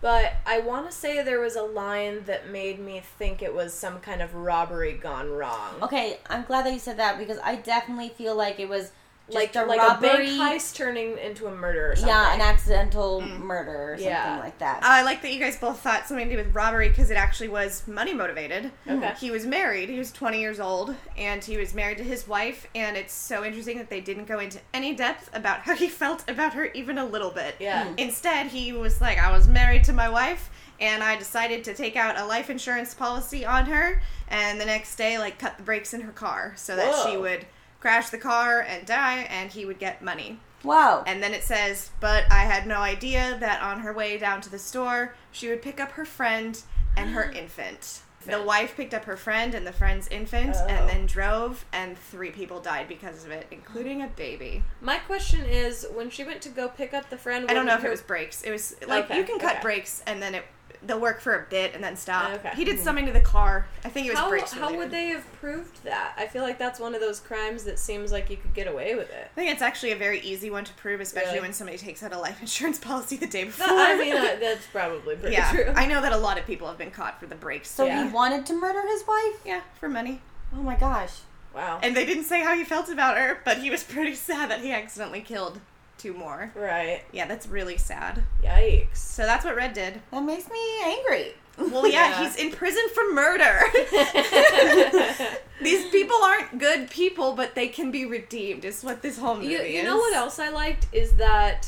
But 0.01 0.35
I 0.45 0.61
want 0.61 0.89
to 0.91 0.93
say 0.93 1.23
there 1.23 1.41
was 1.41 1.57
a 1.57 1.63
line 1.63 2.25
that 2.25 2.51
made 2.51 2.79
me 2.79 3.01
think 3.19 3.43
it 3.43 3.55
was 3.55 3.73
some 3.73 3.99
kind 4.01 4.21
of 4.21 4.35
robbery 4.35 4.93
gone 4.93 5.31
wrong. 5.31 5.83
okay, 5.83 6.19
I'm 6.29 6.45
glad 6.45 6.67
that 6.67 6.73
you 6.73 6.79
said 6.79 6.99
that 6.99 7.19
because 7.19 7.39
I 7.43 7.57
definitely 7.57 8.11
feel 8.11 8.37
like 8.37 8.61
it 8.61 8.69
was 8.69 8.93
like 9.29 9.55
a 9.57 9.63
like 9.63 9.81
robbery. 9.81 10.09
a 10.09 10.13
bank 10.13 10.29
heist 10.41 10.75
turning 10.77 11.19
into 11.19 11.47
a 11.47 11.51
murder 11.55 11.93
or 11.93 11.97
something. 11.97 12.09
yeah, 12.09 12.35
an 12.35 12.41
accidental 12.41 13.21
hmm. 13.21 13.43
murder 13.43 13.93
or 13.93 13.97
something 13.97 14.13
Yeah. 14.13 14.39
like 14.39 14.59
that. 14.59 14.85
I 14.85 15.03
like 15.03 15.23
that 15.23 15.33
you 15.33 15.41
guys 15.41 15.57
both 15.59 15.81
thought 15.81 16.07
something 16.07 16.29
to 16.29 16.37
do 16.37 16.43
with 16.43 16.55
robbery 16.55 16.89
because 16.89 17.11
it 17.11 17.17
actually 17.17 17.49
was 17.49 17.87
money 17.89 18.15
motivated. 18.15 18.71
Okay. 18.89 19.09
Hmm. 19.09 19.17
He 19.17 19.31
was 19.31 19.45
married. 19.47 19.89
He 19.89 19.99
was 19.99 20.13
20 20.13 20.41
years 20.41 20.61
old, 20.61 20.95
and 21.17 21.43
he 21.45 21.57
was 21.57 21.75
married 21.75 21.99
to 21.99 22.05
his 22.05 22.29
wife. 22.29 22.69
And 22.75 22.97
it's 22.97 23.13
so 23.13 23.45
interesting 23.45 23.79
that 23.79 23.91
they 23.91 24.01
didn't 24.01 24.27
go 24.27 24.39
into 24.39 24.61
any 24.73 24.95
depth 24.95 25.29
about 25.33 25.61
how 25.61 25.75
he 25.75 25.89
felt 26.03 26.29
about 26.31 26.55
her, 26.55 26.67
even 26.67 26.99
a 26.99 27.05
little 27.05 27.31
bit. 27.31 27.57
Yeah. 27.59 27.85
Hmm. 27.89 27.95
Instead, 27.99 28.47
he 28.49 28.73
was 28.73 29.01
like, 29.01 29.19
"I 29.19 29.33
was 29.37 29.49
married 29.49 29.85
to 29.85 29.93
my 29.93 30.09
wife, 30.09 30.51
and 30.79 31.03
I 31.03 31.17
decided 31.17 31.65
to 31.65 31.75
take 31.75 31.97
out 31.97 32.19
a 32.19 32.25
life 32.25 32.49
insurance 32.51 32.95
policy 32.95 33.45
on 33.45 33.67
her, 33.67 34.01
and 34.29 34.61
the 34.61 34.67
next 34.67 34.97
day, 34.97 35.19
like, 35.19 35.39
cut 35.39 35.57
the 35.57 35.63
brakes 35.65 35.93
in 35.95 36.03
her 36.03 36.13
car 36.13 36.53
so 36.57 36.77
that 36.77 36.95
she 37.05 37.17
would." 37.17 37.47
Crash 37.87 38.11
the 38.11 38.19
car 38.19 38.61
and 38.61 38.85
die 38.85 39.27
and 39.31 39.53
he 39.53 39.65
would 39.65 39.79
get 39.79 40.03
money 40.03 40.39
Wow. 40.65 41.05
And 41.07 41.23
then 41.23 41.33
it 41.33 41.45
says, 41.45 41.91
but 42.01 42.25
I 42.33 42.41
had 42.45 42.67
no 42.67 42.79
idea 42.81 43.37
that 43.39 43.63
on 43.63 43.81
her 43.81 43.93
way 43.93 44.19
down 44.19 44.41
to 44.41 44.51
the 44.51 44.59
store, 44.59 45.15
she 45.31 45.49
would 45.49 45.63
pick 45.63 45.79
up 45.79 45.93
her 45.93 46.05
friend 46.05 46.61
and 46.97 47.11
her 47.11 47.31
infant. 47.43 48.01
The 48.25 48.43
wife 48.43 48.77
picked 48.77 48.93
up 48.93 49.05
her 49.05 49.17
friend 49.17 49.55
and 49.55 49.65
the 49.65 49.73
friend's 49.73 50.09
infant 50.09 50.57
Oh. 50.59 50.67
and 50.67 50.89
then 50.89 51.07
drove, 51.07 51.65
and 51.73 51.97
three 51.97 52.33
people 52.33 52.59
died 52.59 52.89
because 52.89 53.25
of 53.25 53.31
it, 53.31 53.47
including 53.53 54.03
a 54.03 54.09
baby. 54.09 54.65
My 54.81 54.97
question 54.99 55.45
is, 55.45 55.87
when 55.95 56.11
she 56.11 56.25
went 56.25 56.43
to 56.43 56.49
go 56.49 56.67
pick 56.67 56.93
up 56.93 57.11
the 57.11 57.19
friend, 57.19 57.49
I 57.49 57.55
don't 57.55 57.67
know 57.67 57.75
if 57.75 57.85
wasn't 57.85 57.89
it 57.89 57.91
was 57.91 58.03
brakes. 58.03 58.43
It 58.43 58.51
was 58.51 58.75
like 58.89 59.05
Okay, 59.05 59.19
you 59.19 59.23
can 59.25 59.39
cut 59.39 59.53
okay. 59.57 59.63
brakes 59.63 60.03
and 60.09 60.21
then 60.21 60.35
it 60.35 60.45
they'll 60.83 61.01
work 61.01 61.21
for 61.21 61.35
a 61.35 61.47
bit 61.49 61.75
and 61.75 61.83
then 61.83 61.97
stop. 61.97 62.31
Okay. 62.35 62.51
He 62.55 62.65
did 62.65 62.79
something 62.81 63.07
to 63.07 63.13
the 63.13 63.21
car. 63.21 63.67
I 63.85 63.89
think 63.89 64.07
it 64.07 64.11
was 64.11 64.19
How, 64.19 64.29
brakes. 64.29 64.53
how 64.53 64.75
would 64.77 64.91
they 64.91 65.07
have 65.07 65.25
proved 65.35 65.83
that? 65.85 66.15
I 66.17 66.27
feel 66.27 66.43
like 66.43 66.59
that's 66.59 66.79
one 66.81 66.95
of 66.95 67.01
those 67.01 67.21
crimes 67.21 67.65
that 67.65 67.79
seems 67.79 68.13
like 68.13 68.31
you 68.31 68.37
could 68.37 68.55
get 68.55 68.67
away 68.67 68.95
with 68.95 69.11
it. 69.11 69.31
I 69.33 69.35
think 69.35 69.51
it's 69.53 69.63
actually 69.63 69.93
a 69.93 69.97
very 69.97 70.21
easy 70.21 70.51
one 70.51 70.65
to 70.65 70.73
prove, 70.75 71.01
especially 71.01 71.31
Really? 71.33 71.41
when 71.43 71.53
somebody 71.53 71.79
takes 71.79 72.03
out 72.03 72.13
a 72.13 72.19
life 72.19 72.41
insurance 72.41 72.79
policy 72.79 73.17
the 73.17 73.27
day 73.27 73.45
before. 73.45 73.67
That- 73.67 73.97
I 73.97 74.03
mean, 74.03 74.17
uh, 74.17 74.37
that's 74.41 74.67
probably 74.67 75.17
pretty 75.17 75.35
yeah, 75.37 75.51
true. 75.51 75.73
I 75.77 75.87
know 75.87 76.01
that 76.03 76.13
a 76.13 76.17
lot 76.19 76.39
of 76.39 76.47
people 76.47 76.67
have 76.69 76.79
been 76.79 76.91
caught 76.91 77.19
for 77.21 77.27
the 77.27 77.35
brakes. 77.37 77.69
So 77.71 77.87
Yeah. 77.87 78.07
he 78.07 78.13
wanted 78.13 78.47
to 78.47 78.55
murder 78.55 78.83
his 78.87 79.07
wife? 79.07 79.41
yeah, 79.45 79.61
for 79.81 79.89
money. 79.89 80.21
Oh 80.55 80.63
my 80.63 80.77
gosh. 80.77 81.13
wow. 81.55 81.81
And 81.83 81.97
they 81.97 82.05
didn't 82.07 82.25
say 82.25 82.41
how 82.43 82.55
he 82.57 82.65
felt 82.65 82.89
about 82.89 83.17
her, 83.17 83.39
but 83.45 83.59
he 83.59 83.71
was 83.71 83.83
pretty 83.83 84.15
sad 84.15 84.51
that 84.51 84.61
he 84.61 84.73
accidentally 84.73 85.21
killed 85.23 85.61
two 86.13 86.19
more. 86.19 86.51
right. 86.55 87.03
Yeah, 87.13 87.27
that's 87.27 87.47
really 87.47 87.79
sad. 87.79 88.23
Yikes. 88.43 88.97
So 88.97 89.23
that's 89.25 89.45
what 89.45 89.57
Red 89.57 89.73
did. 89.73 90.01
That 90.11 90.23
makes 90.23 90.49
me 90.51 90.59
angry. 90.85 91.35
Well, 91.59 91.89
yeah, 91.89 92.11
Yeah. 92.21 92.25
he's 92.29 92.37
in 92.37 92.51
prison 92.53 92.83
for 92.95 93.13
murder. 93.15 93.61
These 95.63 95.87
people 95.87 96.17
aren't 96.23 96.59
good 96.59 96.91
people, 96.91 97.33
but 97.33 97.55
they 97.55 97.69
can 97.69 97.91
be 97.91 98.05
redeemed. 98.05 98.65
Is 98.67 98.85
what 98.85 99.01
this 99.03 99.19
whole 99.19 99.37
movie 99.37 99.49
You, 99.49 99.59
is. 99.61 99.75
you 99.75 99.83
know 99.83 99.97
what 99.97 100.15
else 100.15 100.39
I 100.39 100.51
liked 100.51 100.87
is 100.93 101.13
that 101.13 101.67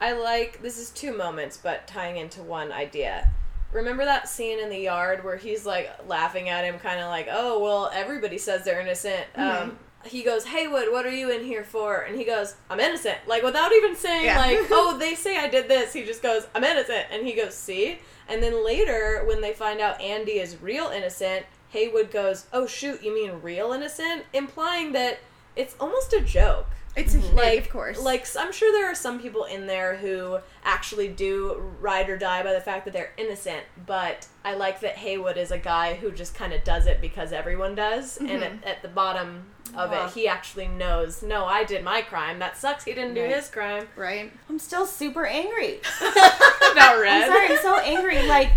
I 0.00 0.12
like 0.12 0.60
this 0.60 0.78
is 0.78 0.90
two 0.90 1.16
moments, 1.16 1.56
but 1.56 1.86
tying 1.88 2.18
into 2.18 2.42
one 2.42 2.70
idea. 2.70 3.30
Remember 3.72 4.04
that 4.04 4.28
scene 4.28 4.58
in 4.60 4.68
the 4.68 4.78
yard 4.78 5.24
where 5.24 5.36
he's 5.38 5.64
like 5.64 5.90
laughing 6.06 6.50
at 6.50 6.64
him, 6.64 6.78
kind 6.78 7.00
of 7.00 7.08
like, 7.08 7.26
"Oh, 7.30 7.58
well, 7.60 7.90
everybody 7.94 8.36
says 8.38 8.62
they're 8.64 8.80
innocent." 8.80 9.24
Mm-hmm. 9.36 9.62
Um, 9.70 9.78
he 10.06 10.22
goes, 10.22 10.44
"Haywood, 10.46 10.90
what 10.90 11.06
are 11.06 11.10
you 11.10 11.30
in 11.30 11.44
here 11.44 11.64
for?" 11.64 12.00
And 12.02 12.16
he 12.16 12.24
goes, 12.24 12.54
"I'm 12.70 12.80
innocent." 12.80 13.18
Like 13.26 13.42
without 13.42 13.72
even 13.72 13.96
saying 13.96 14.24
Yeah. 14.26 14.38
like, 14.38 14.58
"Oh, 14.70 14.96
they 14.98 15.14
say 15.14 15.36
I 15.36 15.48
did 15.48 15.68
this." 15.68 15.92
He 15.92 16.02
just 16.04 16.22
goes, 16.22 16.46
"I'm 16.54 16.64
innocent," 16.64 17.06
and 17.10 17.26
he 17.26 17.32
goes, 17.32 17.54
"See." 17.54 17.98
And 18.28 18.42
then 18.42 18.64
later, 18.64 19.22
when 19.26 19.40
they 19.40 19.52
find 19.52 19.80
out 19.80 20.00
Andy 20.00 20.38
is 20.38 20.60
real 20.62 20.88
innocent, 20.88 21.46
Haywood 21.70 22.10
goes, 22.10 22.46
"Oh 22.52 22.66
shoot, 22.66 23.02
you 23.02 23.14
mean 23.14 23.40
real 23.42 23.72
innocent?" 23.72 24.24
Implying 24.32 24.92
that 24.92 25.18
it's 25.56 25.74
almost 25.78 26.12
a 26.12 26.20
joke 26.20 26.66
It's 26.96 27.14
a 27.14 27.18
like 27.18 27.60
of 27.60 27.70
course. 27.70 28.00
like 28.00 28.26
I'm 28.36 28.52
sure 28.52 28.72
there 28.72 28.90
are 28.90 28.94
some 28.94 29.20
people 29.20 29.44
in 29.44 29.66
there 29.66 29.96
who 29.96 30.38
actually 30.64 31.08
do 31.08 31.72
ride 31.80 32.08
or 32.08 32.16
die 32.16 32.42
by 32.42 32.52
the 32.52 32.60
fact 32.60 32.84
that 32.84 32.92
they're 32.94 33.12
innocent 33.16 33.62
but 33.86 34.26
i 34.44 34.54
like 34.54 34.80
that 34.80 34.96
haywood 34.96 35.36
is 35.36 35.50
a 35.50 35.58
guy 35.58 35.94
who 35.94 36.10
just 36.10 36.34
kind 36.34 36.52
of 36.52 36.62
does 36.64 36.86
it 36.86 37.00
because 37.00 37.32
everyone 37.32 37.74
does 37.74 38.16
and 38.16 38.28
mm-hmm. 38.28 38.42
at, 38.42 38.64
at 38.64 38.82
the 38.82 38.88
bottom 38.88 39.44
of 39.76 39.90
Wow. 39.90 40.06
it 40.06 40.12
he 40.12 40.28
actually 40.28 40.68
knows 40.68 41.22
no 41.22 41.44
i 41.44 41.64
did 41.64 41.82
my 41.84 42.00
crime 42.00 42.38
that 42.38 42.56
sucks 42.56 42.84
he 42.84 42.92
didn't 42.94 43.14
do 43.14 43.22
his 43.22 43.48
crime 43.48 43.88
right? 43.96 44.32
I'm 44.48 44.58
still 44.58 44.86
super 44.86 45.26
angry. 45.26 45.80
about 46.00 47.00
red 47.00 47.24
I'm 47.24 47.28
sorry, 47.28 47.48
I'm 47.48 47.62
so 47.62 47.78
angry. 47.78 48.26
Like, 48.26 48.52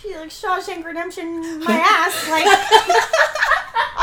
she, 0.00 0.14
like 0.16 0.28
Shawshank 0.30 0.84
Redemption, 0.84 1.60
my 1.60 1.72
ass. 1.72 2.28
Like, 2.30 2.46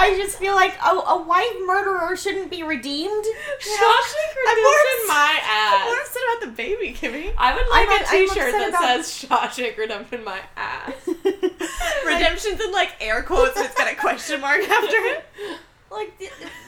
I 0.04 0.18
just 0.18 0.38
feel 0.38 0.54
like 0.56 0.76
a, 0.84 0.90
a 0.92 1.22
wife 1.24 1.56
murderer 1.66 2.16
shouldn't 2.18 2.50
be 2.52 2.64
redeemed. 2.64 3.24
Shawshank 3.60 4.34
I'm 4.48 4.58
Redemption, 4.58 5.08
my 5.08 5.40
I'm 5.44 5.74
ass. 5.94 6.08
upset 6.08 6.22
about 6.38 6.42
the 6.50 6.56
baby, 6.56 6.94
Kimmy. 6.94 7.34
I 7.38 7.54
would 7.56 7.68
like 7.70 7.88
I'm- 7.88 8.02
a 8.02 8.06
I'm 8.08 8.28
T-shirt 8.30 8.52
that 8.52 8.70
about- 8.70 9.06
says 9.06 9.30
"Shawshank 9.30 9.78
Redemption, 9.78 10.24
my 10.24 10.42
ass." 10.58 10.94
Redemption's 12.06 12.60
in 12.62 12.72
like 12.72 12.92
air 13.00 13.24
quotes, 13.24 13.58
it's 13.60 13.76
got 13.76 13.92
a 13.92 13.96
question 13.96 14.42
mark 14.42 14.62
after 14.62 14.96
it. 14.98 15.26
like, 15.92 16.14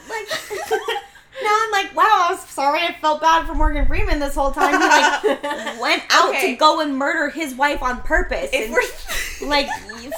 like. 0.08 0.28
now 1.42 1.58
I'm 1.64 1.70
like, 1.72 1.94
wow, 1.96 2.04
I 2.28 2.28
was 2.32 2.40
sorry. 2.48 2.80
I 2.80 2.96
felt 3.00 3.20
bad 3.20 3.46
for 3.46 3.54
Morgan 3.54 3.86
Freeman 3.86 4.18
this 4.18 4.34
whole 4.34 4.52
time. 4.52 4.72
He 4.80 5.28
like 5.28 5.42
went 5.80 6.02
out 6.10 6.30
Okay. 6.30 6.52
to 6.52 6.56
go 6.56 6.80
and 6.80 6.96
murder 6.96 7.28
his 7.30 7.54
wife 7.54 7.82
on 7.82 8.00
purpose. 8.02 8.50
If 8.52 8.64
and, 8.66 8.72
we're 8.72 9.48
like, 9.48 9.68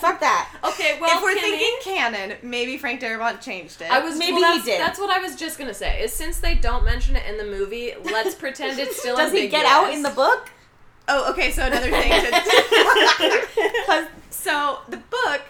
fuck 0.00 0.20
that. 0.20 0.48
okay, 0.64 0.98
well, 1.00 1.16
if 1.16 1.22
we're 1.22 1.35
Kimmy- 1.35 1.59
thinking 1.59 1.76
canon, 1.83 2.37
maybe 2.42 2.78
Frank 2.78 3.00
Darabont 3.00 3.40
changed 3.40 3.81
it. 3.83 3.90
I 3.90 3.98
was 4.00 4.18
Maybe 4.18 4.35
well, 4.35 4.57
he 4.59 4.62
did. 4.64 4.81
That's 4.81 4.98
what 4.98 5.11
I 5.11 5.18
was 5.18 5.35
just 5.37 5.59
gonna 5.59 5.74
say. 5.74 6.02
Is 6.02 6.12
since 6.12 6.38
they 6.40 6.54
don't 6.54 6.85
mention 6.85 7.16
it 7.16 7.24
in 7.26 7.37
the 7.37 7.44
movie, 7.44 7.94
let's 8.04 8.35
pretend 8.44 8.78
it's 8.78 8.98
still. 8.98 9.16
In 9.18 9.18
the 9.18 9.22
world. 9.24 9.33
Does 9.33 9.40
he 9.42 9.48
get 9.48 9.66
out 9.66 9.92
in 9.92 10.02
the 10.02 10.11
book? 10.11 10.50
Oh, 11.09 11.31
okay. 11.33 11.50
So 11.50 11.64
another 11.66 11.90
thing 11.90 12.11
to. 12.11 13.46
'Cause 13.87 14.04
so 14.31 14.78
the 14.88 14.98
book. 14.98 15.40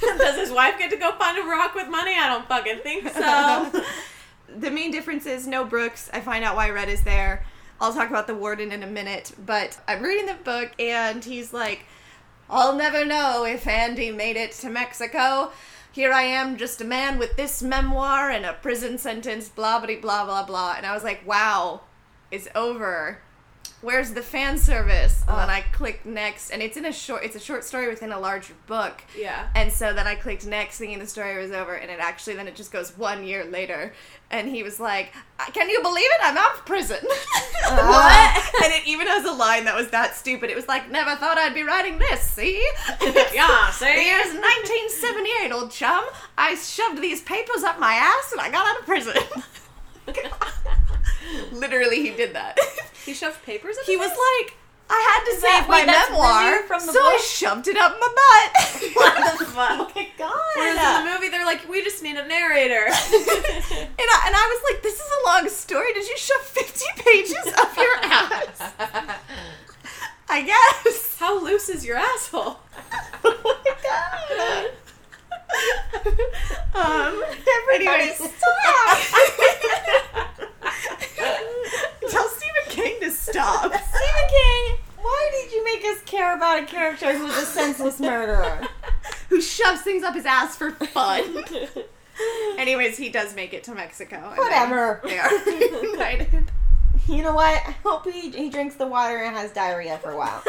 Does 0.00 0.36
his 0.36 0.52
wife 0.52 0.78
get 0.78 0.88
to 0.90 0.96
go 0.96 1.12
find 1.18 1.36
a 1.36 1.42
rock 1.42 1.74
with 1.74 1.88
money? 1.88 2.14
I 2.16 2.28
don't 2.28 2.46
fucking 2.46 2.78
think 2.84 3.08
so. 3.08 3.84
The 4.56 4.70
main 4.70 4.90
difference 4.90 5.26
is 5.26 5.46
no 5.46 5.64
Brooks. 5.64 6.10
I 6.12 6.20
find 6.20 6.44
out 6.44 6.56
why 6.56 6.70
Red 6.70 6.88
is 6.88 7.02
there. 7.02 7.44
I'll 7.80 7.94
talk 7.94 8.10
about 8.10 8.26
the 8.26 8.34
warden 8.34 8.72
in 8.72 8.82
a 8.82 8.88
minute, 8.88 9.32
but 9.44 9.80
I'm 9.86 10.02
reading 10.02 10.26
the 10.26 10.34
book 10.34 10.72
and 10.80 11.24
he's 11.24 11.52
like, 11.52 11.84
I'll 12.50 12.74
never 12.74 13.04
know 13.04 13.44
if 13.44 13.66
Andy 13.68 14.10
made 14.10 14.36
it 14.36 14.52
to 14.52 14.70
Mexico. 14.70 15.52
Here 15.92 16.12
I 16.12 16.22
am, 16.22 16.56
just 16.56 16.80
a 16.80 16.84
man 16.84 17.18
with 17.18 17.36
this 17.36 17.62
memoir 17.62 18.30
and 18.30 18.44
a 18.44 18.54
prison 18.54 18.98
sentence, 18.98 19.48
blah, 19.48 19.84
blah, 19.84 20.00
blah, 20.00 20.24
blah, 20.24 20.44
blah. 20.44 20.74
And 20.76 20.86
I 20.86 20.94
was 20.94 21.04
like, 21.04 21.26
wow, 21.26 21.82
it's 22.30 22.48
over. 22.54 23.20
Where's 23.80 24.12
the 24.12 24.22
fan 24.22 24.58
service? 24.58 25.22
And 25.28 25.38
then 25.38 25.48
I 25.50 25.60
clicked 25.72 26.04
next, 26.04 26.50
and 26.50 26.60
it's 26.62 26.76
in 26.76 26.84
a 26.84 26.92
short. 26.92 27.22
It's 27.22 27.36
a 27.36 27.40
short 27.40 27.62
story 27.62 27.86
within 27.88 28.10
a 28.10 28.18
larger 28.18 28.54
book. 28.66 29.02
yeah. 29.16 29.48
And 29.54 29.72
so 29.72 29.92
then 29.92 30.06
I 30.06 30.16
clicked 30.16 30.44
next, 30.46 30.78
thinking 30.78 30.98
the 30.98 31.06
story 31.06 31.40
was 31.40 31.52
over, 31.52 31.74
and 31.74 31.88
it 31.88 32.00
actually 32.00 32.34
then 32.34 32.48
it 32.48 32.56
just 32.56 32.72
goes 32.72 32.96
one 32.98 33.24
year 33.24 33.44
later, 33.44 33.92
and 34.32 34.48
he 34.48 34.64
was 34.64 34.80
like, 34.80 35.12
"Uh, 35.38 35.44
"Can 35.52 35.68
you 35.70 35.80
believe 35.80 36.06
it? 36.10 36.20
I'm 36.22 36.36
out 36.36 36.54
of 36.54 36.66
prison." 36.66 36.98
what? 37.04 38.52
And 38.64 38.72
it 38.72 38.82
even 38.88 39.06
has 39.06 39.24
a 39.24 39.32
line 39.32 39.64
that 39.66 39.76
was 39.76 39.90
that 39.90 40.16
stupid. 40.16 40.50
It 40.50 40.56
was 40.56 40.66
like, 40.66 40.90
"Never 40.90 41.14
thought 41.14 41.38
I'd 41.38 41.54
be 41.54 41.62
writing 41.62 41.98
this." 41.98 42.20
See? 42.22 42.60
Yeah, 43.32 43.66
The 43.68 43.72
see? 43.72 44.04
year's 44.06 44.34
1978, 44.34 45.52
old 45.52 45.70
chum. 45.70 46.04
I 46.36 46.56
shoved 46.56 47.00
these 47.00 47.20
papers 47.22 47.62
up 47.62 47.78
my 47.78 47.92
ass, 47.94 48.32
and 48.32 48.40
I 48.40 48.50
got 48.50 48.66
out 48.66 48.80
of 48.80 48.86
prison. 48.86 49.14
Literally, 51.52 52.02
he 52.02 52.10
did 52.10 52.34
that. 52.34 52.58
He 53.08 53.14
shoved 53.14 53.42
papers. 53.42 53.76
He 53.86 53.96
was 53.96 54.10
like, 54.10 54.54
I 54.90 55.00
had 55.00 55.24
to 55.24 55.30
Is 55.36 55.40
that- 55.42 55.60
save 55.62 55.68
my 55.68 55.78
wait, 55.80 55.86
that's 55.86 56.10
memoir, 56.10 56.44
really 56.52 56.66
from 56.68 56.84
the 56.84 56.92
so 56.92 57.00
I 57.00 57.12
book? 57.16 57.22
shoved 57.24 57.68
it 57.68 57.76
up 57.78 57.96
my 57.98 58.08
butt. 58.20 58.50
What 58.98 59.38
the 59.38 59.44
fuck? 59.56 59.70
oh 59.80 59.92
my 59.96 60.08
god. 60.18 60.32
Whereas 60.56 60.76
in 60.76 61.04
the 61.06 61.10
movie, 61.14 61.28
they're 61.30 61.46
like, 61.46 61.66
we 61.70 61.82
just 61.82 62.02
need 62.02 62.16
a 62.16 62.26
narrator. 62.28 62.84
And 62.84 62.92
I, 62.92 64.18
and 64.26 64.34
I 64.36 64.44
was 64.52 64.60
like, 64.72 64.82
this 64.82 64.94
is 65.00 65.06
a 65.22 65.26
long 65.26 65.48
story. 65.48 65.92
Did 65.94 66.06
you 66.06 66.16
shove 66.18 66.42
50 66.42 66.84
pages 67.02 67.46
up 67.56 67.74
your 67.76 67.96
ass? 68.02 68.72
I 70.28 70.42
guess. 70.42 71.16
How 71.18 71.42
loose 71.42 71.68
is 71.70 71.84
your 71.86 71.96
asshole? 71.96 72.58
oh 73.24 73.40
my 73.64 73.74
god. 73.88 74.70
Um, 76.74 77.24
Everybody 77.56 77.86
anyways. 77.88 78.18
Tell 82.10 82.28
King 82.82 83.00
to 83.00 83.10
stop. 83.10 83.62
Stephen 83.72 84.28
King, 84.30 84.76
why 85.00 85.30
did 85.32 85.52
you 85.52 85.64
make 85.64 85.84
us 85.84 86.02
care 86.04 86.36
about 86.36 86.62
a 86.62 86.66
character 86.66 87.16
who's 87.16 87.36
a 87.36 87.46
senseless 87.46 87.98
murderer? 88.00 88.66
Who 89.30 89.40
shoves 89.42 89.82
things 89.82 90.02
up 90.02 90.14
his 90.14 90.24
ass 90.24 90.56
for 90.56 90.70
fun. 90.70 91.44
Anyways, 92.58 92.96
he 92.96 93.10
does 93.10 93.34
make 93.36 93.52
it 93.52 93.62
to 93.64 93.74
Mexico. 93.74 94.32
Whatever. 94.36 95.00
They 95.04 95.18
are 95.18 95.30
united. 95.82 96.50
You 97.06 97.22
know 97.22 97.34
what? 97.34 97.62
I 97.66 97.74
hope 97.84 98.10
he, 98.10 98.30
he 98.30 98.48
drinks 98.48 98.76
the 98.76 98.86
water 98.86 99.18
and 99.18 99.36
has 99.36 99.50
diarrhea 99.52 99.98
for 99.98 100.12
a 100.12 100.16
while. 100.16 100.42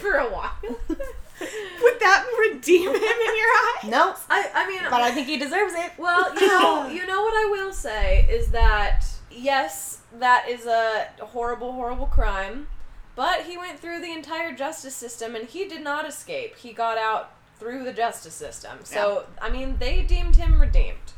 For 0.00 0.14
a 0.14 0.28
while. 0.28 0.52
Would 0.60 2.00
that 2.00 2.24
redeem 2.40 2.88
him 2.88 2.94
in 2.94 3.00
your 3.02 3.04
eye? 3.04 3.78
Nope. 3.88 4.16
I, 4.30 4.50
I 4.54 4.66
mean, 4.66 4.80
But 4.90 5.02
I 5.02 5.10
think 5.12 5.26
he 5.28 5.36
deserves 5.36 5.74
it. 5.74 5.92
Well, 5.98 6.34
you 6.34 6.46
know, 6.46 6.88
you 6.88 7.06
know 7.06 7.22
what 7.22 7.34
I 7.34 7.48
will 7.50 7.72
say 7.72 8.26
is 8.30 8.48
that 8.48 9.06
yes, 9.38 10.00
that 10.18 10.48
is 10.48 10.66
a 10.66 11.08
horrible, 11.20 11.72
horrible 11.72 12.06
crime, 12.06 12.68
but 13.14 13.42
he 13.42 13.56
went 13.56 13.78
through 13.78 14.00
the 14.00 14.12
entire 14.12 14.54
justice 14.54 14.94
system 14.94 15.34
and 15.34 15.48
he 15.48 15.66
did 15.66 15.82
not 15.82 16.08
escape. 16.08 16.56
He 16.56 16.72
got 16.72 16.98
out 16.98 17.32
through 17.58 17.84
the 17.84 17.92
justice 17.92 18.34
system. 18.34 18.78
So, 18.84 19.26
I 19.42 19.50
mean, 19.50 19.76
they 19.78 20.02
deemed 20.02 20.36
him 20.36 20.60
redeemed. 20.60 21.12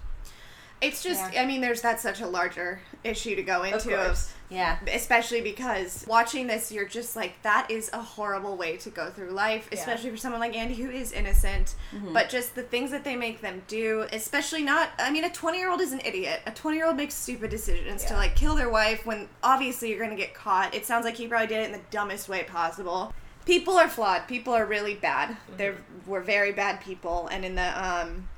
It's 0.81 1.03
just, 1.03 1.33
Yeah. 1.33 1.43
I 1.43 1.47
mean, 1.47 1.61
there's 1.61 1.81
that's 1.83 2.03
such 2.03 2.21
a 2.21 2.27
larger 2.27 2.81
issue 3.05 3.37
to 3.37 3.43
go 3.43 3.63
into, 3.65 3.91
course. 3.91 4.33
Yeah. 4.49 4.79
especially 4.93 5.41
because 5.43 6.05
watching 6.09 6.47
this, 6.47 6.73
you're 6.73 6.89
just 6.89 7.15
like, 7.17 7.41
that 7.43 7.71
is 7.71 7.91
a 7.93 8.01
horrible 8.01 8.57
way 8.57 8.77
to 8.79 8.91
go 8.91 9.11
through 9.11 9.31
life, 9.31 9.69
Yeah. 9.71 9.79
especially 9.79 10.11
for 10.11 10.17
someone 10.17 10.41
like 10.41 10.57
Andy 10.57 10.75
who 10.75 10.91
is 10.91 11.13
innocent. 11.13 11.75
Mm-hmm. 11.95 12.13
But 12.15 12.29
just 12.31 12.55
the 12.55 12.63
things 12.63 12.91
that 12.93 13.05
they 13.05 13.15
make 13.15 13.41
them 13.43 13.63
do, 13.69 14.07
especially 14.13 14.63
not, 14.63 14.91
I 14.99 15.11
mean, 15.11 15.25
a 15.25 15.31
20 15.31 15.59
year 15.59 15.71
old 15.71 15.81
is 15.81 15.93
an 15.93 16.01
idiot. 16.05 16.41
A 16.47 16.51
20 16.51 16.77
year 16.77 16.87
old 16.87 16.97
makes 16.97 17.15
stupid 17.15 17.51
decisions 17.51 18.05
to 18.07 18.15
like 18.15 18.35
kill 18.35 18.55
their 18.55 18.71
wife 18.71 19.05
when 19.05 19.29
obviously 19.43 19.91
you're 19.91 19.99
going 19.99 20.11
to 20.11 20.17
get 20.17 20.35
caught. 20.35 20.75
It 20.75 20.87
sounds 20.87 21.05
like 21.05 21.17
he 21.17 21.29
probably 21.29 21.47
did 21.49 21.59
it 21.61 21.67
in 21.67 21.73
the 21.73 21.81
dumbest 21.91 22.29
way 22.29 22.43
possible. 22.45 23.13
People 23.47 23.75
are 23.79 23.89
flawed. 23.89 24.27
People 24.29 24.53
are 24.55 24.67
really 24.67 24.95
bad. 24.95 25.31
Mm-hmm. 25.31 25.57
They're 25.57 25.77
we're 26.07 26.21
very 26.21 26.53
bad 26.53 26.81
people, 26.81 27.27
and 27.31 27.45
in 27.45 27.55
the 27.55 27.85
um, 27.85 28.29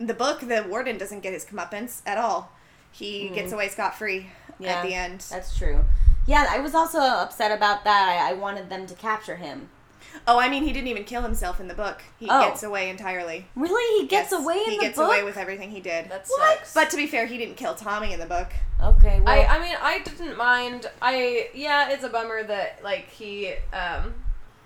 the 0.00 0.14
book, 0.14 0.40
the 0.40 0.64
warden 0.68 0.98
doesn't 0.98 1.20
get 1.20 1.32
his 1.32 1.44
comeuppance 1.44 2.02
at 2.06 2.18
all. 2.18 2.52
He 2.90 3.28
gets 3.30 3.52
away 3.52 3.68
scot 3.68 3.96
free 3.96 4.30
Yeah. 4.58 4.76
at 4.76 4.82
the 4.84 4.94
end. 4.94 5.20
That's 5.30 5.56
true. 5.56 5.84
Yeah, 6.26 6.46
I 6.50 6.58
was 6.60 6.74
also 6.74 6.98
upset 6.98 7.52
about 7.56 7.84
that. 7.84 8.08
I, 8.08 8.30
I 8.30 8.32
wanted 8.34 8.68
them 8.70 8.86
to 8.86 8.94
capture 8.94 9.36
him. 9.36 9.68
Oh, 10.26 10.38
I 10.38 10.48
mean, 10.48 10.64
he 10.64 10.72
didn't 10.72 10.88
even 10.88 11.04
kill 11.04 11.22
himself 11.22 11.60
in 11.60 11.68
the 11.68 11.74
book. 11.74 12.02
He 12.18 12.26
Oh. 12.30 12.40
gets 12.48 12.62
away 12.62 12.88
entirely. 12.90 13.46
Really? 13.54 14.02
He 14.02 14.08
gets 14.08 14.32
Yes, 14.32 14.40
away 14.40 14.56
in 14.56 14.70
he 14.70 14.76
the 14.78 14.82
gets 14.84 14.96
book? 14.96 15.06
away 15.06 15.22
with 15.22 15.36
everything 15.36 15.70
he 15.70 15.80
did. 15.80 16.10
That 16.10 16.26
What? 16.26 16.58
sucks. 16.58 16.74
but 16.74 16.90
to 16.90 16.96
be 16.96 17.06
fair, 17.06 17.26
he 17.26 17.38
didn't 17.38 17.56
kill 17.56 17.74
Tommy 17.74 18.12
in 18.12 18.18
the 18.20 18.26
book. 18.26 18.48
okay, 18.82 19.20
well, 19.20 19.28
I, 19.28 19.44
I 19.44 19.58
mean, 19.60 19.76
I 19.80 19.98
didn't 20.00 20.36
mind. 20.36 20.86
I 21.02 21.50
yeah, 21.54 21.90
it's 21.90 22.04
a 22.04 22.08
bummer 22.08 22.42
that 22.42 22.82
like 22.82 23.08
he, 23.10 23.54
um, 23.72 24.14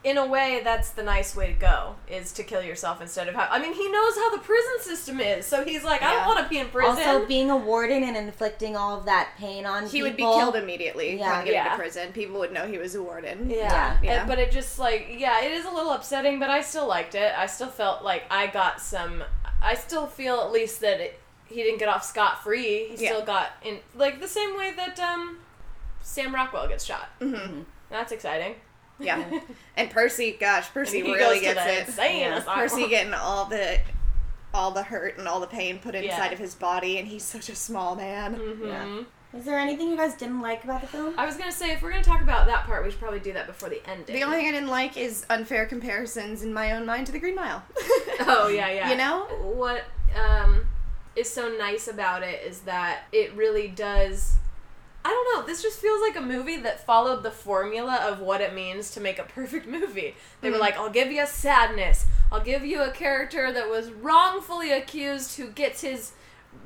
in 0.05 0.19
a 0.19 0.27
way, 0.27 0.61
that's 0.65 0.91
the 0.91 1.03
nice 1.03 1.37
way 1.37 1.47
to 1.47 1.53
go 1.53 1.95
is 2.09 2.33
to 2.33 2.43
kill 2.43 2.61
yourself 2.63 3.01
instead 3.01 3.29
of 3.29 3.35
how. 3.37 3.47
I 3.51 3.61
mean, 3.61 3.73
he 3.73 3.89
knows 3.91 4.17
how 4.17 4.31
the 4.31 4.39
prison 4.43 4.73
system 4.81 5.21
is, 5.21 5.47
so 5.47 5.65
he's 5.65 5.85
like, 5.85 6.03
I 6.03 6.13
Yeah. 6.13 6.19
don't 6.25 6.27
want 6.35 6.39
to 6.41 6.49
be 6.49 6.59
in 6.59 6.69
prison. 6.69 6.91
also 7.07 7.25
being 7.27 7.51
a 7.51 7.57
warden 7.57 8.03
and 8.03 8.17
inflicting 8.17 8.77
all 8.77 8.99
of 8.99 9.05
that 9.05 9.31
pain 9.39 9.65
on 9.65 9.89
people 9.89 9.91
He 9.91 9.99
people. 9.99 10.09
would 10.09 10.17
be 10.17 10.41
killed 10.41 10.57
immediately 10.57 11.17
Yeah. 11.19 11.31
when 11.37 11.47
he 11.47 11.53
get 11.53 11.55
Yeah. 11.55 11.65
into 11.67 11.77
prison. 11.79 12.13
People 12.13 12.41
would 12.41 12.53
know 12.53 12.67
he 12.67 12.79
was 12.79 12.95
a 12.97 13.03
warden. 13.03 13.49
yeah, 13.49 13.57
Yeah. 13.59 13.99
Yeah. 14.03 14.19
And- 14.21 14.29
but 14.29 14.39
it 14.41 14.51
just 14.51 14.79
like 14.79 15.07
yeah, 15.11 15.41
it 15.43 15.53
is 15.53 15.65
a 15.67 15.71
little 15.71 15.93
upsetting, 15.93 16.39
but 16.41 16.51
I 16.51 16.63
still 16.63 16.87
liked 16.87 17.15
it. 17.15 17.33
I 17.39 17.47
still 17.47 17.69
felt 17.71 18.03
like 18.03 18.25
I 18.31 18.49
got 18.49 18.81
some. 18.81 19.23
I 19.63 19.75
still 19.75 20.09
feel 20.09 20.41
at 20.41 20.51
least 20.51 20.81
that 20.81 20.99
it, 21.01 21.21
he 21.47 21.63
didn't 21.63 21.79
get 21.79 21.89
off 21.89 22.03
scot 22.05 22.43
free. 22.43 22.89
He 22.97 23.05
Yeah. 23.05 23.11
still 23.13 23.23
got 23.25 23.51
in 23.63 23.79
like 23.95 24.21
the 24.21 24.27
same 24.29 24.57
way 24.57 24.73
that 24.77 24.99
um, 24.99 25.39
Sam 26.01 26.35
Rockwell 26.35 26.67
gets 26.67 26.83
shot. 26.85 27.09
hmm 27.21 27.63
That's 27.89 28.11
exciting. 28.11 28.57
Yeah. 29.03 29.41
and 29.77 29.91
Percy, 29.91 30.37
gosh, 30.39 30.69
Percy 30.71 31.03
he 31.03 31.13
really 31.13 31.41
goes 31.41 31.55
gets 31.55 31.65
the 31.65 31.73
it. 31.81 31.87
insane 31.89 32.21
Yeah. 32.21 32.55
Percy 32.55 32.89
getting 32.89 33.15
all 33.15 33.47
the 33.47 33.79
all 34.55 34.71
the 34.71 34.83
hurt 34.83 35.17
and 35.19 35.27
all 35.27 35.41
the 35.41 35.47
pain 35.47 35.79
put 35.79 35.95
inside 35.95 36.27
Yeah. 36.27 36.33
of 36.33 36.39
his 36.39 36.55
body, 36.55 36.99
and 36.99 37.09
he's 37.09 37.25
such 37.25 37.49
a 37.49 37.55
small 37.55 37.97
man. 37.97 38.37
Mhm. 38.37 38.67
Yeah. 38.67 39.39
Is 39.39 39.47
there 39.47 39.59
anything 39.59 39.89
you 39.89 39.97
guys 39.97 40.13
didn't 40.15 40.43
like 40.43 40.63
about 40.65 40.83
the 40.83 40.87
film? 40.89 41.15
I 41.17 41.25
was 41.25 41.37
gonna 41.39 41.51
say 41.51 41.73
if 41.73 41.81
we're 41.81 41.91
gonna 41.91 42.05
talk 42.05 42.21
about 42.21 42.47
that 42.47 42.67
part, 42.67 42.85
we 42.85 42.91
should 42.91 43.01
probably 43.01 43.21
do 43.21 43.33
that 43.33 43.47
before 43.47 43.71
the 43.71 43.81
ending. 43.89 44.15
The 44.15 44.23
only 44.25 44.37
thing 44.37 44.49
I 44.49 44.53
didn't 44.53 44.69
like 44.69 44.99
is 44.99 45.25
unfair 45.31 45.65
comparisons 45.65 46.43
in 46.43 46.53
my 46.53 46.73
own 46.73 46.85
mind 46.85 47.07
to 47.07 47.13
the 47.13 47.19
Green 47.19 47.35
Mile. 47.35 47.63
oh 48.21 48.49
yeah, 48.49 48.71
yeah. 48.71 48.91
You 48.91 48.97
know? 48.97 49.25
what 49.55 49.85
um, 50.23 50.67
is 51.17 51.31
so 51.31 51.49
nice 51.49 51.89
about 51.89 52.23
it 52.23 52.43
is 52.45 52.61
that 52.61 53.05
it 53.11 53.33
really 53.33 53.69
does. 53.69 54.35
I 55.05 55.09
don't 55.09 55.35
know. 55.41 55.47
This 55.47 55.63
just 55.63 55.81
feels 55.81 56.01
like 56.01 56.17
a 56.17 56.21
movie 56.21 56.59
that 56.59 56.87
followed 56.87 57.23
the 57.23 57.31
formula 57.31 57.97
of 58.09 58.21
what 58.21 58.41
it 58.41 58.55
means 58.55 58.91
to 58.93 59.01
make 59.01 59.19
a 59.19 59.25
perfect 59.25 59.67
movie. 59.67 60.15
They 60.41 60.51
were 60.51 60.57
Mhm. 60.59 60.61
like, 60.61 60.77
"I'll 60.77 60.91
give 60.91 61.11
you 61.11 61.23
a 61.23 61.27
sadness. 61.27 62.07
I'll 62.31 62.41
give 62.41 62.65
you 62.65 62.81
a 62.83 62.91
character 62.91 63.51
that 63.53 63.69
was 63.69 63.91
wrongfully 63.91 64.71
accused 64.73 65.37
who 65.37 65.49
gets 65.49 65.81
his 65.81 66.13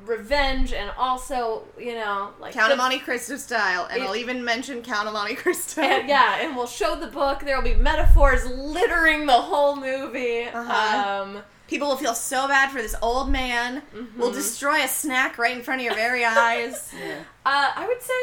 revenge, 0.05 0.73
and 0.73 0.91
also, 0.97 1.63
you 1.79 1.93
know, 1.95 2.33
like 2.39 2.53
Count 2.53 2.71
of 2.71 2.77
Monte 2.77 2.99
Cristo 2.99 3.37
style, 3.37 3.87
and 3.89 4.03
It- 4.03 4.05
I'll 4.05 4.15
even 4.17 4.43
mention 4.43 4.81
Count 4.83 5.07
of 5.07 5.13
Monte 5.13 5.35
Cristo. 5.35 5.81
and, 5.81 6.07
yeah, 6.09 6.35
and 6.39 6.55
we'll 6.55 6.67
show 6.67 6.95
the 6.95 7.07
book. 7.07 7.39
There 7.39 7.55
will 7.55 7.63
be 7.63 7.73
metaphors 7.75 8.45
littering 8.45 9.25
the 9.25 9.33
whole 9.41 9.75
movie. 9.77 10.43
Uh-huh. 10.43 11.21
Um, 11.21 11.43
People 11.67 11.89
will 11.89 11.97
feel 11.97 12.13
so 12.15 12.47
bad 12.47 12.71
for 12.71 12.81
this 12.81 12.95
old 13.01 13.29
man. 13.29 13.81
We'll 14.17 14.31
mhm. 14.31 14.35
destroy 14.35 14.83
a 14.83 14.87
snack 14.87 15.37
right 15.37 15.55
in 15.55 15.63
front 15.63 15.81
of 15.81 15.85
your 15.85 15.95
very 15.95 16.23
eyes. 16.25 16.93
Yeah. 16.99 17.19
Uh, 17.45 17.71
I 17.75 17.87
would 17.87 18.01
say, 18.01 18.13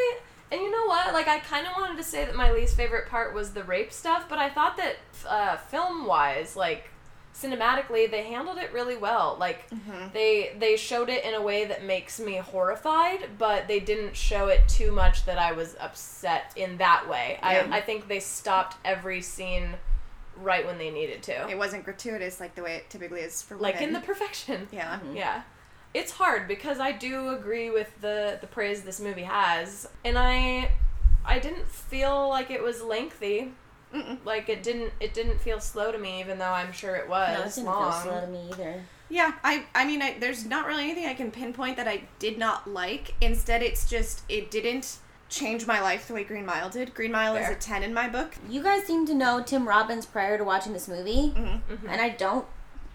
and 0.53 0.61
you 0.61 0.71
know 0.71 0.87
what? 0.87 1.13
Like, 1.13 1.29
I 1.29 1.39
kind 1.41 1.67
of 1.67 1.73
wanted 1.77 1.97
to 1.99 2.03
say 2.05 2.25
that 2.25 2.35
my 2.35 2.53
least 2.53 2.77
favorite 2.77 3.09
part 3.09 3.35
was 3.35 3.53
the 3.53 3.65
rape 3.65 3.93
stuff, 3.93 4.27
but 4.29 4.39
I 4.39 4.49
thought 4.51 4.77
that 4.77 4.97
uh, 5.29 5.57
film 5.57 6.07
wise, 6.07 6.57
like 6.57 6.91
cinematically, 7.35 8.11
they 8.11 8.23
handled 8.23 8.59
it 8.59 8.73
really 8.73 8.97
well. 8.97 9.37
Like, 9.41 9.69
Mhm. 9.71 10.13
they 10.13 10.55
they 10.59 10.77
showed 10.77 11.09
it 11.09 11.25
in 11.25 11.35
a 11.35 11.43
way 11.43 11.65
that 11.65 11.83
makes 11.85 12.21
me 12.21 12.37
horrified, 12.37 13.31
but 13.39 13.67
they 13.69 13.81
didn't 13.81 14.17
show 14.17 14.47
it 14.49 14.69
too 14.69 14.93
much 14.93 15.25
that 15.27 15.39
I 15.39 15.53
was 15.53 15.77
upset 15.81 16.53
in 16.57 16.77
that 16.79 17.09
way. 17.09 17.39
Yeah. 17.43 17.67
I 17.71 17.79
I 17.79 17.81
think 17.81 18.07
they 18.09 18.21
stopped 18.21 18.77
every 18.85 19.21
scene 19.21 19.75
right 20.37 20.65
when 20.67 20.79
they 20.79 20.91
needed 20.91 21.23
to, 21.25 21.49
It 21.49 21.59
wasn't 21.59 21.85
gratuitous 21.85 22.41
like 22.41 22.55
the 22.55 22.63
way 22.63 22.77
it 22.77 22.91
typically 22.91 23.21
is 23.21 23.43
for 23.43 23.57
like 23.57 23.81
in 23.81 23.93
the 23.93 24.01
perfection. 24.01 24.69
yeah. 24.73 24.99
Mm-hmm. 24.99 25.17
Yeah. 25.17 25.43
It's 25.93 26.13
hard 26.13 26.49
because 26.49 26.81
I 26.81 26.93
do 26.93 27.29
agree 27.31 27.71
with 27.71 27.91
the 28.01 28.39
the 28.41 28.47
praise 28.49 28.83
this 28.83 29.01
movie 29.01 29.23
has. 29.23 29.89
And 30.05 30.19
I 30.19 30.71
I 31.25 31.39
didn't 31.39 31.69
feel 31.69 32.29
like 32.29 32.51
it 32.51 32.63
was 32.63 32.83
lengthy. 32.83 33.53
Mm-mm. 33.95 34.19
Like 34.25 34.49
it 34.49 34.63
didn't 34.63 34.93
it 34.99 35.15
didn't 35.15 35.41
feel 35.41 35.61
slow 35.61 35.93
to 35.93 35.99
me 35.99 36.19
even 36.21 36.39
though 36.39 36.51
I'm 36.51 36.73
sure 36.73 36.97
it 36.97 37.09
was 37.09 37.39
No, 37.39 37.45
it 37.45 37.55
didn't 37.55 37.67
long. 37.67 37.93
feel 37.93 38.03
slow 38.03 38.21
to 38.23 38.27
me 38.27 38.49
either. 38.51 38.83
Yeah, 39.09 39.33
I 39.45 39.67
I 39.75 39.85
mean, 39.85 40.03
I, 40.03 40.19
there's 40.19 40.45
not 40.45 40.67
really 40.67 40.85
anything 40.85 41.07
I 41.07 41.15
can 41.15 41.31
pinpoint 41.31 41.77
that 41.77 41.87
I 41.87 42.03
did 42.19 42.39
not 42.39 42.67
like. 42.69 43.15
Instead, 43.21 43.63
it's 43.63 43.89
just 43.89 44.23
it 44.29 44.51
didn't 44.51 44.97
change 45.35 45.67
my 45.67 45.81
life 45.81 46.07
the 46.09 46.15
way 46.15 46.25
Green 46.25 46.47
Mile 46.47 46.71
did. 46.71 46.95
Green 46.95 47.13
Mile 47.13 47.35
Fair. 47.35 47.51
is 47.51 47.57
a 47.57 47.61
ten 47.61 47.83
in 47.83 47.93
my 47.93 48.09
book. 48.09 48.35
You 48.49 48.63
guys 48.63 48.85
seem 48.85 49.07
to 49.07 49.15
know 49.15 49.43
Tim 49.43 49.67
Robbins 49.69 50.07
prior 50.07 50.39
to 50.39 50.45
watching 50.45 50.73
this 50.73 50.89
movie, 50.89 51.31
hmm 51.31 51.57
Mhm. 51.73 51.89
and 51.89 52.01
I 52.01 52.11
don't 52.11 52.47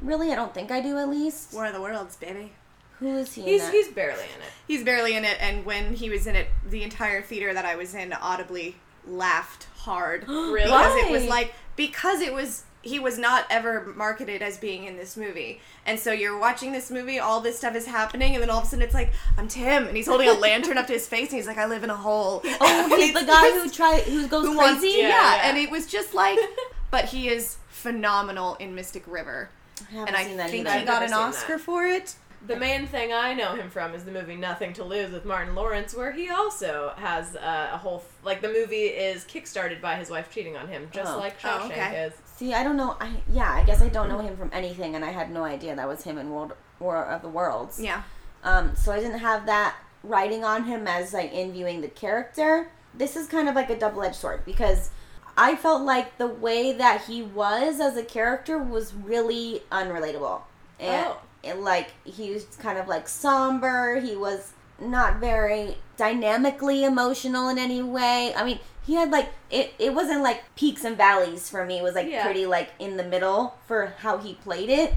really. 0.01 0.31
I 0.31 0.35
don't 0.35 0.53
think 0.53 0.71
I 0.71 0.81
do. 0.81 0.97
At 0.97 1.09
least, 1.09 1.53
War 1.53 1.65
of 1.67 1.73
the 1.73 1.81
Worlds, 1.81 2.15
baby. 2.15 2.53
who 2.99 3.17
is 3.17 3.33
he? 3.33 3.41
in 3.41 3.47
He's 3.47 3.61
that? 3.63 3.73
he's 3.73 3.87
barely 3.89 4.23
in 4.23 4.41
it. 4.41 4.51
He's 4.67 4.83
barely 4.83 5.15
in 5.15 5.25
it, 5.25 5.37
and 5.41 5.65
when 5.65 5.93
he 5.93 6.09
was 6.09 6.27
in 6.27 6.35
it, 6.35 6.47
the 6.65 6.83
entire 6.83 7.21
theater 7.21 7.53
that 7.53 7.65
I 7.65 7.75
was 7.75 7.93
in 7.95 8.13
audibly 8.13 8.75
laughed 9.07 9.67
hard 9.77 10.23
Really? 10.27 10.63
because 10.63 10.95
it 11.03 11.11
was 11.11 11.25
like 11.25 11.53
because 11.75 12.19
it 12.21 12.33
was 12.33 12.63
he 12.81 12.97
was 12.99 13.17
not 13.19 13.45
ever 13.49 13.91
marketed 13.95 14.41
as 14.41 14.57
being 14.57 14.85
in 14.85 14.95
this 14.97 15.17
movie, 15.17 15.59
and 15.85 15.99
so 15.99 16.11
you're 16.11 16.37
watching 16.37 16.71
this 16.71 16.89
movie, 16.89 17.19
all 17.19 17.41
this 17.41 17.57
stuff 17.57 17.75
is 17.75 17.85
happening, 17.85 18.33
and 18.35 18.41
then 18.41 18.49
all 18.49 18.59
of 18.59 18.63
a 18.63 18.67
sudden 18.67 18.83
it's 18.83 18.93
like 18.93 19.11
I'm 19.37 19.47
Tim, 19.47 19.87
and 19.87 19.97
he's 19.97 20.07
holding 20.07 20.29
a 20.29 20.33
lantern 20.33 20.77
up 20.77 20.87
to 20.87 20.93
his 20.93 21.07
face, 21.07 21.29
and 21.29 21.37
he's 21.37 21.47
like 21.47 21.57
I 21.57 21.65
live 21.65 21.83
in 21.83 21.89
a 21.89 21.95
hole. 21.95 22.41
Oh, 22.61 22.95
he's 22.97 23.13
the 23.13 23.25
guy 23.25 23.49
just- 23.49 23.63
who 23.65 23.69
try 23.71 23.99
who 24.01 24.27
goes 24.27 24.45
who 24.45 24.55
crazy. 24.57 24.57
wants 24.57 24.83
yeah, 24.85 24.91
Yeah, 24.91 25.07
yeah. 25.35 25.41
and 25.49 25.57
it 25.57 25.69
was 25.71 25.87
just 25.87 26.13
like, 26.13 26.37
but 26.91 27.05
he 27.05 27.27
is 27.29 27.57
phenomenal 27.67 28.55
in 28.55 28.75
Mystic 28.75 29.03
River, 29.07 29.49
I 29.89 29.93
haven't 29.93 30.07
and 30.07 30.15
I 30.17 30.35
that 30.37 30.49
think 30.51 30.67
either. 30.67 30.79
he 30.79 30.85
got 30.85 31.03
an 31.03 31.13
Oscar 31.13 31.53
that. 31.57 31.61
for 31.61 31.85
it. 31.85 32.15
The 32.47 32.55
main 32.55 32.87
thing 32.87 33.11
I 33.11 33.33
know 33.33 33.53
him 33.55 33.69
from 33.69 33.93
is 33.93 34.05
the 34.05 34.11
movie 34.11 34.37
Nothing 34.37 34.71
to 34.73 34.83
Lose 34.85 35.11
with 35.11 35.25
Martin 35.25 35.55
Lawrence, 35.55 35.93
where 35.93 36.13
he 36.13 36.29
also 36.29 36.93
has 36.95 37.35
uh, 37.35 37.71
a 37.73 37.77
whole 37.77 38.03
like 38.23 38.41
the 38.41 38.47
movie 38.47 38.85
is 38.85 39.25
kickstarted 39.25 39.81
by 39.81 39.95
his 39.95 40.09
wife 40.09 40.31
cheating 40.33 40.55
on 40.55 40.69
him, 40.69 40.87
just 40.93 41.11
Oh. 41.13 41.17
like 41.17 41.35
Oh, 41.43 41.47
Shawshank 41.47 41.71
okay. 41.71 42.03
is. 42.05 42.13
See, 42.39 42.53
I 42.53 42.63
don't 42.63 42.77
know. 42.77 42.95
I 43.01 43.09
yeah, 43.29 43.51
I 43.51 43.63
guess 43.65 43.81
I 43.81 43.89
don't 43.89 44.07
know 44.07 44.19
him 44.19 44.37
from 44.37 44.49
anything, 44.53 44.95
and 44.95 45.03
I 45.03 45.11
had 45.11 45.29
no 45.29 45.43
idea 45.43 45.75
that 45.75 45.85
was 45.89 46.03
him 46.03 46.17
in 46.17 46.31
World 46.31 46.53
War 46.79 47.03
of 47.03 47.21
the 47.21 47.27
Worlds. 47.27 47.81
Yeah, 47.81 48.03
Um, 48.45 48.77
so 48.77 48.93
I 48.93 48.99
didn't 49.01 49.19
have 49.19 49.45
that 49.47 49.75
writing 50.05 50.45
on 50.45 50.63
him 50.63 50.87
as 50.87 51.13
like 51.13 51.33
in 51.33 51.51
viewing 51.51 51.81
the 51.81 51.89
character. 51.89 52.71
This 52.93 53.17
is 53.17 53.27
kind 53.27 53.49
of 53.49 53.55
like 53.55 53.69
a 53.69 53.77
double 53.77 54.01
edged 54.03 54.15
sword 54.15 54.45
because 54.45 54.89
I 55.35 55.57
felt 55.57 55.81
like 55.83 56.17
the 56.17 56.27
way 56.27 56.71
that 56.71 57.01
he 57.07 57.21
was 57.23 57.81
as 57.81 57.97
a 57.97 58.03
character 58.03 58.57
was 58.57 58.93
really 58.93 59.63
unrelatable. 59.69 60.41
And, 60.79 61.07
Oh. 61.07 61.17
and 61.43 61.61
like 61.65 61.89
he 62.05 62.31
was 62.31 62.45
kind 62.57 62.77
of 62.77 62.87
like 62.87 63.09
somber. 63.09 63.99
He 63.99 64.15
was 64.15 64.53
not 64.81 65.17
very 65.17 65.77
dynamically 65.97 66.83
emotional 66.83 67.49
in 67.49 67.57
any 67.57 67.81
way. 67.81 68.33
I 68.35 68.43
mean, 68.43 68.59
he 68.85 68.95
had 68.95 69.11
like 69.11 69.29
it. 69.49 69.73
It 69.77 69.93
wasn't 69.93 70.21
like 70.21 70.43
peaks 70.55 70.83
and 70.83 70.97
valleys 70.97 71.49
for 71.49 71.65
me. 71.65 71.77
It 71.79 71.83
was 71.83 71.95
like 71.95 72.07
Yeah. 72.07 72.23
pretty 72.23 72.45
like 72.45 72.71
in 72.79 72.97
the 72.97 73.03
middle 73.03 73.55
for 73.67 73.93
how 73.99 74.17
he 74.17 74.35
played 74.35 74.69
it, 74.69 74.95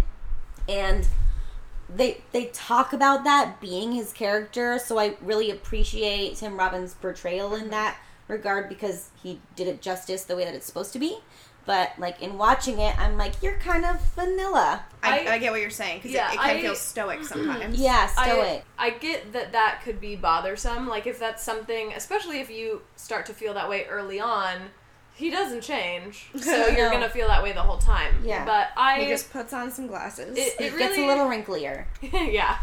and 0.68 1.06
they 1.94 2.22
they 2.32 2.46
talk 2.46 2.92
about 2.92 3.24
that 3.24 3.60
being 3.60 3.92
his 3.92 4.12
character. 4.12 4.78
So 4.78 4.98
I 4.98 5.16
really 5.20 5.50
appreciate 5.50 6.36
Tim 6.36 6.56
Robbins' 6.56 6.94
portrayal 6.94 7.54
in 7.54 7.62
mm-hmm. 7.62 7.70
that 7.70 7.98
regard 8.28 8.68
because 8.68 9.10
he 9.22 9.40
did 9.56 9.68
it 9.68 9.82
justice 9.82 10.24
the 10.24 10.36
way 10.36 10.44
that 10.44 10.54
it's 10.54 10.66
supposed 10.66 10.92
to 10.94 10.98
be. 10.98 11.18
But 11.64 11.92
like 11.98 12.20
in 12.20 12.38
watching 12.38 12.78
it, 12.80 12.98
I'm 12.98 13.16
like, 13.16 13.40
you're 13.42 13.56
kind 13.58 13.84
of 13.84 14.00
vanilla. 14.14 14.84
I, 15.02 15.20
I- 15.26 15.32
I, 15.34 15.38
get 15.38 15.52
what 15.52 15.60
you're 15.60 15.70
saying 15.70 15.98
because 15.98 16.10
Yeah, 16.12 16.28
it, 16.30 16.34
it 16.34 16.40
can 16.40 16.56
I- 16.56 16.60
feel 16.62 16.74
stoic 16.74 17.24
sometimes. 17.24 17.78
Yeah, 17.80 18.06
stoic. 18.06 18.64
I, 18.78 18.86
I 18.86 18.90
get 18.90 19.32
that 19.32 19.52
that 19.52 19.80
could 19.84 20.00
be 20.00 20.16
bothersome. 20.16 20.88
Like 20.88 21.06
if 21.06 21.18
that's 21.18 21.42
something, 21.42 21.92
especially 21.92 22.40
if 22.40 22.50
you 22.50 22.82
start 22.96 23.26
to 23.26 23.32
feel 23.34 23.54
that 23.54 23.68
way 23.68 23.86
early 23.86 24.18
on, 24.20 24.56
he 25.14 25.30
doesn't 25.30 25.60
change, 25.60 26.30
so 26.40 26.66
you're 26.68 26.90
gonna 26.90 27.08
feel 27.08 27.28
that 27.28 27.42
way 27.42 27.52
the 27.52 27.60
whole 27.62 27.78
time. 27.78 28.14
Yeah. 28.24 28.44
But 28.44 28.70
I 28.76 29.00
He 29.00 29.06
just 29.06 29.30
puts 29.32 29.52
on 29.52 29.70
some 29.70 29.86
glasses. 29.86 30.36
It- 30.36 30.60
It, 30.60 30.72
it 30.72 30.78
gets 30.78 30.98
a 30.98 31.06
little 31.06 31.26
wrinklier. 31.26 31.84
yeah. 32.02 32.58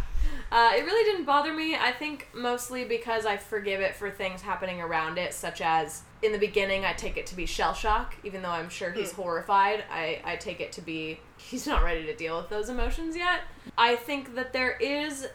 Uh, 0.51 0.71
it 0.75 0.83
really 0.83 1.03
didn't 1.03 1.25
bother 1.25 1.53
me. 1.53 1.75
I 1.75 1.91
think 1.91 2.27
mostly 2.33 2.83
because 2.83 3.25
I 3.25 3.37
forgive 3.37 3.81
it 3.81 3.95
for 3.95 4.09
things 4.09 4.41
happening 4.41 4.81
around 4.81 5.17
it, 5.17 5.33
such 5.33 5.61
as 5.61 6.01
in 6.21 6.31
the 6.31 6.39
beginning, 6.39 6.85
I 6.85 6.93
take 6.93 7.17
it 7.17 7.27
to 7.27 7.35
be 7.35 7.45
shell 7.45 7.73
shock, 7.73 8.15
even 8.23 8.41
though 8.41 8.49
I'm 8.49 8.69
sure 8.69 8.91
he's 8.91 9.11
horrified. 9.11 9.83
I, 9.91 10.21
I 10.25 10.35
take 10.37 10.59
it 10.59 10.71
to 10.73 10.81
be 10.81 11.19
he's 11.37 11.67
not 11.67 11.83
ready 11.83 12.05
to 12.05 12.15
deal 12.15 12.37
with 12.37 12.49
those 12.49 12.69
emotions 12.69 13.15
yet. 13.15 13.41
I 13.77 13.95
think 13.95 14.35
that 14.35 14.51
there 14.51 14.75
is 14.77 15.27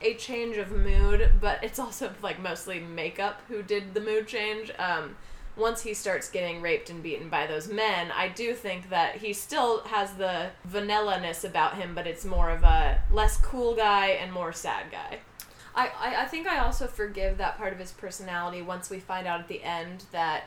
a 0.00 0.14
change 0.14 0.56
of 0.56 0.70
mood, 0.70 1.32
but 1.40 1.62
it's 1.62 1.78
also 1.78 2.12
like 2.22 2.40
mostly 2.40 2.80
makeup 2.80 3.42
who 3.48 3.62
did 3.62 3.94
the 3.94 4.00
mood 4.00 4.26
change. 4.26 4.70
Um, 4.78 5.16
once 5.56 5.82
he 5.82 5.92
starts 5.92 6.30
getting 6.30 6.62
raped 6.62 6.88
and 6.88 7.02
beaten 7.02 7.28
by 7.28 7.46
those 7.46 7.68
men, 7.68 8.10
I 8.10 8.28
do 8.28 8.54
think 8.54 8.88
that 8.90 9.16
he 9.16 9.32
still 9.32 9.80
has 9.84 10.14
the 10.14 10.50
vanilla-ness 10.64 11.44
about 11.44 11.74
him, 11.76 11.94
but 11.94 12.06
it's 12.06 12.24
more 12.24 12.50
of 12.50 12.62
a 12.62 13.00
less 13.10 13.36
cool 13.36 13.74
guy 13.74 14.08
and 14.08 14.32
more 14.32 14.52
sad 14.52 14.90
guy. 14.90 15.18
I, 15.74 15.90
I, 15.98 16.22
I 16.22 16.24
think 16.26 16.46
I 16.46 16.58
also 16.58 16.86
forgive 16.86 17.38
that 17.38 17.58
part 17.58 17.72
of 17.72 17.78
his 17.78 17.92
personality 17.92 18.62
once 18.62 18.90
we 18.90 19.00
find 19.00 19.26
out 19.26 19.40
at 19.40 19.48
the 19.48 19.62
end 19.62 20.04
that 20.12 20.44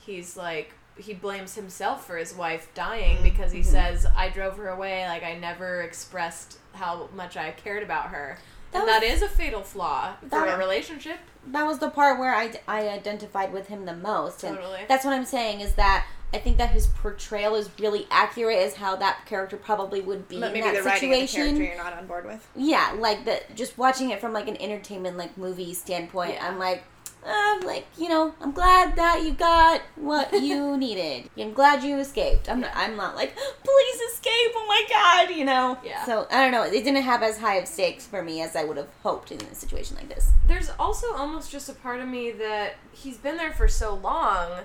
he's 0.00 0.36
like 0.36 0.72
he 0.98 1.12
blames 1.12 1.54
himself 1.54 2.06
for 2.06 2.16
his 2.16 2.34
wife 2.34 2.72
dying 2.74 3.22
because 3.22 3.52
he 3.52 3.60
mm-hmm. 3.60 3.70
says 3.70 4.06
I 4.16 4.28
drove 4.30 4.56
her 4.56 4.68
away 4.68 5.06
like 5.06 5.22
I 5.22 5.34
never 5.34 5.82
expressed 5.82 6.58
how 6.72 7.08
much 7.14 7.36
I 7.36 7.50
cared 7.52 7.82
about 7.82 8.06
her. 8.06 8.38
That 8.72 8.78
and 8.78 8.86
was- 8.86 9.00
that 9.00 9.02
is 9.04 9.22
a 9.22 9.28
fatal 9.28 9.62
flaw 9.62 10.14
for 10.22 10.28
That- 10.28 10.54
a 10.54 10.58
relationship. 10.58 11.18
That 11.48 11.66
was 11.66 11.78
the 11.78 11.90
part 11.90 12.18
where 12.18 12.34
I, 12.34 12.52
I 12.68 12.88
identified 12.88 13.52
with 13.52 13.68
him 13.68 13.84
the 13.84 13.94
most. 13.94 14.42
And 14.44 14.56
Totally. 14.56 14.80
that's 14.88 15.04
what 15.04 15.14
I'm 15.14 15.24
saying 15.24 15.60
is 15.60 15.74
that 15.74 16.06
I 16.34 16.38
think 16.38 16.58
that 16.58 16.70
his 16.70 16.86
portrayal 16.88 17.54
is 17.54 17.70
really 17.78 18.06
accurate 18.10 18.58
as 18.58 18.74
how 18.74 18.96
that 18.96 19.24
character 19.26 19.56
probably 19.56 20.00
would 20.00 20.26
be 20.28 20.40
But 20.40 20.48
in 20.48 20.52
maybe 20.54 20.66
that 20.66 20.74
the 20.74 20.82
writing 20.82 21.12
of 21.14 21.20
the 21.20 21.26
situation. 21.28 21.56
character 21.56 21.74
you're 21.76 21.84
not 21.84 21.92
on 21.98 22.06
board 22.06 22.26
with. 22.26 22.46
yeah, 22.56 22.94
like 22.98 23.24
the 23.24 23.40
just 23.54 23.78
watching 23.78 24.10
it 24.10 24.20
from 24.20 24.32
like 24.32 24.48
an 24.48 24.56
entertainment 24.60 25.16
like 25.16 25.38
movie 25.38 25.72
standpoint, 25.72 26.34
Yeah. 26.34 26.48
I'm 26.48 26.58
like 26.58 26.82
uh, 27.26 27.60
like 27.66 27.86
you 27.98 28.08
know, 28.08 28.34
I'm 28.40 28.52
glad 28.52 28.96
that 28.96 29.22
you 29.22 29.32
got 29.32 29.80
what 29.96 30.32
you 30.32 30.76
needed. 30.86 31.28
I'm 31.38 31.52
glad 31.52 31.82
you 31.82 31.98
escaped. 31.98 32.48
I'm 32.48 32.60
not, 32.60 32.70
I'm 32.74 32.96
not 32.96 33.16
like 33.16 33.34
please 33.36 34.00
escape. 34.12 34.52
Oh 34.54 34.64
my 34.68 34.84
god, 34.88 35.34
you 35.36 35.44
know. 35.44 35.78
Yeah. 35.84 36.04
So 36.06 36.26
I 36.30 36.42
don't 36.42 36.52
know. 36.52 36.62
It 36.62 36.84
didn't 36.84 37.02
have 37.02 37.22
as 37.22 37.38
high 37.38 37.56
of 37.56 37.66
stakes 37.68 38.06
for 38.06 38.22
me 38.22 38.40
as 38.42 38.54
I 38.56 38.64
would 38.64 38.76
have 38.76 38.88
hoped 39.02 39.32
in 39.32 39.40
a 39.40 39.54
situation 39.54 39.96
like 39.96 40.08
this. 40.08 40.30
There's 40.46 40.70
also 40.78 41.12
almost 41.14 41.50
just 41.50 41.68
a 41.68 41.72
part 41.74 42.00
of 42.00 42.08
me 42.08 42.30
that 42.32 42.74
he's 42.92 43.18
been 43.18 43.36
there 43.36 43.52
for 43.52 43.68
so 43.68 43.94
long, 43.94 44.62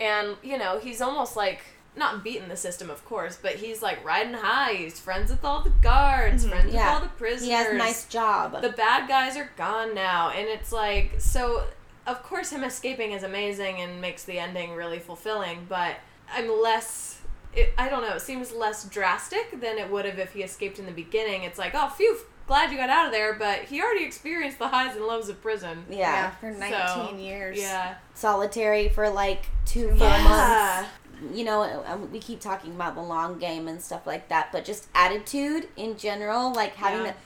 and 0.00 0.36
you 0.42 0.58
know 0.58 0.78
he's 0.78 1.00
almost 1.00 1.36
like 1.36 1.60
not 1.96 2.22
beating 2.22 2.48
the 2.48 2.56
system, 2.56 2.90
of 2.90 3.04
course, 3.04 3.36
but 3.42 3.56
he's 3.56 3.82
like 3.82 4.04
riding 4.04 4.34
high. 4.34 4.72
He's 4.74 5.00
friends 5.00 5.30
with 5.32 5.44
all 5.44 5.62
the 5.62 5.70
guards, 5.82 6.46
friends 6.46 6.72
Yeah. 6.72 6.92
with 6.94 7.02
all 7.02 7.08
the 7.08 7.14
prisoners. 7.16 7.46
He 7.48 7.50
has 7.52 7.68
a 7.68 7.76
nice 7.76 8.06
job. 8.06 8.60
the 8.62 8.68
bad 8.68 9.08
guys 9.08 9.36
are 9.36 9.50
gone 9.56 9.94
now 9.94 10.30
and 10.30 10.46
it's 10.46 10.70
like 10.70 11.14
so 11.18 11.64
of 12.08 12.22
course 12.22 12.50
him 12.50 12.64
escaping 12.64 13.12
is 13.12 13.22
amazing 13.22 13.80
and 13.80 14.00
makes 14.00 14.24
the 14.24 14.38
ending 14.38 14.72
really 14.74 14.98
fulfilling 14.98 15.66
but 15.68 15.96
i'm 16.34 16.48
less 16.62 17.20
it, 17.54 17.72
i 17.78 17.88
don't 17.88 18.02
know 18.02 18.14
it 18.14 18.20
seems 18.22 18.52
less 18.52 18.84
drastic 18.88 19.60
than 19.60 19.78
it 19.78 19.90
would 19.90 20.04
have 20.04 20.18
if 20.18 20.32
he 20.32 20.42
escaped 20.42 20.78
in 20.78 20.86
the 20.86 20.92
beginning 20.92 21.42
it's 21.42 21.58
like 21.58 21.72
oh 21.74 21.88
phew 21.88 22.18
glad 22.46 22.70
you 22.70 22.78
got 22.78 22.88
out 22.88 23.06
of 23.06 23.12
there 23.12 23.34
but 23.34 23.60
he 23.64 23.80
already 23.82 24.04
experienced 24.04 24.58
the 24.58 24.68
highs 24.68 24.96
and 24.96 25.04
lows 25.04 25.28
of 25.28 25.40
prison 25.42 25.84
yeah. 25.90 26.30
for 26.40 26.50
So, 26.52 26.58
19 26.58 27.18
years. 27.18 27.58
yeah 27.58 27.96
solitary 28.14 28.88
for 28.88 29.10
like 29.10 29.44
two 29.66 29.88
full 29.88 29.98
Yeah. 29.98 30.22
months. 30.84 30.90
You 31.34 31.44
know, 31.44 31.82
um, 31.84 32.12
we 32.12 32.20
keep 32.20 32.38
talking 32.40 32.72
about 32.76 32.94
the 32.94 33.02
long 33.02 33.40
game 33.40 33.66
and 33.66 33.82
stuff 33.82 34.06
like 34.06 34.28
that, 34.28 34.52
but 34.52 34.64
just 34.64 34.86
attitude 34.94 35.66
in 35.76 35.96
general, 35.98 36.52
like 36.52 36.76
having 36.76 37.06
Yeah. 37.06 37.12
to 37.12 37.18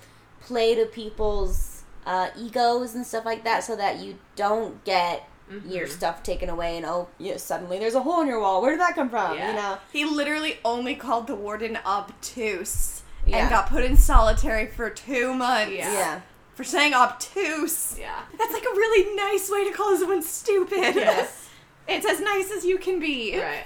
play 0.47 0.74
to 0.74 0.87
people's 0.87 1.71
uh, 2.07 2.28
egos 2.36 2.94
and 2.94 3.07
stuff 3.07 3.24
like 3.24 3.44
that, 3.44 3.64
so 3.64 3.76
that 3.76 3.98
you 3.98 4.18
don't 4.36 4.82
get 4.84 5.28
your 5.68 5.86
Mhm. 5.86 5.90
stuff 5.90 6.22
taken 6.22 6.48
away 6.48 6.78
and 6.78 6.86
oh, 6.86 7.09
yeah, 7.18 7.36
suddenly 7.36 7.78
there's 7.78 7.94
a 7.94 8.00
hole 8.03 8.22
in 8.22 8.26
your 8.26 8.40
wall. 8.40 8.62
Where 8.62 8.70
did 8.70 8.80
that 8.80 8.94
come 8.94 9.11
from? 9.11 9.36
Yeah. 9.36 9.48
You 9.50 9.55
know, 9.57 9.78
He 9.92 10.05
literally 10.07 10.59
only 10.64 10.94
called 10.94 11.26
the 11.26 11.34
warden 11.34 11.78
obtuse 11.84 13.03
Yeah. 13.26 13.38
and 13.38 13.50
got 13.50 13.68
put 13.68 13.84
in 13.84 13.96
solitary 13.96 14.66
for 14.66 14.88
two 14.90 15.34
months 15.34 15.72
Yeah. 15.72 15.92
yeah, 15.92 16.20
for 16.55 16.64
saying 16.64 16.94
obtuse. 16.94 17.96
yeah 17.98 18.22
That's 18.38 18.53
like 18.53 18.64
a 18.64 18.74
really 18.74 19.14
nice 19.14 19.50
way 19.50 19.64
to 19.68 19.72
call 19.76 19.96
someone 19.96 20.22
stupid. 20.22 20.94
Yes. 20.96 21.38
It's 21.88 22.07
as 22.07 22.20
nice 22.20 22.50
as 22.53 22.64
you 22.64 22.78
can 22.78 23.00
be. 23.00 23.36
Right. 23.38 23.64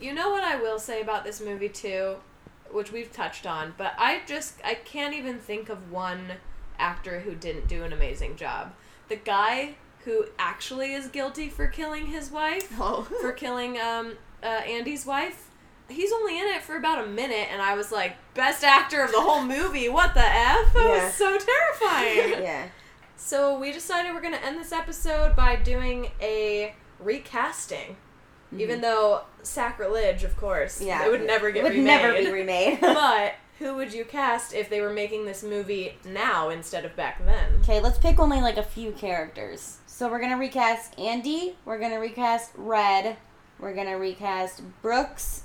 You 0.00 0.12
know 0.12 0.30
what 0.30 0.42
I 0.42 0.56
will 0.56 0.80
say 0.80 1.00
about 1.00 1.22
this 1.24 1.40
movie 1.40 1.68
too, 1.68 2.16
which 2.72 2.90
we've 2.90 3.12
touched 3.12 3.46
on, 3.46 3.74
but 3.78 3.94
I 3.96 4.20
just 4.26 4.54
I 4.64 4.74
can't 4.74 5.14
even 5.14 5.38
think 5.38 5.68
of 5.68 5.90
one 5.92 6.32
actor 6.82 7.20
who 7.20 7.34
didn't 7.34 7.68
do 7.68 7.84
an 7.84 7.92
amazing 7.92 8.36
job. 8.36 8.72
The 9.08 9.16
guy 9.16 9.76
who 10.04 10.26
actually 10.38 10.92
is 10.94 11.06
guilty 11.06 11.48
for 11.48 11.68
killing 11.68 12.06
his 12.06 12.30
wife, 12.30 12.72
Oh. 12.78 13.02
for 13.20 13.32
killing 13.44 13.78
um 13.80 14.16
uh, 14.42 14.46
Andy's 14.66 15.06
wife. 15.06 15.48
He's 15.88 16.10
only 16.12 16.38
in 16.40 16.46
it 16.46 16.62
for 16.62 16.76
about 16.76 17.04
a 17.04 17.06
minute, 17.08 17.48
and 17.52 17.60
I 17.62 17.74
was 17.74 17.92
like, 17.92 18.16
best 18.34 18.64
actor 18.64 19.02
of 19.04 19.12
the 19.12 19.20
whole 19.20 19.42
movie. 19.44 19.88
What 19.88 20.14
the 20.14 20.20
f? 20.24 20.72
That 20.72 20.84
Yeah. 20.88 21.04
was 21.04 21.14
so 21.14 21.38
terrifying. 21.38 22.42
yeah. 22.48 22.68
So 23.16 23.58
we 23.58 23.70
decided 23.72 24.12
we're 24.14 24.20
going 24.22 24.34
to 24.34 24.44
end 24.44 24.58
this 24.58 24.72
episode 24.72 25.36
by 25.36 25.56
doing 25.56 26.10
a 26.20 26.74
recasting. 26.98 27.96
Even 28.58 28.80
though 28.82 29.22
sacrilege, 29.42 30.24
of 30.24 30.36
course, 30.36 30.76
Mm-hmm. 30.78 30.86
Yeah, 30.88 31.06
it 31.06 31.10
would 31.10 31.26
never 31.26 31.50
get 31.50 31.60
it 31.60 31.64
would 31.64 31.72
remade. 31.72 31.84
never 31.86 32.12
be 32.18 32.30
remade. 32.30 32.80
but 32.82 33.34
who 33.58 33.74
would 33.76 33.92
you 33.92 34.04
cast 34.04 34.54
if 34.54 34.68
they 34.70 34.80
were 34.80 34.92
making 34.92 35.24
this 35.24 35.42
movie 35.42 35.96
now 36.04 36.48
instead 36.48 36.84
of 36.84 36.96
back 36.96 37.24
then? 37.24 37.60
Okay, 37.62 37.80
let's 37.80 37.98
pick 37.98 38.18
only 38.18 38.40
like 38.40 38.56
a 38.56 38.62
few 38.62 38.92
characters. 38.92 39.78
So 39.86 40.08
we're 40.08 40.20
gonna 40.20 40.38
recast 40.38 40.98
Andy. 40.98 41.56
We're 41.64 41.78
gonna 41.78 42.00
recast 42.00 42.50
Red. 42.56 43.16
We're 43.58 43.74
gonna 43.74 43.98
recast 43.98 44.62
Brooks, 44.82 45.42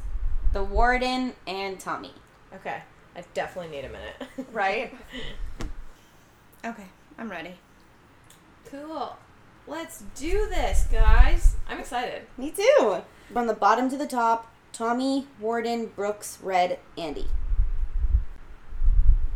the 0.53 0.63
Warden, 0.63 1.33
and 1.45 1.79
Tommy. 1.79 2.13
Okay, 2.55 2.81
I 3.15 3.23
definitely 3.33 3.71
need 3.75 3.85
a 3.85 3.89
minute. 3.89 4.15
Right? 4.51 4.93
Okay, 6.65 6.87
I'm 7.17 7.29
ready. 7.29 7.53
cool. 8.65 9.15
Let's 9.67 10.03
do 10.15 10.47
this, 10.49 10.87
guys. 10.91 11.55
I'm 11.69 11.79
excited. 11.79 12.23
Me 12.37 12.51
too. 12.51 13.01
From 13.31 13.47
the 13.47 13.53
bottom 13.53 13.89
to 13.89 13.97
the 13.97 14.07
top: 14.07 14.51
Tommy, 14.73 15.27
Warden, 15.39 15.87
Brooks, 15.95 16.39
Red, 16.41 16.79
Andy. 16.97 17.27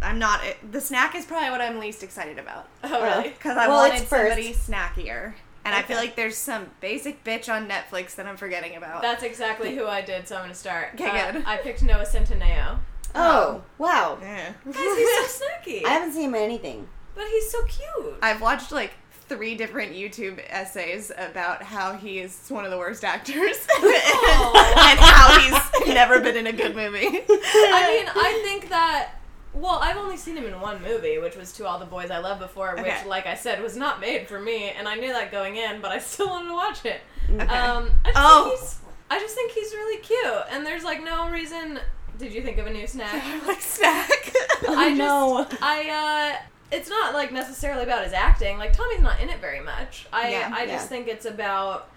I'm 0.01 0.17
not. 0.19 0.41
The 0.71 0.81
snack 0.81 1.15
is 1.15 1.25
probably 1.25 1.49
what 1.51 1.61
I'm 1.61 1.79
least 1.79 2.03
excited 2.03 2.39
about. 2.39 2.67
Oh, 2.83 3.01
really? 3.03 3.29
Because 3.29 3.57
I 3.57 3.67
Well, 3.67 3.89
wanted 3.89 4.07
somebody 4.07 4.53
snackier. 4.53 5.33
And 5.63 5.75
I 5.75 5.83
feel 5.83 5.97
like 5.97 6.15
there's 6.15 6.35
some 6.37 6.71
basic 6.79 7.23
bitch 7.23 7.47
on 7.53 7.69
Netflix 7.69 8.15
that 8.15 8.25
I'm 8.25 8.35
forgetting 8.35 8.75
about. 8.75 9.03
That's 9.03 9.21
exactly 9.21 9.75
who 9.75 9.85
I 9.85 10.01
did, 10.01 10.27
so 10.27 10.35
I'm 10.35 10.41
going 10.41 10.51
to 10.53 10.57
start. 10.57 10.89
Okay, 10.95 11.07
Uh, 11.07 11.31
good. 11.33 11.43
I 11.45 11.57
picked 11.57 11.83
Noah 11.83 12.03
Centineo. 12.05 12.79
Oh, 13.13 13.61
wow! 13.77 14.17
Yeah. 14.23 14.53
Guys, 14.65 14.75
he's 14.75 15.27
so 15.39 15.45
snacky. 15.45 15.83
I 15.85 15.89
haven't 15.89 16.13
seen 16.13 16.23
him 16.29 16.35
in 16.35 16.41
anything. 16.41 16.87
But 17.13 17.27
he's 17.27 17.51
so 17.51 17.63
cute. 17.65 18.15
I've 18.23 18.41
watched 18.41 18.71
like 18.71 18.93
three 19.29 19.53
different 19.55 19.93
YouTube 19.93 20.41
essays 20.49 21.11
about 21.17 21.61
how 21.61 21.93
he 21.93 22.19
is 22.19 22.39
one 22.49 22.65
of 22.65 22.71
the 22.71 22.77
worst 22.77 23.03
actors 23.03 23.57
and 23.83 24.99
how 24.99 25.39
he's 25.39 25.93
never 25.93 26.19
been 26.19 26.35
in 26.37 26.47
a 26.47 26.53
good 26.53 26.75
movie. 26.75 27.05
I 27.07 27.87
mean, 27.87 28.09
I 28.15 28.41
think 28.43 28.69
that. 28.69 29.11
Well, 29.53 29.79
I've 29.81 29.97
only 29.97 30.15
seen 30.17 30.37
him 30.37 30.45
in 30.45 30.59
one 30.61 30.81
movie, 30.81 31.17
which 31.17 31.35
was 31.35 31.51
To 31.53 31.67
All 31.67 31.77
the 31.77 31.85
Boys 31.85 32.09
I 32.09 32.19
Loved 32.19 32.39
Before, 32.39 32.73
which, 32.75 32.85
Okay. 32.85 33.05
like 33.07 33.25
I 33.25 33.35
said, 33.35 33.61
was 33.61 33.75
not 33.75 33.99
made 33.99 34.27
for 34.27 34.39
me, 34.39 34.69
and 34.69 34.87
I 34.87 34.95
knew 34.95 35.11
that 35.11 35.31
going 35.31 35.57
in, 35.57 35.81
but 35.81 35.91
I 35.91 35.99
still 35.99 36.27
wanted 36.29 36.47
to 36.47 36.53
watch 36.53 36.85
it. 36.85 37.01
Okay. 37.29 37.43
Um, 37.43 37.91
I 38.05 38.11
just 38.11 38.17
Oh. 38.17 38.43
think 38.49 38.59
he's, 38.59 38.79
I 39.09 39.19
just 39.19 39.35
think 39.35 39.51
he's 39.51 39.73
really 39.73 39.97
cute, 40.01 40.43
and 40.51 40.65
there's 40.65 40.83
like 40.83 41.03
no 41.03 41.29
reason. 41.29 41.79
Did 42.17 42.33
you 42.33 42.41
think 42.41 42.59
of 42.59 42.67
a 42.67 42.69
new 42.71 42.87
snack? 42.87 43.23
like 43.47 43.61
snack. 43.61 44.33
I 44.69 44.89
just, 44.89 44.97
no. 44.97 45.45
I 45.61 46.35
uh, 46.39 46.45
it's 46.71 46.89
not 46.89 47.13
like 47.13 47.31
necessarily 47.33 47.83
about 47.83 48.03
his 48.05 48.13
acting. 48.13 48.57
Like 48.57 48.71
Tommy's 48.73 49.01
not 49.01 49.19
in 49.19 49.29
it 49.29 49.41
very 49.41 49.59
much. 49.59 50.07
I 50.13 50.31
Yeah, 50.31 50.51
I 50.53 50.65
just 50.65 50.85
yeah. 50.85 50.87
think 50.87 51.07
it's 51.09 51.25
about 51.25 51.89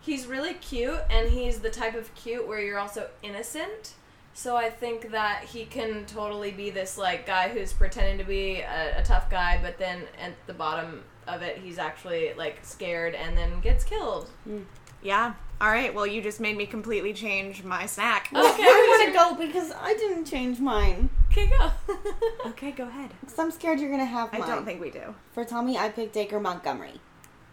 he's 0.00 0.26
really 0.26 0.54
cute 0.54 0.98
and 1.10 1.28
he's 1.30 1.60
the 1.60 1.70
type 1.70 1.94
of 1.94 2.12
cute 2.14 2.48
where 2.48 2.60
you're 2.60 2.78
also 2.78 3.08
innocent. 3.22 3.94
So 4.38 4.54
I 4.54 4.70
think 4.70 5.10
that 5.10 5.42
he 5.42 5.64
can 5.64 6.06
totally 6.06 6.52
be 6.52 6.70
this 6.70 6.96
like 6.96 7.26
guy 7.26 7.48
who's 7.48 7.72
pretending 7.72 8.18
to 8.18 8.24
be 8.24 8.60
a, 8.60 9.00
a 9.00 9.02
tough 9.02 9.28
guy, 9.28 9.58
but 9.60 9.78
then 9.78 10.04
at 10.16 10.32
the 10.46 10.54
bottom 10.54 11.02
of 11.26 11.42
it, 11.42 11.58
he's 11.58 11.76
actually 11.76 12.32
like 12.34 12.60
scared 12.62 13.16
and 13.16 13.36
then 13.36 13.58
gets 13.58 13.82
killed. 13.82 14.28
Hmm. 14.44 14.60
yeah. 15.02 15.34
All 15.60 15.70
right. 15.70 15.92
Well, 15.92 16.06
you 16.06 16.22
just 16.22 16.38
made 16.38 16.56
me 16.56 16.66
completely 16.66 17.12
change 17.12 17.64
my 17.64 17.84
snack. 17.86 18.28
Okay, 18.32 18.62
I 18.62 18.86
want 18.88 19.08
to 19.08 19.12
go 19.12 19.44
because 19.44 19.72
I 19.72 19.94
didn't 19.94 20.26
change 20.26 20.60
mine. 20.60 21.10
Okay, 21.32 21.48
go. 21.48 21.72
Okay, 22.46 22.70
go 22.70 22.86
ahead. 22.86 23.10
Because 23.20 23.40
I'm 23.40 23.50
scared 23.50 23.80
you're 23.80 23.90
gonna 23.90 24.04
have 24.04 24.32
I 24.32 24.38
don't 24.38 24.64
think 24.64 24.80
we 24.80 24.92
do. 24.92 25.16
For 25.32 25.44
Tommy, 25.44 25.76
I 25.76 25.88
picked 25.88 26.12
Dacre 26.12 26.38
Montgomery 26.38 27.00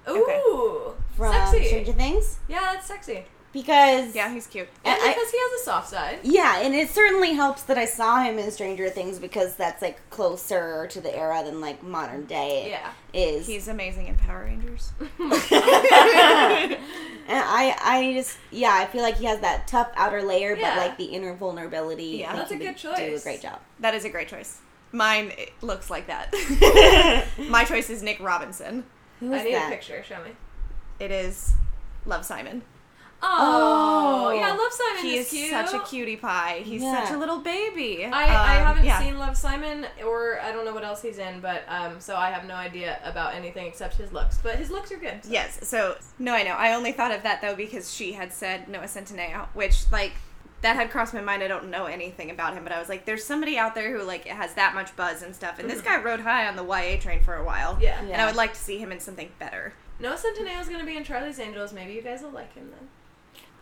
Ooh, 0.08 0.94
from 1.18 1.34
sexy. 1.34 1.66
Stranger 1.66 1.94
Things. 1.94 2.38
Yeah, 2.48 2.74
that's 2.74 2.86
sexy. 2.86 3.26
Because 3.56 4.14
Yeah, 4.14 4.32
he's 4.34 4.46
cute. 4.48 4.68
And 4.84 5.02
I- 5.02 5.08
because 5.08 5.32
he 5.32 5.38
has 5.40 5.62
a 5.62 5.64
soft 5.64 5.90
side. 5.90 6.20
Yeah, 6.24 6.60
and 6.60 6.76
it 6.76 6.90
certainly 6.90 7.34
helps 7.34 7.64
that 7.64 7.78
I 7.78 7.86
saw 7.86 8.20
him 8.22 8.38
in 8.38 8.52
Stranger 8.52 8.90
Things 8.90 9.18
because 9.18 9.56
that's 9.56 9.82
like 9.82 9.98
closer 10.10 10.86
to 10.88 11.00
the 11.02 11.16
era 11.18 11.42
than 11.44 11.62
like 11.62 11.82
modern 11.82 12.26
day 12.26 12.70
Yeah. 12.70 12.92
is. 13.14 13.48
He's 13.48 13.68
amazing 13.70 14.08
in 14.08 14.16
Power 14.18 14.44
Rangers. 14.44 14.92
and 15.20 15.40
I, 17.30 17.76
I 17.82 18.14
just, 18.14 18.38
yeah, 18.52 18.74
I 18.74 18.86
feel 18.86 19.02
like 19.02 19.18
he 19.18 19.26
has 19.26 19.40
that 19.40 19.68
tough 19.68 19.90
outer 19.96 20.22
layer, 20.22 20.56
Yeah. 20.56 20.76
but 20.76 20.78
like 20.88 20.98
the 20.98 21.06
inner 21.06 21.34
vulnerability. 21.34 22.18
Yeah, 22.20 22.36
that's 22.36 22.52
a 22.52 22.58
good 22.58 22.68
would 22.84 22.96
Do 22.98 23.16
a 23.16 23.20
great 23.20 23.42
job. 23.42 23.60
That 23.80 23.96
is 23.96 24.06
a 24.06 24.10
great 24.10 24.28
choice. 24.28 24.60
Mine 24.92 25.32
looks 25.62 25.90
like 25.90 26.08
that. 26.08 26.34
My 27.50 27.64
choice 27.64 27.90
is 27.90 28.04
Nick 28.04 28.20
Robinson. 28.20 28.84
Who 29.22 29.34
I 29.34 29.44
need 29.44 29.54
that? 29.56 29.68
a 29.68 29.76
picture. 29.76 30.04
Show 30.04 30.22
me. 30.24 30.32
It 31.00 31.12
is 31.12 31.54
Love 32.06 32.26
Simon. 32.26 32.62
Oh, 33.28 34.26
Oh. 34.28 34.32
yeah, 34.32 34.54
Love 34.54 34.72
Simon 34.72 35.04
He 35.06 35.18
is 35.18 35.26
is 35.26 35.32
cute. 35.32 35.50
such 35.52 35.74
a 35.74 35.80
cutie 35.80 36.16
pie. 36.16 36.62
He's 36.64 36.82
Yeah. 36.82 37.04
such 37.04 37.14
a 37.14 37.18
little 37.18 37.40
baby. 37.40 38.06
I, 38.06 38.10
I 38.26 38.58
Um, 38.60 38.66
haven't 38.66 38.86
yeah. 38.86 39.00
seen 39.00 39.18
Love 39.18 39.36
Simon, 39.38 39.88
or 40.06 40.40
I 40.42 40.52
don't 40.52 40.66
know 40.66 40.74
what 40.74 40.84
else 40.84 41.02
he's 41.02 41.18
in, 41.18 41.40
but 41.40 41.64
um, 41.68 42.00
so 42.00 42.16
I 42.16 42.30
have 42.32 42.46
no 42.46 42.56
idea 42.56 43.00
about 43.04 43.34
anything 43.36 43.66
except 43.68 43.96
his 43.96 44.12
looks. 44.12 44.38
But 44.42 44.56
his 44.56 44.70
looks 44.70 44.92
are 44.92 44.98
good. 44.98 45.24
so- 45.24 45.32
Yes. 45.32 45.60
So 45.68 45.98
no, 46.20 46.34
I 46.34 46.44
know. 46.44 46.54
I 46.54 46.74
only 46.74 46.92
thought 46.92 47.12
of 47.12 47.24
that 47.24 47.42
though 47.42 47.56
because 47.56 47.94
she 47.94 48.14
had 48.14 48.32
said 48.32 48.68
Noah 48.68 48.84
Centineo, 48.84 49.48
which 49.54 49.92
like 49.92 50.14
that 50.62 50.76
had 50.76 50.90
crossed 50.90 51.14
my 51.14 51.22
mind. 51.22 51.44
I 51.44 51.48
don't 51.48 51.70
know 51.70 51.86
anything 51.86 52.32
about 52.32 52.54
him, 52.56 52.64
but 52.64 52.72
I 52.72 52.80
was 52.80 52.90
like, 52.90 53.06
there's 53.06 53.24
somebody 53.24 53.58
out 53.58 53.76
there 53.76 53.96
who 53.96 54.04
like 54.04 54.26
has 54.26 54.54
that 54.56 54.74
much 54.74 54.96
buzz 54.96 55.22
and 55.22 55.36
stuff. 55.36 55.60
And 55.60 55.70
this 55.70 55.82
guy 55.82 55.98
rode 56.02 56.22
high 56.22 56.48
on 56.48 56.56
the 56.56 56.64
YA 56.64 56.98
train 57.00 57.22
for 57.24 57.36
a 57.36 57.44
while. 57.44 57.74
Mm-hmm. 57.74 57.82
Yeah. 57.84 58.00
And 58.02 58.22
I 58.22 58.26
would 58.26 58.36
like 58.36 58.54
to 58.54 58.60
see 58.60 58.78
him 58.78 58.92
in 58.92 59.00
something 59.00 59.32
better. 59.40 59.74
Noah 60.00 60.16
Centineo 60.18 60.60
is 60.60 60.68
going 60.68 60.80
to 60.82 60.86
be 60.86 60.98
in 60.98 61.04
Charlie's 61.04 61.40
Angels. 61.40 61.72
Maybe 61.72 61.94
you 61.94 62.02
guys 62.02 62.22
will 62.22 62.32
like 62.32 62.54
him 62.54 62.70
then. 62.72 62.90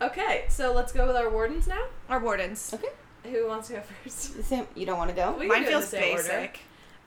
Okay, 0.03 0.45
so 0.49 0.73
let's 0.73 0.91
go 0.91 1.07
with 1.07 1.15
our 1.15 1.29
wardens 1.29 1.67
now. 1.67 1.83
Our 2.09 2.19
wardens. 2.19 2.73
Okay. 2.73 2.87
Who 3.31 3.47
wants 3.47 3.67
to 3.69 3.75
go 3.75 3.81
first? 4.03 4.43
Sam, 4.49 4.67
you 4.75 4.85
don't 4.85 4.97
want 4.97 5.09
to 5.09 5.15
go? 5.15 5.31
We 5.39 5.47
Mine 5.47 5.59
do 5.61 5.63
it 5.63 5.67
in 5.67 5.71
feels 5.79 5.91
the 5.91 6.11
order. 6.11 6.23
basic. 6.23 6.59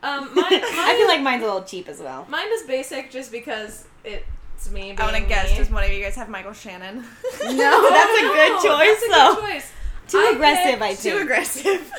Um, 0.02 0.24
mine, 0.34 0.34
mine, 0.34 0.46
I 0.62 0.94
feel 0.98 1.06
like 1.08 1.20
mine's 1.22 1.42
a 1.42 1.46
little 1.46 1.62
cheap 1.64 1.88
as 1.88 2.00
well. 2.00 2.26
mine 2.28 2.46
is 2.52 2.62
basic 2.62 3.10
just 3.10 3.30
because 3.32 3.86
it's 4.04 4.70
me. 4.70 4.80
Being 4.82 5.00
I 5.00 5.04
want 5.04 5.16
to 5.16 5.22
guess. 5.22 5.50
me. 5.52 5.58
Does 5.58 5.70
one 5.70 5.84
of 5.84 5.90
you 5.90 6.02
guys 6.02 6.14
have 6.16 6.28
Michael 6.28 6.52
Shannon? 6.52 6.96
No, 7.44 7.90
that's 7.90 8.18
a 8.18 8.22
good 8.22 8.52
No, 8.52 8.62
choice 8.62 9.00
that's 9.00 9.02
a 9.04 9.08
though. 9.10 9.34
Good 9.40 9.52
choice. 9.52 9.72
Too 10.08 10.18
I 10.18 10.32
aggressive, 10.34 10.64
picked- 10.78 10.82
I 10.82 10.94
think. 10.94 11.14
Too 11.16 11.22
aggressive. 11.22 11.92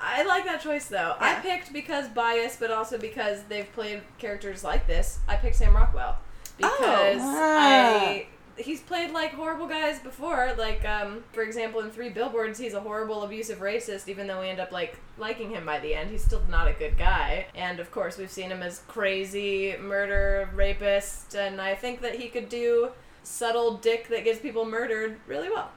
I 0.00 0.22
like 0.24 0.44
that 0.44 0.60
choice 0.60 0.86
though. 0.86 1.16
I 1.18 1.34
picked 1.36 1.72
because 1.72 2.08
bias, 2.08 2.56
but 2.60 2.70
also 2.70 2.98
because 2.98 3.42
they've 3.48 3.70
played 3.72 4.02
characters 4.18 4.62
like 4.62 4.86
this. 4.86 5.18
I 5.26 5.36
picked 5.36 5.56
Sam 5.56 5.74
Rockwell 5.74 6.18
because 6.58 7.18
Ah. 7.20 8.00
I 8.02 8.26
he's 8.56 8.80
played 8.80 9.10
like 9.10 9.32
horrible 9.32 9.66
guys 9.66 9.98
before. 10.00 10.54
Like 10.56 10.84
um, 10.84 11.24
for 11.32 11.42
example, 11.42 11.80
in 11.80 11.90
Three 11.90 12.10
Billboards, 12.10 12.58
he's 12.58 12.74
a 12.74 12.80
horrible, 12.80 13.22
abusive 13.22 13.58
racist. 13.58 14.08
Even 14.08 14.26
though 14.26 14.40
we 14.40 14.48
end 14.48 14.60
up 14.60 14.72
like 14.72 14.98
liking 15.18 15.50
him 15.50 15.66
by 15.66 15.80
the 15.80 15.94
end, 15.94 16.10
he's 16.10 16.24
still 16.24 16.42
not 16.48 16.68
a 16.68 16.72
good 16.72 16.96
guy. 16.96 17.46
And 17.54 17.80
of 17.80 17.90
course, 17.90 18.18
we've 18.18 18.30
seen 18.30 18.50
him 18.50 18.62
as 18.62 18.80
crazy 18.88 19.76
murder 19.80 20.50
rapist, 20.54 21.34
and 21.34 21.60
I 21.60 21.74
think 21.74 22.00
that 22.02 22.16
he 22.16 22.28
could 22.28 22.48
do 22.48 22.90
subtle 23.22 23.76
dick 23.78 24.08
that 24.08 24.24
gets 24.24 24.38
people 24.38 24.64
murdered 24.64 25.18
really 25.26 25.50
well. 25.50 25.70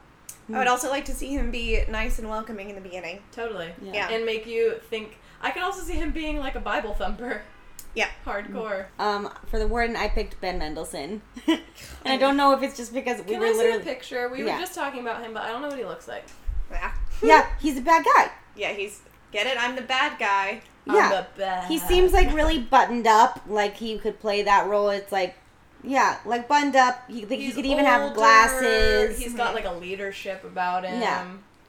I 0.54 0.60
would 0.60 0.68
also 0.68 0.90
like 0.90 1.06
to 1.06 1.14
see 1.14 1.34
him 1.34 1.52
be 1.52 1.84
nice 1.90 2.20
and 2.20 2.30
welcoming 2.30 2.70
in 2.70 2.76
the 2.76 2.82
beginning. 2.82 3.20
Totally. 3.34 3.70
Yeah. 3.82 4.10
And 4.10 4.26
make 4.26 4.46
you 4.46 4.80
think. 4.90 5.18
I 5.42 5.52
could 5.52 5.62
also 5.62 5.84
see 5.84 5.94
him 5.94 6.12
being 6.12 6.38
like 6.38 6.56
a 6.56 6.60
Bible 6.60 6.94
thumper. 6.94 7.42
Yeah. 7.96 8.10
Hardcore. 8.26 8.86
Um, 9.00 9.30
for 9.48 9.58
the 9.58 9.68
warden, 9.68 9.96
I 9.96 10.08
picked 10.08 10.40
Ben 10.40 10.60
Mendelsohn, 10.60 11.22
and 11.48 11.62
I 12.06 12.18
don't 12.18 12.38
know 12.38 12.54
if 12.54 12.62
it's 12.62 12.78
just 12.78 12.94
because 12.94 13.20
we 13.24 13.32
Can 13.32 13.40
were 13.40 13.48
I 13.48 13.52
see 13.54 13.56
a 13.56 13.58
literally. 13.64 13.84
picture? 13.84 14.30
We 14.30 14.46
Yeah. 14.46 14.56
were 14.56 14.60
just 14.62 14.76
talking 14.76 15.02
about 15.02 15.24
him, 15.24 15.34
but 15.34 15.44
I 15.44 15.48
don't 15.50 15.62
know 15.62 15.70
what 15.70 15.78
he 15.80 15.86
looks 15.86 16.08
like. 16.08 16.26
Yeah. 16.72 16.92
Yeah, 17.24 17.48
he's 17.60 17.80
a 17.80 17.82
bad 17.82 18.06
guy. 18.06 18.30
Yeah, 18.56 18.74
he's 18.74 19.02
get 19.32 19.48
it. 19.48 19.58
I'm 19.60 19.76
the 19.76 19.82
bad 19.82 20.20
guy. 20.20 20.62
I'm 20.88 20.96
Yeah, 20.96 21.10
the 21.10 21.28
best. 21.40 21.68
he 21.68 21.80
seems 21.80 22.14
like 22.14 22.32
really 22.32 22.60
buttoned 22.76 23.08
up, 23.08 23.42
like 23.48 23.76
he 23.78 23.98
could 23.98 24.20
play 24.20 24.44
that 24.44 24.68
role. 24.68 24.90
It's 24.90 25.12
like, 25.12 25.36
yeah, 25.84 26.20
like 26.26 26.48
buttoned 26.48 26.76
up. 26.76 27.04
He, 27.10 27.22
he 27.26 27.36
He's 27.38 27.56
could 27.56 27.66
even 27.66 27.86
have 27.86 28.14
glasses. 28.14 29.18
He's 29.18 29.34
got 29.34 29.56
like 29.56 29.66
a 29.66 29.72
leadership 29.74 30.44
about 30.44 30.86
him. 30.86 31.02
Yeah. 31.02 31.26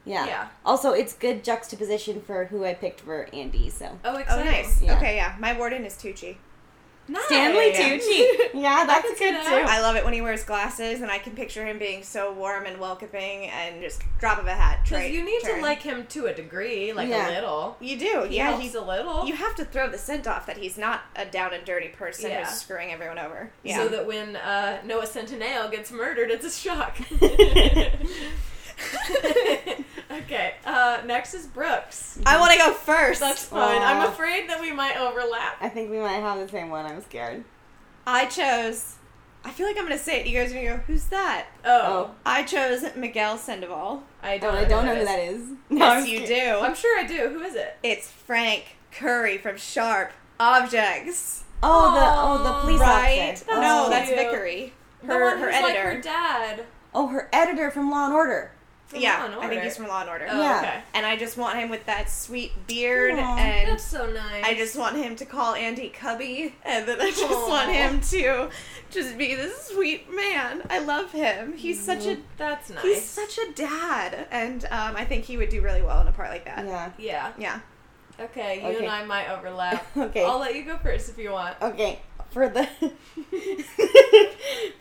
Yeah. 0.09 0.27
yeah. 0.27 0.49
Also, 0.65 0.93
it's 0.93 1.13
good 1.13 1.45
juxtaposition 1.45 2.21
for 2.21 2.47
who 2.47 2.65
I 2.65 2.75
picked 2.75 3.01
for 3.01 3.29
Andy. 3.33 3.71
So 3.71 3.99
Oh, 4.05 4.15
Oh, 4.15 4.17
exciting. 4.17 4.47
nice. 4.47 4.83
Yeah. 4.83 4.97
Okay, 4.97 5.17
yeah. 5.17 5.35
My 5.39 5.57
warden 5.57 5.85
is 5.85 5.95
Tucci. 5.95 6.37
Nice. 7.11 7.25
Stanley 7.25 7.73
Tucci. 7.73 8.51
Yeah, 8.61 8.85
that's 8.87 9.09
good 9.19 9.35
that. 9.35 9.47
too. 9.49 9.65
I 9.67 9.81
love 9.81 9.97
it 9.97 10.05
when 10.05 10.13
he 10.13 10.21
wears 10.21 10.45
glasses, 10.45 11.01
and 11.01 11.11
I 11.11 11.17
can 11.19 11.35
picture 11.35 11.65
him 11.65 11.79
being 11.79 12.03
so 12.03 12.35
warm 12.35 12.67
and 12.67 12.79
welcoming, 12.79 13.47
and 13.47 13.81
just 13.81 14.03
drop 14.21 14.39
of 14.39 14.47
a 14.47 14.53
hat. 14.55 14.81
Because 14.85 15.09
you 15.11 15.25
need 15.25 15.41
turn. 15.43 15.57
to 15.57 15.63
like 15.63 15.81
him 15.81 16.07
to 16.09 16.27
a 16.27 16.35
degree, 16.35 16.93
like 16.93 17.09
Yeah. 17.09 17.31
a 17.31 17.33
little. 17.33 17.77
You 17.81 17.99
do, 17.99 18.27
He 18.29 18.37
yeah. 18.37 18.61
He's 18.61 18.75
a 18.75 18.83
little. 18.83 19.25
you 19.27 19.35
have 19.37 19.55
to 19.57 19.65
throw 19.65 19.89
the 19.89 19.97
scent 19.97 20.27
off 20.27 20.45
that 20.47 20.59
he's 20.59 20.77
not 20.77 21.01
a 21.17 21.25
down 21.25 21.55
and 21.55 21.65
dirty 21.65 21.89
person 21.89 22.31
Yeah. 22.31 22.45
who's 22.45 22.61
screwing 22.61 22.93
everyone 22.93 23.19
over. 23.19 23.51
Yeah. 23.63 23.79
So 23.79 23.89
that 23.89 24.07
when 24.07 24.37
uh, 24.37 24.83
Noah 24.85 25.07
Centineo 25.07 25.71
gets 25.71 25.91
murdered, 25.91 26.31
it's 26.31 26.45
a 26.45 26.51
shock. 26.51 26.99
okay, 30.11 30.55
uh, 30.65 30.99
next 31.07 31.35
is 31.35 31.47
Brooks. 31.47 32.19
I 32.27 32.39
want 32.41 32.53
to 32.53 32.59
go 32.59 32.73
first. 32.73 33.21
That's 33.21 33.45
fine. 33.45 33.81
Aw. 33.83 33.85
I'm 34.03 34.09
afraid 34.09 34.49
that 34.49 34.61
we 34.61 34.73
might 34.73 34.97
overlap. 34.97 35.57
I 35.61 35.69
think 35.69 35.91
we 35.91 35.99
might 35.99 36.19
have 36.21 36.39
the 36.39 36.49
same 36.49 36.71
one. 36.71 36.87
I'm 36.87 37.03
scared. 37.03 37.45
I 38.07 38.27
chose. 38.27 38.95
I 39.45 39.51
feel 39.51 39.67
like 39.67 39.77
I'm 39.79 39.85
gonna 39.85 39.97
say 39.99 40.21
it. 40.21 40.27
You 40.27 40.37
guys 40.39 40.51
are 40.51 40.55
gonna 40.57 40.77
go. 40.79 40.83
Who's 40.87 41.05
that? 41.07 41.47
Oh, 41.65 41.81
oh. 42.11 42.15
I 42.27 42.43
chose 42.43 42.85
Miguel 42.97 43.39
Sandoval. 43.39 44.03
I 44.23 44.37
Oh, 44.37 44.39
don't. 44.41 44.55
I 44.57 44.65
don't 44.65 44.85
know 44.85 44.95
who 44.97 45.05
that 45.05 45.21
is. 45.21 45.41
No, 45.71 45.79
Yes, 45.93 46.09
you 46.09 46.27
do. 46.27 46.59
I'm 46.61 46.75
sure 46.75 46.99
I 46.99 47.07
do. 47.07 47.29
Who 47.29 47.41
is 47.43 47.55
it? 47.55 47.77
It's 47.83 48.11
Frank 48.11 48.77
Curry 48.91 49.39
from 49.39 49.57
Sharp 49.57 50.13
Objects. 50.41 51.45
Oh, 51.63 51.93
the 51.95 52.01
oh 52.03 52.43
the 52.45 52.61
police 52.61 52.81
right? 52.81 53.19
officer. 53.31 53.45
That's 53.47 53.61
no, 53.61 53.85
oh. 53.87 53.91
that's 53.91 54.09
cute. 54.09 54.19
Vickery. 54.19 54.73
the 55.03 55.07
Her, 55.07 55.25
one 55.25 55.39
her 55.39 55.49
editor. 55.51 55.63
like 55.67 55.77
her 55.97 56.01
dad. 56.01 56.65
oh 56.95 57.07
her 57.09 57.29
editor 57.33 57.71
from 57.71 57.91
Law 57.91 58.07
and 58.07 58.15
Order. 58.15 58.51
From 58.89 59.01
yeah, 59.01 59.19
Law 59.19 59.25
and 59.27 59.35
I 59.35 59.49
think 59.49 59.63
he's 59.63 59.77
from 59.77 59.87
Law 59.89 60.01
and 60.01 60.09
Order. 60.09 60.27
Oh, 60.31 60.41
Yeah. 60.41 60.59
okay. 60.61 60.81
And 60.95 61.05
I 61.05 61.17
just 61.17 61.37
want 61.37 61.59
him 61.59 61.69
with 61.69 61.85
that 61.87 62.09
sweet 62.09 62.53
beard, 62.67 63.19
Aw. 63.19 63.37
and 63.37 63.69
That's 63.71 63.85
so 63.85 64.11
nice. 64.11 64.43
I 64.45 64.55
just 64.55 64.77
want 64.77 64.97
him 64.97 65.15
to 65.17 65.27
call 65.27 65.55
Andy 65.55 65.91
Cubby, 65.91 66.55
and 66.65 66.89
then 66.89 66.99
I 66.99 67.11
just 67.11 67.23
Aw. 67.23 67.49
want 67.49 67.71
him 67.71 68.01
to 68.01 68.49
just 68.91 69.19
be 69.19 69.35
this 69.35 69.69
sweet 69.69 70.11
man. 70.15 70.63
I 70.71 70.79
love 70.79 71.13
him. 71.13 71.53
He's 71.55 71.79
such 71.79 72.07
a 72.07 72.17
That's 72.39 72.71
nice. 72.71 72.83
he's 72.83 73.05
such 73.05 73.37
a 73.39 73.53
dad, 73.53 74.27
and 74.31 74.65
um, 74.71 74.97
I 74.97 75.05
think 75.05 75.25
he 75.27 75.37
would 75.37 75.51
do 75.51 75.61
really 75.61 75.83
well 75.83 76.01
in 76.01 76.09
a 76.09 76.13
part 76.13 76.31
like 76.31 76.47
that. 76.47 76.65
Yeah. 76.67 76.91
yeah. 76.99 77.33
Yeah. 77.39 77.61
Okay, 78.21 78.63
you 78.63 78.69
Okay. 78.69 78.79
and 78.87 78.89
I 78.89 79.05
might 79.05 79.29
overlap. 79.29 79.87
Okay. 79.97 80.25
I'll 80.25 80.39
let 80.41 80.55
you 80.57 80.65
go 80.65 80.79
first 80.79 81.09
if 81.11 81.19
you 81.19 81.31
want. 81.31 81.57
Okay. 81.61 82.01
For 82.39 82.49
the 82.49 82.69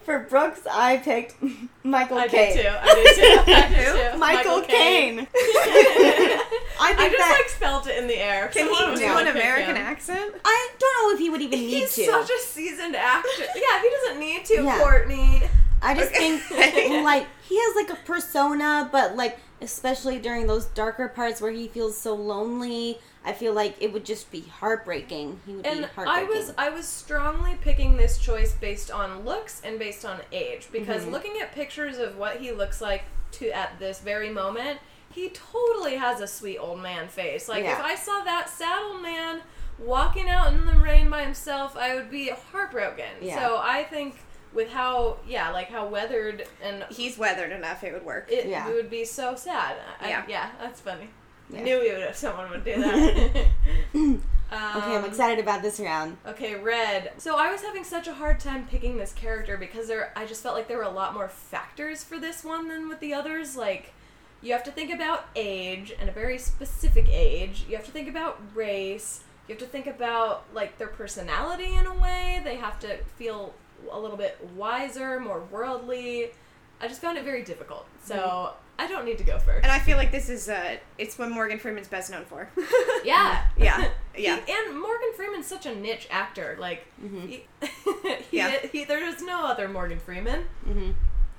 for 0.05 0.19
Brooks, 0.19 0.61
I 0.71 0.97
picked 0.97 1.35
Michael 1.83 2.19
I 2.19 2.27
Caine. 2.27 2.55
did 2.55 2.61
too. 2.63 2.69
I 2.79 2.95
did 2.95 3.15
too. 3.15 3.51
I 3.51 3.69
did 3.69 4.11
too. 4.13 4.17
Michael 4.19 4.61
Caine. 4.61 5.19
I 5.31 6.43
I 6.79 6.93
think 6.95 7.13
just 7.13 7.17
that 7.17 7.37
like 7.41 7.49
spelled 7.49 7.87
it 7.87 7.97
in 7.97 8.07
the 8.07 8.15
air. 8.17 8.49
can 8.49 8.67
Someone 8.71 8.93
he 8.99 9.05
do 9.07 9.17
an 9.17 9.27
American 9.27 9.75
him. 9.75 9.77
accent? 9.77 10.35
I 10.45 10.69
don't 10.77 11.09
know 11.09 11.13
if 11.15 11.19
he 11.19 11.31
would 11.31 11.41
even 11.41 11.59
need 11.59 11.69
He's 11.79 11.95
to. 11.95 12.01
He's 12.01 12.09
such 12.11 12.29
a 12.29 12.39
seasoned 12.43 12.95
actor. 12.95 13.27
Yeah, 13.39 13.81
he 13.81 13.89
doesn't 13.89 14.19
need 14.19 14.45
to, 14.45 14.63
Yeah. 14.63 14.77
Courtney. 14.77 15.41
I 15.81 15.95
just 15.95 16.11
Okay. 16.13 16.37
think 16.37 17.03
like 17.03 17.25
he 17.47 17.57
has 17.59 17.75
like 17.75 17.89
a 17.89 18.01
persona, 18.03 18.87
but 18.91 19.15
like 19.15 19.39
especially 19.61 20.19
during 20.19 20.45
those 20.45 20.65
darker 20.67 21.07
parts 21.07 21.41
where 21.41 21.51
he 21.51 21.67
feels 21.67 21.97
so 21.97 22.13
lonely, 22.13 22.99
I 23.27 23.33
feel 23.33 23.53
like 23.53 23.75
it 23.81 23.91
would 23.93 24.05
just 24.05 24.31
be 24.31 24.41
heartbreaking. 24.41 25.39
He 25.45 25.53
would 25.53 25.63
be 25.63 25.69
And 25.69 25.89
I 25.97 26.23
was 26.23 26.53
I 26.57 26.69
was 26.69 26.87
strongly 26.87 27.55
picking 27.61 27.97
this 27.97 28.17
choice 28.17 28.53
based 28.53 28.89
on 28.89 29.25
looks 29.25 29.61
and 29.63 29.77
based 29.77 30.05
on 30.05 30.21
age 30.31 30.69
because 30.71 31.03
Mhm. 31.03 31.11
looking 31.11 31.39
at 31.41 31.51
pictures 31.53 31.97
of 31.97 32.17
what 32.17 32.37
he 32.37 32.51
looks 32.51 32.79
like 32.81 33.03
to 33.33 33.49
at 33.51 33.77
this 33.79 33.99
very 33.99 34.29
moment, 34.29 34.79
he 35.11 35.29
totally 35.29 35.95
has 35.95 36.21
a 36.21 36.27
sweet 36.27 36.57
old 36.57 36.79
man 36.81 37.07
face. 37.09 37.47
Like 37.49 37.65
if 37.65 37.79
I 37.79 37.95
saw 37.95 38.21
that 38.23 38.49
sad 38.49 38.81
old 38.81 39.01
man 39.01 39.41
walking 39.77 40.29
out 40.29 40.53
in 40.53 40.65
the 40.65 40.75
rain 40.77 41.09
by 41.09 41.23
himself, 41.23 41.75
I 41.77 41.95
would 41.95 42.09
be 42.09 42.29
heartbroken. 42.29 43.09
Yeah. 43.21 43.37
So 43.39 43.57
I 43.61 43.83
think 43.83 44.15
with 44.53 44.71
how 44.71 45.17
yeah, 45.27 45.51
like 45.51 45.69
how 45.69 45.85
weathered 45.87 46.47
and 46.63 46.85
He's 46.89 47.17
weathered 47.17 47.51
enough; 47.51 47.83
it 47.83 47.91
would 47.93 48.05
work. 48.05 48.31
it, 48.31 48.45
Yeah. 48.45 48.67
would 48.69 48.89
be 48.89 49.03
so 49.03 49.35
sad. 49.35 49.75
I, 49.99 50.09
Yeah. 50.09 50.23
yeah, 50.27 50.49
that's 50.61 50.79
funny. 50.79 51.09
Yeah. 51.49 51.59
I 51.59 51.63
knew 51.63 51.79
we 51.79 51.91
would, 51.93 52.15
someone 52.15 52.49
would 52.51 52.63
do 52.65 52.81
that. 52.81 53.45
okay, 53.95 54.19
I'm 54.51 55.03
Um, 55.03 55.05
excited 55.05 55.39
about 55.39 55.61
this 55.61 55.79
round. 55.79 56.17
Okay, 56.25 56.55
red. 56.55 57.11
So 57.17 57.37
I 57.37 57.51
was 57.51 57.61
having 57.61 57.83
such 57.83 58.07
a 58.07 58.13
hard 58.13 58.39
time 58.39 58.67
picking 58.67 58.97
this 58.97 59.13
character 59.13 59.57
because 59.57 59.87
there 59.87 60.11
I 60.15 60.25
just 60.25 60.43
felt 60.43 60.55
like 60.55 60.67
there 60.67 60.77
were 60.77 60.83
a 60.83 60.89
lot 60.89 61.13
more 61.13 61.27
factors 61.27 62.03
for 62.03 62.19
this 62.19 62.43
one 62.43 62.67
than 62.67 62.89
with 62.89 62.99
the 62.99 63.13
others. 63.13 63.55
Like 63.55 63.93
you 64.41 64.53
have 64.53 64.63
to 64.65 64.71
think 64.71 64.93
about 64.93 65.25
age 65.35 65.93
and 65.99 66.09
a 66.09 66.11
very 66.11 66.37
specific 66.37 67.07
age. 67.09 67.65
You 67.69 67.75
have 67.75 67.85
to 67.85 67.91
think 67.91 68.07
about 68.07 68.39
race. 68.53 69.21
You 69.47 69.53
have 69.55 69.63
to 69.63 69.69
think 69.69 69.87
about 69.87 70.43
like 70.53 70.77
their 70.77 70.87
personality 70.89 71.73
in 71.75 71.85
a 71.85 71.93
way. 71.93 72.41
They 72.43 72.55
have 72.55 72.79
to 72.81 72.97
feel 73.17 73.53
a 73.91 73.99
little 73.99 74.17
bit 74.17 74.37
wiser, 74.55 75.19
more 75.19 75.41
worldly. 75.51 76.31
I 76.81 76.87
just 76.87 77.01
found 77.01 77.17
it 77.17 77.23
very 77.23 77.43
difficult. 77.43 77.85
So 78.03 78.53
I 78.79 78.87
don't 78.87 79.05
need 79.05 79.17
to 79.17 79.23
go 79.23 79.39
first. 79.39 79.63
And 79.63 79.71
I 79.71 79.79
feel 79.79 79.97
like 79.97 80.11
this 80.11 80.29
is 80.29 80.49
uh, 80.49 80.77
it's 80.97 81.17
what 81.17 81.29
Morgan 81.31 81.57
Freeman's 81.59 81.87
best 81.87 82.11
known 82.11 82.25
for. 82.25 82.49
yeah, 83.03 83.43
Yeah, 83.57 83.89
yeah. 84.17 84.39
He- 84.45 84.51
and 84.53 84.79
Morgan 84.79 85.13
Freeman's 85.15 85.47
such 85.47 85.65
a 85.65 85.73
niche 85.75 86.07
actor. 86.11 86.55
Like, 86.59 86.85
Mm-hmm. 87.03 87.27
he, 87.27 87.43
he, 88.31 88.37
Yeah. 88.37 88.57
he, 88.71 88.83
there 88.85 89.03
is 89.03 89.21
no 89.23 89.45
other 89.45 89.67
Morgan 89.67 89.99
Freeman. 89.99 90.45
Mhm. 90.67 90.93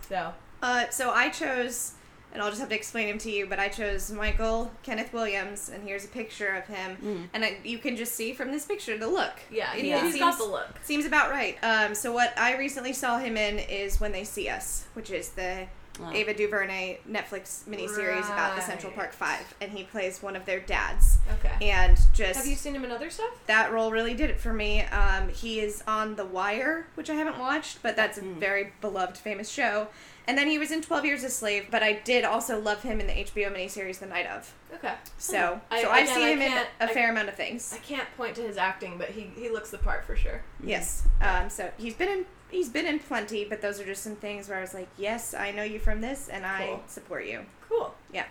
So 0.08 0.32
Uh, 0.62 0.88
so 0.90 1.10
I 1.12 1.28
chose, 1.28 1.92
and 2.32 2.42
I'll 2.42 2.48
just 2.48 2.60
have 2.60 2.70
to 2.70 2.74
explain 2.74 3.06
him 3.08 3.18
to 3.18 3.30
you, 3.30 3.46
but 3.46 3.58
I 3.60 3.68
chose 3.68 4.10
Michael 4.10 4.72
Kenneth 4.82 5.12
Williams, 5.12 5.68
and 5.68 5.84
here's 5.86 6.04
a 6.04 6.08
picture 6.08 6.48
of 6.56 6.66
him, 6.66 6.96
Mm. 7.02 7.28
and 7.34 7.44
I, 7.44 7.58
you 7.62 7.78
can 7.78 7.94
just 7.96 8.14
see 8.14 8.32
from 8.32 8.50
this 8.50 8.64
picture 8.64 8.98
the 8.98 9.06
look. 9.06 9.34
yeah, 9.50 9.74
It- 9.74 9.84
he, 9.84 9.92
it 9.92 10.00
has 10.00 10.16
got 10.18 10.38
the 10.38 10.44
look. 10.44 10.70
Seems 10.82 11.04
about 11.06 11.30
right. 11.30 11.56
Um, 11.62 11.94
so 11.94 12.10
what 12.12 12.36
I 12.36 12.56
recently 12.56 12.92
saw 12.92 13.18
him 13.18 13.36
in 13.36 13.60
is 13.60 14.00
When 14.00 14.10
They 14.10 14.24
See 14.24 14.48
Us, 14.48 14.86
which 14.94 15.10
is 15.10 15.28
the 15.30 15.66
Oh. 16.00 16.10
Ava 16.12 16.32
DuVernay 16.34 16.98
Netflix 17.10 17.64
miniseries 17.64 18.24
about 18.26 18.54
the 18.56 18.62
Central 18.62 18.92
Park 18.92 19.12
Five, 19.12 19.54
and 19.60 19.70
he 19.72 19.84
plays 19.84 20.22
one 20.22 20.36
of 20.36 20.44
their 20.44 20.60
dads. 20.60 21.18
Okay. 21.44 21.68
And 21.70 21.98
just 22.14 22.36
Have 22.38 22.46
you 22.46 22.56
seen 22.56 22.74
him 22.74 22.84
in 22.84 22.90
other 22.90 23.10
stuff? 23.10 23.30
that 23.46 23.72
role 23.72 23.90
really 23.90 24.14
did 24.14 24.30
it 24.30 24.38
for 24.40 24.52
me. 24.52 24.82
Um, 24.82 25.28
he 25.28 25.60
is 25.60 25.82
on 25.86 26.16
The 26.16 26.24
Wire, 26.24 26.86
which 26.94 27.10
I 27.10 27.14
haven't 27.14 27.38
watched, 27.38 27.82
but 27.82 27.96
that's 27.96 28.18
a 28.18 28.22
Mm. 28.22 28.34
very 28.36 28.72
beloved, 28.80 29.16
famous 29.18 29.48
show. 29.48 29.88
And 30.26 30.36
then 30.36 30.46
he 30.46 30.58
was 30.58 30.70
in 30.70 30.82
Twelve 30.82 31.06
Years 31.06 31.24
a 31.24 31.30
Slave, 31.30 31.68
but 31.70 31.82
I 31.82 31.94
did 31.94 32.22
also 32.24 32.60
love 32.60 32.82
him 32.82 33.00
in 33.00 33.06
the 33.06 33.18
HBO 33.18 33.50
miniseries 33.50 33.98
The 33.98 34.06
Night 34.06 34.26
of. 34.26 34.52
Okay. 34.74 34.92
So, 35.16 35.60
I- 35.70 35.80
so 35.82 35.90
I've 35.90 36.02
again, 36.02 36.14
seen 36.14 36.28
him 36.28 36.42
in 36.42 36.52
a 36.52 36.66
I- 36.84 36.86
fair 36.92 37.10
amount 37.10 37.28
of 37.30 37.34
things. 37.34 37.72
I 37.74 37.78
can't 37.78 38.06
point 38.16 38.36
to 38.36 38.42
his 38.42 38.58
acting, 38.58 38.98
but 38.98 39.08
he, 39.10 39.30
he 39.34 39.48
looks 39.48 39.70
the 39.70 39.78
part 39.78 40.04
for 40.04 40.14
sure. 40.14 40.42
Yes. 40.62 41.04
Um, 41.22 41.48
so 41.48 41.70
he's 41.78 41.94
been 41.94 42.08
in 42.10 42.26
he's 42.50 42.68
been 42.68 42.86
in 42.86 42.98
plenty, 42.98 43.44
but 43.44 43.60
those 43.62 43.80
are 43.80 43.84
just 43.84 44.02
some 44.02 44.16
things 44.16 44.48
where 44.48 44.58
I 44.58 44.60
was 44.60 44.74
like, 44.74 44.88
yes, 44.96 45.34
I 45.34 45.50
know 45.52 45.62
you 45.62 45.78
from 45.78 46.00
this, 46.00 46.28
and 46.28 46.44
I 46.46 46.78
support 46.86 47.26
you. 47.26 47.40
Cool. 47.68 47.94
Yeah. 48.12 48.24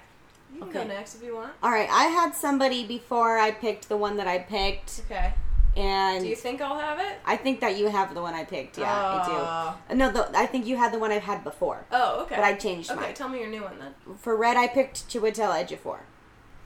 You 0.54 0.60
can 0.62 0.70
Okay. 0.70 0.80
go 0.84 0.88
next 0.88 1.16
if 1.16 1.24
you 1.24 1.36
want. 1.36 1.52
All 1.62 1.72
right, 1.72 1.90
I 1.90 2.06
had 2.06 2.34
somebody 2.34 2.86
before 2.88 3.38
I 3.38 3.52
picked 3.52 3.90
the 3.90 3.98
one 3.98 4.18
that 4.18 4.28
I 4.28 4.40
picked, 4.40 5.02
Okay. 5.06 5.34
and 5.76 6.24
Do 6.24 6.30
you 6.30 6.36
think 6.38 6.62
I'll 6.62 6.80
have 6.80 7.00
it? 7.00 7.20
I 7.26 7.36
think 7.36 7.60
that 7.60 7.78
you 7.78 7.90
have 7.90 8.14
the 8.14 8.22
one 8.22 8.34
I 8.34 8.46
picked. 8.46 8.78
Yeah, 8.78 8.86
I 8.94 9.26
Oh. 9.28 9.76
do. 9.90 9.96
No, 9.96 10.10
the, 10.10 10.30
I 10.38 10.46
think 10.46 10.66
you 10.66 10.78
had 10.78 10.94
the 10.94 11.00
one 11.00 11.12
I've 11.12 11.24
had 11.24 11.44
before, 11.44 11.86
Oh, 11.92 12.22
okay. 12.22 12.36
but 12.38 12.46
I 12.46 12.54
changed 12.54 12.90
Okay, 12.92 13.00
mine. 13.02 13.14
tell 13.14 13.28
me 13.30 13.40
your 13.40 13.50
new 13.50 13.62
one 13.64 13.78
then. 13.80 13.94
For 14.20 14.36
red, 14.38 14.56
I 14.56 14.68
picked 14.68 15.10
Chiwetel 15.10 15.52
Ejiofor. 15.66 16.00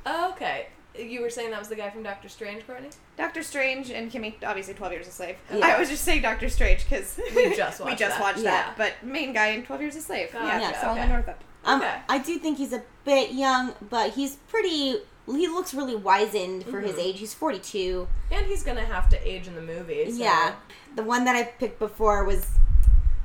Oh, 0.06 0.30
okay. 0.32 0.68
You 0.98 1.22
were 1.22 1.30
saying 1.30 1.52
that 1.52 1.60
was 1.60 1.70
the 1.70 1.76
guy 1.76 1.90
from 1.90 2.04
Doctor 2.04 2.28
Strange, 2.28 2.66
Courtney? 2.68 2.90
Doctor 3.18 3.42
Strange 3.44 3.90
and 3.92 4.12
Kimmy, 4.12 4.34
obviously 4.46 4.74
Twelve 4.74 4.92
Years 4.94 5.08
a 5.08 5.12
Slave. 5.12 5.38
Yeah. 5.54 5.66
I 5.66 5.80
was 5.80 5.90
just 5.90 6.04
saying 6.04 6.22
Doctor 6.22 6.50
Strange 6.50 6.84
because 6.84 7.20
We 7.36 7.56
just 7.56 7.80
we 7.84 7.86
watched 7.86 8.00
just 8.00 8.18
that. 8.18 8.22
watched 8.22 8.40
Yeah. 8.40 8.52
that. 8.52 8.74
But 8.78 8.94
main 9.08 9.32
guy 9.34 9.48
in 9.48 9.64
Twelve 9.64 9.82
Years 9.82 9.96
a 9.96 10.02
Slave. 10.02 10.32
Gotcha, 10.34 10.46
yeah, 10.60 10.82
Solomon 10.82 11.04
okay. 11.04 11.12
Northup. 11.14 11.44
Um, 11.64 11.82
Okay. 11.82 11.96
I 12.10 12.18
do 12.18 12.38
think 12.40 12.58
he's 12.58 12.74
a 12.74 12.84
bit 13.06 13.32
young, 13.32 13.74
but 13.90 14.12
he's 14.12 14.36
pretty. 14.36 14.98
He 15.28 15.48
looks 15.48 15.74
really 15.74 15.96
wizened 15.96 16.66
for 16.66 16.82
his 16.82 16.96
Mhm. 16.96 17.04
age. 17.06 17.20
He's 17.20 17.34
forty-two. 17.34 18.08
And 18.32 18.46
he's 18.48 18.64
gonna 18.64 18.84
have 18.84 19.08
to 19.10 19.28
age 19.28 19.48
in 19.48 19.56
the 19.56 19.62
movie. 19.62 20.12
so- 20.12 20.18
Yeah, 20.18 20.56
the 20.96 21.04
one 21.04 21.24
that 21.26 21.36
I 21.36 21.44
picked 21.44 21.80
before 21.80 22.24
was 22.26 22.48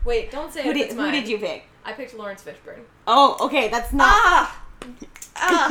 Wait, 0.04 0.30
don't 0.30 0.52
say 0.52 0.62
who 0.62 0.70
if 0.70 0.76
did 0.76 0.84
it's 0.84 0.94
who 0.94 1.00
mine. 1.00 1.12
did 1.12 1.26
you 1.26 1.38
pick? 1.38 1.64
I 1.84 1.92
picked 1.94 2.14
Laurence 2.14 2.42
Fishburne. 2.42 2.82
Oh, 3.08 3.36
okay, 3.46 3.68
that's 3.68 3.92
not. 3.92 4.06
Ah, 4.08 4.62
ah. 5.38 5.68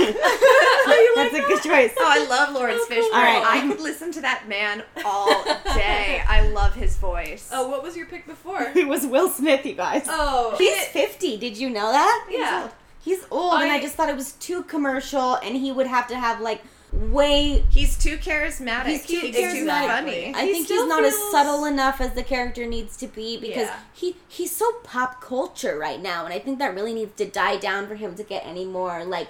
that's 1.16 1.34
a 1.34 1.42
good 1.42 1.62
choice. 1.64 1.94
Oh, 1.98 2.06
I 2.08 2.26
love 2.28 2.54
Laurence 2.54 2.82
Oh. 2.84 2.88
Fishburne. 2.90 3.16
All 3.16 3.24
right. 3.24 3.44
I 3.46 3.68
could 3.68 3.82
listen 3.82 4.12
to 4.14 4.22
that 4.22 4.48
man 4.48 4.84
all 5.04 5.44
day. 5.74 6.22
I 6.28 6.48
love 6.50 6.76
his 6.76 6.98
voice. 6.98 7.50
Oh, 7.52 7.68
what 7.70 7.84
was 7.84 7.96
your 7.98 8.06
pick 8.06 8.26
before? 8.26 8.72
It 8.76 8.88
was 8.88 9.06
Will 9.06 9.30
Smith, 9.30 9.66
you 9.66 9.74
guys. 9.74 10.06
Oh, 10.10 10.56
He's 10.58 10.78
it- 10.78 10.88
fifty. 10.90 11.38
Did 11.38 11.58
you 11.58 11.70
know 11.70 11.92
that? 11.92 12.28
Yeah. 12.30 12.70
He's 13.04 13.24
old, 13.32 13.62
and 13.62 13.72
I 13.72 13.76
I- 13.76 13.82
just 13.82 13.96
thought 13.96 14.10
it 14.10 14.16
was 14.16 14.34
too 14.34 14.64
commercial, 14.64 15.36
and 15.36 15.56
he 15.56 15.72
would 15.72 15.88
have 15.88 16.08
to 16.08 16.18
have 16.18 16.42
like 16.42 16.62
way. 16.92 17.64
he's 17.70 17.98
too 17.98 18.18
charismatic. 18.18 18.86
He's 18.86 19.06
too 19.06 19.22
too 19.22 19.32
charismatic. 19.32 19.88
funny. 19.88 20.34
I 20.36 20.46
He 20.46 20.54
think 20.54 20.68
he's 20.68 20.88
not 20.88 21.04
as 21.04 21.16
subtle 21.32 21.66
enough 21.66 22.00
as 22.02 22.14
the 22.14 22.24
character 22.24 22.66
needs 22.66 22.96
to 22.98 23.08
be 23.08 23.38
because 23.38 23.68
Yeah. 23.68 23.80
he 23.94 24.16
he's 24.28 24.56
so 24.56 24.72
pop 24.84 25.22
culture 25.22 25.78
right 25.78 26.02
now, 26.02 26.26
and 26.26 26.34
I 26.34 26.40
think 26.40 26.60
that 26.60 26.74
really 26.74 26.94
needs 26.94 27.16
to 27.18 27.26
die 27.26 27.58
down 27.58 27.88
for 27.88 27.96
him 27.96 28.16
to 28.16 28.24
get 28.24 28.46
any 28.46 28.66
more 28.66 29.04
like 29.04 29.28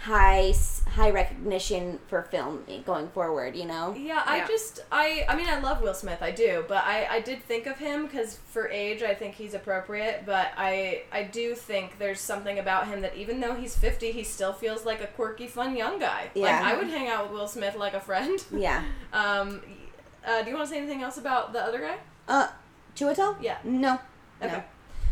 high 0.00 0.50
high 0.88 1.10
recognition 1.10 1.98
for 2.08 2.22
film 2.22 2.64
going 2.86 3.08
forward. 3.10 3.54
You 3.54 3.66
know? 3.66 3.94
Yeah, 3.94 4.22
I 4.24 4.38
Yeah. 4.38 4.46
just 4.46 4.80
I 4.90 5.26
I 5.28 5.36
mean 5.36 5.46
I 5.48 5.60
love 5.60 5.82
Will 5.82 5.92
Smith, 5.94 6.22
I 6.22 6.30
do, 6.30 6.64
but 6.66 6.84
I 6.84 7.06
I 7.10 7.20
did 7.20 7.42
think 7.44 7.66
of 7.66 7.76
him 7.78 8.06
because 8.06 8.38
for 8.50 8.68
age 8.68 9.02
I 9.02 9.14
think 9.14 9.34
he's 9.34 9.52
appropriate, 9.52 10.22
but 10.24 10.48
I 10.56 11.02
I 11.12 11.24
do 11.24 11.54
think 11.54 11.98
there's 11.98 12.20
something 12.20 12.58
about 12.58 12.86
him 12.88 13.02
that 13.02 13.14
even 13.14 13.40
though 13.40 13.54
he's 13.54 13.76
fifty, 13.76 14.10
he 14.10 14.24
still 14.24 14.54
feels 14.54 14.86
like 14.86 15.02
a 15.02 15.06
quirky, 15.06 15.46
fun 15.46 15.76
young 15.76 15.98
guy. 15.98 16.30
Like 16.34 16.50
Yeah. 16.50 16.62
I 16.64 16.76
would 16.76 16.88
hang 16.88 17.08
out 17.08 17.24
with 17.24 17.32
Will 17.32 17.48
Smith 17.48 17.76
like 17.76 17.94
a 17.94 18.00
friend. 18.00 18.42
Yeah. 18.52 18.82
Um, 19.12 19.60
uh, 20.26 20.42
do 20.42 20.50
you 20.50 20.56
want 20.56 20.68
to 20.68 20.74
say 20.74 20.78
anything 20.78 21.02
else 21.02 21.16
about 21.18 21.52
the 21.52 21.60
other 21.62 21.78
guy? 21.80 21.96
Uh, 22.28 22.48
Chiwetel? 22.96 23.36
Yeah. 23.40 23.58
No. 23.64 23.98
Okay. 24.42 24.62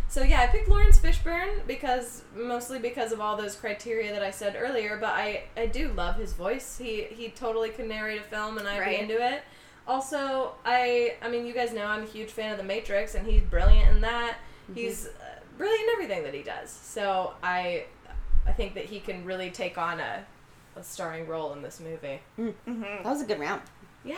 No. 0.09 0.23
So 0.23 0.23
yeah, 0.23 0.41
I 0.43 0.47
picked 0.47 0.69
Laurence 0.69 0.99
Fishburne 0.99 1.67
because 1.67 2.23
mostly 2.35 2.79
because 2.79 3.13
of 3.13 3.21
all 3.21 3.37
those 3.37 3.55
criteria 3.57 4.13
that 4.13 4.23
I 4.23 4.31
said 4.31 4.57
earlier. 4.59 4.97
But 5.01 5.11
I 5.11 5.45
I 5.57 5.67
do 5.67 5.89
love 5.93 6.17
his 6.17 6.33
voice. 6.33 6.79
He 6.79 7.03
he 7.05 7.29
totally 7.31 7.71
can 7.71 7.89
narrate 7.89 8.21
a 8.21 8.25
film, 8.25 8.59
and 8.59 8.67
I'd 8.67 8.81
Right. 8.81 8.97
be 8.99 9.03
into 9.13 9.23
it. 9.35 9.43
Also, 9.87 10.53
I 10.65 11.17
I 11.23 11.29
mean, 11.29 11.47
you 11.47 11.53
guys 11.55 11.73
know 11.73 11.85
I'm 11.87 12.03
a 12.03 12.07
huge 12.07 12.31
fan 12.31 12.53
of 12.53 12.59
The 12.59 12.65
Matrix, 12.65 13.15
and 13.15 13.27
he's 13.27 13.43
brilliant 13.43 13.89
in 13.91 14.01
that. 14.03 14.37
He's 14.75 15.07
uh, 15.07 15.11
brilliant 15.57 15.83
in 15.85 15.89
everything 15.95 16.23
that 16.25 16.35
he 16.35 16.43
does. 16.43 16.71
So 16.71 17.35
I 17.43 17.85
I 18.47 18.53
think 18.53 18.75
that 18.75 18.85
he 18.87 19.01
can 19.01 19.25
really 19.25 19.51
take 19.51 19.79
on 19.79 20.01
a 20.01 20.25
a 20.77 20.83
starring 20.85 21.27
role 21.27 21.53
in 21.55 21.63
this 21.63 21.81
movie. 21.81 22.21
Mm-hmm. 22.39 22.83
That 22.83 23.05
was 23.05 23.23
a 23.23 23.27
good 23.27 23.41
round. 23.41 23.63
Yeah. 24.05 24.17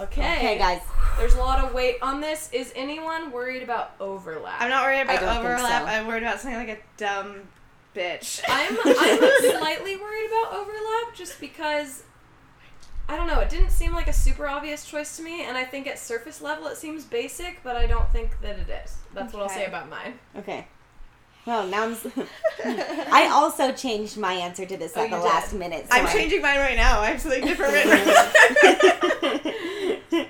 Okay. 0.00 0.36
Okay, 0.36 0.58
guys. 0.58 0.80
There's 1.18 1.34
a 1.34 1.38
lot 1.38 1.64
of 1.64 1.74
weight 1.74 1.96
on 2.02 2.20
this. 2.20 2.48
Is 2.52 2.72
anyone 2.76 3.32
worried 3.32 3.62
about 3.62 3.94
overlap? 3.98 4.60
I'm 4.60 4.70
not 4.70 4.84
worried 4.84 5.00
about 5.00 5.20
don't 5.20 5.38
overlap. 5.38 5.82
so. 5.82 5.88
I'm 5.88 6.06
worried 6.06 6.22
about 6.22 6.40
something 6.40 6.58
like 6.58 6.68
a 6.68 6.78
dumb 6.96 7.42
bitch. 7.94 8.40
I'm 8.48 8.76
I'm 8.84 9.58
slightly 9.58 9.96
worried 9.96 10.26
about 10.28 10.54
overlap 10.54 11.14
just 11.14 11.40
because 11.40 12.04
I 13.08 13.16
don't 13.16 13.26
know, 13.26 13.40
it 13.40 13.48
didn't 13.48 13.70
seem 13.70 13.92
like 13.92 14.06
a 14.06 14.12
super 14.12 14.46
obvious 14.46 14.84
choice 14.84 15.16
to 15.16 15.22
me 15.22 15.42
and 15.42 15.56
I 15.56 15.64
think 15.64 15.86
at 15.86 15.98
surface 15.98 16.40
level 16.42 16.66
it 16.68 16.76
seems 16.76 17.04
basic, 17.04 17.62
but 17.64 17.74
I 17.74 17.86
don't 17.86 18.10
think 18.12 18.40
that 18.42 18.58
it 18.58 18.68
is. 18.84 18.96
That's 19.14 19.32
what 19.32 19.42
I'll 19.42 19.48
say 19.48 19.64
about 19.64 19.88
mine. 19.88 20.18
Okay. 20.36 20.66
Well, 21.48 21.66
now 21.66 21.84
I'm. 21.84 21.92
s- 21.92 22.06
I 23.10 23.28
also 23.32 23.72
changed 23.72 24.18
my 24.18 24.34
answer 24.34 24.66
to 24.66 24.76
this 24.76 24.92
Oh, 24.94 25.02
at 25.04 25.10
the 25.10 25.16
you 25.16 25.22
last 25.22 25.54
minute. 25.54 25.86
so 25.90 25.96
I'm 25.96 26.06
I- 26.06 26.12
changing 26.12 26.42
mine 26.42 26.58
right 26.58 26.76
now. 26.76 27.00
I 27.00 27.06
have 27.12 27.20
something 27.22 27.42
different 27.44 27.72
written. 27.74 29.54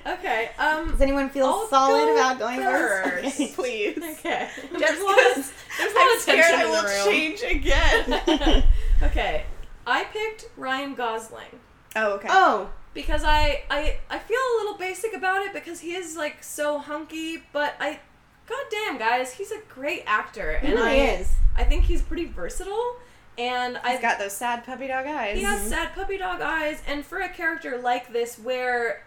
Okay, 0.06 0.50
um 0.58 0.90
Does 0.90 1.00
anyone 1.00 1.28
feel 1.30 1.46
I'll 1.46 1.68
solid 1.68 2.04
go 2.06 2.12
about 2.14 2.38
going 2.38 2.60
first? 2.60 3.10
first. 3.36 3.40
Okay. 3.40 3.52
Please. 3.54 3.96
Okay. 3.98 4.48
There's 4.70 4.80
Just 4.80 5.00
a 5.00 5.04
lot 5.04 5.18
of, 5.18 5.34
'cause 5.34 5.52
there's 5.78 5.92
a 5.92 5.94
lot 5.94 6.08
I'm 6.12 6.20
scared 6.20 6.44
tension 6.44 6.60
I 6.60 6.64
in 6.64 6.70
the 6.70 6.76
will 6.76 6.84
room. 6.84 7.06
change 7.06 7.42
again. 7.42 8.64
Okay. 9.02 9.44
I 9.86 10.04
picked 10.04 10.46
Ryan 10.56 10.94
Gosling. 10.94 11.60
oh, 11.96 12.12
okay. 12.14 12.28
Oh, 12.30 12.68
because 12.94 13.22
I, 13.24 13.62
I 13.70 13.98
I 14.10 14.18
feel 14.18 14.38
a 14.38 14.54
little 14.60 14.76
basic 14.78 15.14
about 15.14 15.42
it 15.42 15.52
because 15.52 15.80
he 15.80 15.94
is 15.94 16.16
like 16.16 16.42
so 16.42 16.78
hunky, 16.78 17.42
but 17.52 17.74
I 17.80 18.00
god 18.48 18.64
damn 18.70 18.98
guys, 18.98 19.32
he's 19.34 19.50
a 19.52 19.60
great 19.68 20.02
actor 20.06 20.58
he 20.58 20.68
and 20.68 20.76
really 20.76 21.00
I 21.00 21.14
is. 21.20 21.32
I 21.56 21.64
think 21.64 21.84
he's 21.84 22.02
pretty 22.02 22.26
versatile 22.26 22.96
and 23.36 23.76
He's 23.84 23.98
I 23.98 24.00
got 24.02 24.18
those 24.18 24.32
sad 24.32 24.64
puppy 24.64 24.86
dog 24.88 25.06
eyes. 25.06 25.36
he 25.36 25.44
has 25.44 25.68
sad 25.68 25.94
puppy 25.94 26.18
dog 26.18 26.40
eyes 26.40 26.82
and 26.86 27.04
for 27.04 27.18
a 27.20 27.28
character 27.28 27.78
like 27.78 28.12
this 28.12 28.38
where 28.38 29.04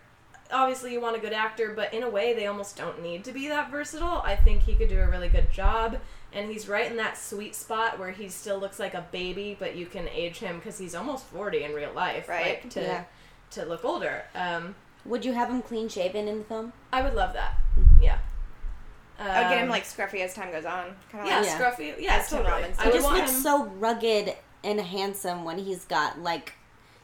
obviously 0.53 0.91
you 0.91 0.99
want 1.01 1.15
a 1.15 1.19
good 1.19 1.31
actor, 1.33 1.71
but 1.75 1.93
in 1.93 2.03
a 2.03 2.09
way 2.09 2.33
they 2.33 2.45
almost 2.47 2.75
don't 2.77 3.01
need 3.01 3.23
to 3.23 3.31
be 3.31 3.47
that 3.47 3.71
versatile. 3.71 4.21
I 4.25 4.35
think 4.35 4.63
he 4.63 4.75
could 4.75 4.89
do 4.89 4.99
a 4.99 5.07
really 5.09 5.29
good 5.29 5.51
job 5.51 5.97
and 6.33 6.49
he's 6.49 6.67
right 6.69 6.89
in 6.89 6.97
that 6.97 7.17
sweet 7.17 7.55
spot 7.55 7.99
where 7.99 8.11
he 8.11 8.29
still 8.29 8.57
looks 8.59 8.79
like 8.79 8.93
a 8.93 9.05
baby, 9.11 9.55
but 9.59 9.75
you 9.75 9.85
can 9.85 10.07
age 10.09 10.39
him 10.39 10.57
because 10.57 10.77
he's 10.77 10.95
almost 10.95 11.25
40 11.25 11.63
in 11.63 11.73
real 11.73 11.91
life, 11.93 12.29
Right. 12.29 12.61
Like, 12.63 12.69
to 12.71 12.81
Yeah. 12.81 13.03
to 13.51 13.65
look 13.65 13.83
older. 13.83 14.23
Um, 14.35 14.75
Would 15.03 15.25
you 15.25 15.33
have 15.33 15.49
him 15.49 15.61
clean 15.61 15.89
shaven 15.89 16.27
in 16.29 16.37
the 16.39 16.43
film? 16.45 16.71
I 16.93 17.01
would 17.01 17.15
love 17.15 17.33
that. 17.33 17.55
Yeah. 18.01 18.19
I 19.23 19.41
would 19.43 19.49
get 19.49 19.63
him 19.63 19.69
like 19.69 19.83
scruffy 19.83 20.21
as 20.21 20.33
time 20.33 20.51
goes 20.51 20.65
on. 20.65 20.95
Kind 21.11 21.23
of 21.23 21.27
yeah, 21.27 21.37
like 21.39 21.45
Yeah. 21.47 21.59
scruffy. 21.59 21.93
Yeah, 21.99 22.15
As 22.17 22.29
Tim 22.29 22.37
totally. 22.39 22.53
Robbins 22.61 22.79
I 22.79 22.83
He 22.85 22.91
just 22.91 23.03
want 23.03 23.17
looks 23.17 23.31
him 23.31 23.41
so 23.41 23.65
rugged 23.65 24.35
and 24.63 24.79
handsome 24.81 25.43
when 25.43 25.57
he's 25.57 25.85
got 25.85 26.19
like 26.19 26.53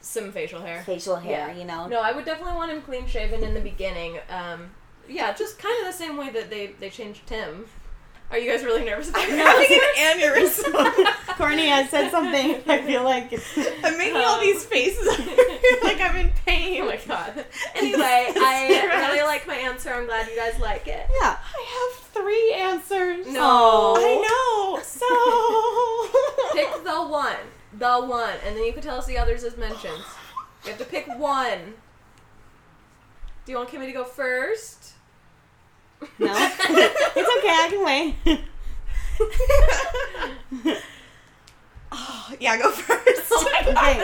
some 0.00 0.30
facial 0.32 0.60
hair. 0.62 0.82
facial 0.84 1.16
hair. 1.16 1.48
Yeah. 1.48 1.56
You 1.58 1.64
know. 1.64 1.86
No, 1.88 2.00
I 2.00 2.12
would 2.12 2.24
definitely 2.24 2.54
want 2.54 2.70
him 2.70 2.82
clean 2.82 3.06
shaven 3.06 3.42
in 3.42 3.54
the 3.54 3.60
beginning. 3.60 4.18
Um, 4.30 4.70
yeah, 5.08 5.32
just 5.32 5.58
kind 5.58 5.78
of 5.80 5.86
the 5.86 5.92
same 5.92 6.16
way 6.16 6.30
that 6.30 6.50
they 6.50 6.68
they 6.78 6.90
changed 6.90 7.26
Tim. 7.26 7.66
Are 8.30 8.36
you 8.36 8.50
guys 8.50 8.62
really 8.62 8.84
nervous 8.84 9.08
about 9.08 9.22
I'm 9.22 9.30
having 9.30 9.80
an 9.96 10.20
aneurysm. 10.20 11.14
Courtney 11.38 11.68
has 11.68 11.88
said 11.88 12.10
something. 12.10 12.62
I 12.66 12.82
feel 12.82 13.02
like. 13.02 13.32
I'm 13.82 13.96
making 13.96 14.16
um, 14.16 14.22
all 14.22 14.36
oh. 14.36 14.40
these 14.40 14.64
faces 14.66 15.06
like 15.82 16.00
I'm 16.00 16.16
in 16.16 16.32
pain. 16.44 16.82
Oh 16.82 16.86
my 16.86 17.00
god. 17.06 17.46
Anyway, 17.74 18.02
I 18.02 19.08
really 19.14 19.22
like 19.22 19.46
my 19.46 19.54
answer. 19.54 19.94
I'm 19.94 20.04
glad 20.04 20.28
you 20.28 20.36
guys 20.36 20.58
like 20.60 20.86
it. 20.86 21.06
Yeah. 21.22 21.38
I 21.38 21.90
have 21.90 22.04
three 22.04 22.52
answers. 22.52 23.26
No. 23.28 23.40
Oh, 23.40 23.96
I 23.98 24.14
know. 24.20 24.82
So 24.88 26.54
pick 26.54 26.84
the 26.84 27.02
one. 27.08 27.36
The 27.72 28.06
one. 28.06 28.34
And 28.44 28.56
then 28.56 28.64
you 28.64 28.72
can 28.72 28.82
tell 28.82 28.98
us 28.98 29.06
the 29.06 29.16
others 29.16 29.42
as 29.44 29.56
mentions. 29.56 30.04
You 30.64 30.70
have 30.70 30.78
to 30.78 30.84
pick 30.84 31.06
one. 31.18 31.74
Do 33.46 33.52
you 33.52 33.58
want 33.58 33.70
Kimmy 33.70 33.86
to 33.86 33.92
go 33.92 34.04
first? 34.04 34.92
No, 36.18 36.32
it's 36.36 37.38
okay. 37.38 37.48
I 37.48 37.68
can 37.70 37.84
wait. 37.84 38.38
Oh, 41.90 42.34
yeah, 42.38 42.58
go 42.58 42.70
first. 42.70 43.32
Okay, 43.68 43.98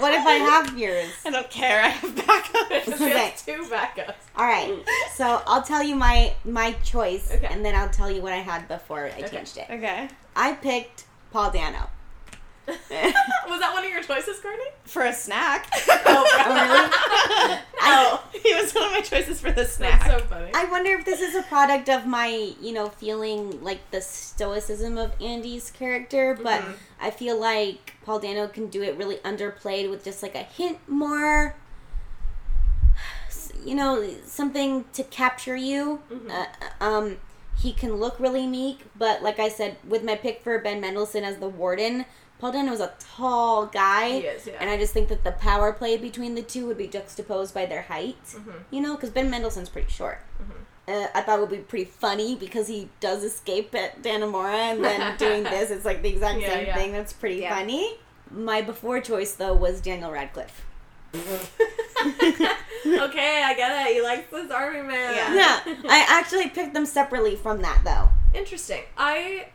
what 0.00 0.12
if 0.12 0.26
I 0.26 0.34
have 0.50 0.76
yours? 0.78 1.08
I 1.24 1.30
don't 1.30 1.48
care. 1.50 1.82
I 1.82 1.88
have 1.88 2.14
backups. 2.14 2.98
Has 2.98 3.42
two 3.42 3.64
backups. 3.70 4.14
All 4.36 4.44
right, 4.46 4.72
so 5.14 5.40
I'll 5.46 5.62
tell 5.62 5.82
you 5.82 5.94
my 5.94 6.34
my 6.44 6.72
choice, 6.84 7.30
Okay. 7.32 7.46
and 7.50 7.64
then 7.64 7.74
I'll 7.76 7.88
tell 7.90 8.10
you 8.10 8.22
what 8.22 8.32
I 8.32 8.38
had 8.38 8.66
before 8.66 9.04
I 9.06 9.10
Okay. 9.10 9.28
changed 9.28 9.56
it. 9.56 9.66
Okay. 9.70 10.08
I 10.34 10.52
picked 10.54 11.04
Paul 11.32 11.50
Dano. 11.52 11.88
Was 13.48 13.60
that 13.60 13.70
one 13.74 13.84
of 13.84 13.90
your 13.90 14.02
choices, 14.02 14.38
Courtney? 14.40 14.64
For 14.84 15.02
a 15.02 15.12
snack. 15.12 15.68
Oh, 16.06 17.60
no. 17.82 18.20
He 18.40 18.54
was 18.54 18.72
one 18.74 18.84
of 18.84 18.92
my 18.92 19.00
choices 19.00 19.40
for 19.40 19.50
the 19.50 19.64
snack. 19.64 20.04
That's 20.06 20.22
so 20.22 20.28
funny. 20.28 20.50
I 20.54 20.64
wonder 20.66 20.90
if 20.92 21.04
this 21.04 21.20
is 21.20 21.34
a 21.34 21.42
product 21.42 21.88
of 21.88 22.06
my, 22.06 22.52
you 22.60 22.72
know, 22.72 22.88
feeling 22.88 23.62
like 23.62 23.90
the 23.90 24.00
stoicism 24.00 24.96
of 24.98 25.12
Andy's 25.20 25.70
character, 25.70 26.38
but 26.40 26.60
Mhm. 26.62 26.74
I 27.00 27.10
feel 27.10 27.38
like 27.40 27.94
Paul 28.04 28.18
Dano 28.20 28.46
can 28.48 28.68
do 28.68 28.82
it 28.82 28.96
really 28.96 29.16
underplayed 29.18 29.88
with 29.90 30.04
just 30.04 30.22
like 30.22 30.34
a 30.34 30.42
hint 30.42 30.78
more, 30.88 31.56
you 33.64 33.74
know, 33.74 34.08
something 34.26 34.84
to 34.92 35.02
capture 35.04 35.56
you. 35.56 36.00
Mhm. 36.10 36.30
Uh, 36.30 36.84
um, 36.84 37.16
he 37.56 37.72
can 37.72 37.96
look 37.96 38.18
really 38.20 38.46
meek, 38.46 38.80
but 38.96 39.22
like 39.22 39.38
I 39.38 39.48
said, 39.48 39.76
with 39.86 40.02
my 40.04 40.16
pick 40.16 40.42
for 40.42 40.58
Ben 40.58 40.80
Mendelsohn 40.80 41.24
as 41.24 41.38
the 41.38 41.48
warden, 41.48 42.04
Paul 42.38 42.52
Dano 42.52 42.72
is 42.72 42.80
a 42.80 42.92
tall 42.98 43.66
guy. 43.66 44.20
He 44.20 44.26
is, 44.26 44.46
yeah. 44.46 44.54
And 44.60 44.68
I 44.68 44.76
just 44.76 44.92
think 44.92 45.08
that 45.08 45.24
the 45.24 45.32
power 45.32 45.72
play 45.72 45.96
between 45.96 46.34
the 46.34 46.42
two 46.42 46.66
would 46.66 46.76
be 46.76 46.88
juxtaposed 46.88 47.54
by 47.54 47.64
their 47.66 47.82
height. 47.82 48.22
Mhm. 48.26 48.64
You 48.70 48.80
know, 48.82 48.94
because 48.96 49.10
Ben 49.10 49.30
Mendelsohn's 49.30 49.68
pretty 49.68 49.90
short. 49.90 50.20
Mm-hmm. 50.42 50.52
Uh, 50.86 51.06
I 51.14 51.22
thought 51.22 51.38
it 51.38 51.40
would 51.40 51.50
be 51.50 51.56
pretty 51.58 51.86
funny 51.86 52.34
because 52.34 52.66
he 52.68 52.90
does 53.00 53.24
escape 53.24 53.74
at 53.74 54.02
Dannemora 54.02 54.72
and 54.72 54.84
then 54.84 55.16
doing 55.18 55.44
this, 55.44 55.70
it's 55.70 55.84
like 55.86 56.02
the 56.02 56.10
exact 56.10 56.40
Yeah, 56.40 56.48
same 56.50 56.66
yeah. 56.66 56.74
thing. 56.76 56.92
That's 56.92 57.12
pretty 57.14 57.40
funny. 57.48 57.96
My 58.30 58.60
before 58.60 59.00
choice, 59.00 59.32
though, 59.34 59.54
was 59.54 59.80
Daniel 59.80 60.10
Radcliffe. 60.10 60.66
okay, 61.14 62.50
I 62.84 63.54
get 63.56 63.86
it. 63.88 63.94
You 63.96 64.02
like 64.02 64.30
this 64.30 64.50
army 64.50 64.82
man. 64.82 65.14
Yeah. 65.14 65.34
Yeah, 65.34 65.60
I 65.88 66.04
actually 66.08 66.48
picked 66.50 66.74
them 66.74 66.84
separately 66.86 67.36
from 67.36 67.62
that, 67.62 67.82
though. 67.84 68.10
Interesting. 68.38 68.82
I 68.98 69.46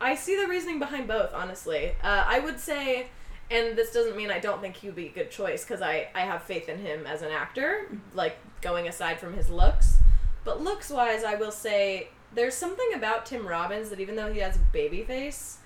I 0.00 0.14
see 0.14 0.36
the 0.40 0.46
reasoning 0.46 0.78
behind 0.78 1.08
both. 1.08 1.32
Honestly, 1.34 1.92
uh, 2.02 2.24
I 2.26 2.38
would 2.40 2.60
say, 2.60 3.08
and 3.50 3.76
this 3.76 3.92
doesn't 3.92 4.16
mean 4.16 4.30
I 4.30 4.38
don't 4.38 4.60
think 4.60 4.76
he 4.76 4.86
would 4.88 4.96
be 4.96 5.06
a 5.06 5.12
good 5.12 5.30
choice 5.30 5.64
because 5.64 5.82
I 5.82 6.08
I 6.14 6.20
have 6.20 6.42
faith 6.42 6.68
in 6.68 6.78
him 6.78 7.06
as 7.06 7.22
an 7.22 7.30
actor. 7.30 7.86
Like 8.14 8.36
going 8.60 8.88
aside 8.88 9.18
from 9.20 9.34
his 9.34 9.48
looks, 9.50 9.98
but 10.44 10.62
looks 10.62 10.90
wise, 10.90 11.24
I 11.24 11.34
will 11.36 11.52
say 11.52 12.08
there's 12.34 12.54
something 12.54 12.92
about 12.94 13.24
Tim 13.26 13.46
Robbins 13.46 13.88
that 13.90 14.00
even 14.00 14.16
though 14.16 14.32
he 14.32 14.40
has 14.40 14.56
a 14.56 14.60
baby 14.72 15.02
face. 15.02 15.58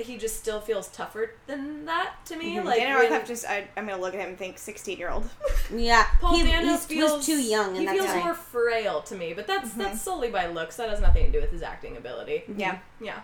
He 0.00 0.16
just 0.16 0.36
still 0.38 0.60
feels 0.60 0.86
tougher 0.86 1.32
than 1.48 1.86
that 1.86 2.14
to 2.26 2.36
me. 2.36 2.60
Like 2.60 2.78
Daniel 2.78 2.98
when- 3.00 3.10
Radcliffe 3.10 3.26
just, 3.26 3.44
I, 3.44 3.66
I'm 3.76 3.84
gonna 3.88 4.00
look 4.00 4.14
at 4.14 4.20
him 4.20 4.28
and 4.28 4.38
think 4.38 4.56
16 4.56 4.96
year 4.96 5.10
old. 5.10 5.28
Yeah, 5.74 6.06
Paul 6.20 6.36
he, 6.36 6.44
Dano 6.44 6.66
he's- 6.68 6.86
feels 6.86 7.12
was 7.16 7.26
too 7.26 7.42
young, 7.42 7.70
and 7.70 7.78
he 7.80 7.84
that's 7.86 7.98
feels 7.98 8.08
why. 8.10 8.20
more 8.22 8.34
frail 8.34 9.02
to 9.02 9.16
me. 9.16 9.32
But 9.34 9.48
that's 9.48 9.70
Mhm. 9.70 9.78
that's 9.78 10.00
solely 10.00 10.30
by 10.30 10.46
looks. 10.46 10.76
That 10.76 10.88
has 10.88 11.00
nothing 11.00 11.26
to 11.26 11.32
do 11.32 11.40
with 11.40 11.50
his 11.50 11.62
acting 11.62 11.96
ability. 11.96 12.44
Yeah. 12.56 12.78
Yeah. 13.00 13.22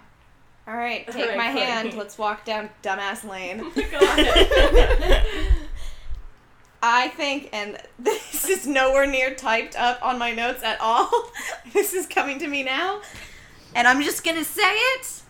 All 0.67 0.75
right, 0.75 1.07
take 1.07 1.29
right, 1.29 1.37
my 1.37 1.45
hand. 1.45 1.93
Let's 1.95 2.17
walk 2.17 2.47
down 2.47 2.71
dumbass 2.83 3.29
lane. 3.29 3.61
Ahead. 3.77 5.27
I 6.83 7.09
think, 7.09 7.51
and 7.53 7.79
this 7.99 8.49
is 8.49 8.67
nowhere 8.67 9.07
near 9.07 9.35
typed 9.35 9.77
up 9.77 10.03
on 10.03 10.19
my 10.19 10.33
notes 10.33 10.63
at 10.63 10.81
all. 10.81 11.11
this 11.75 11.93
is 11.93 12.07
coming 12.07 12.39
to 12.39 12.49
me 12.49 12.63
now, 12.63 13.03
and 13.75 13.87
I'm 13.87 14.03
just 14.03 14.25
gonna 14.25 14.45
say 14.45 14.63
it. 14.63 15.23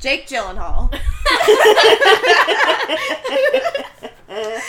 Jake 0.00 0.26
Gyllenhaal. 0.26 0.92
I 4.30 4.62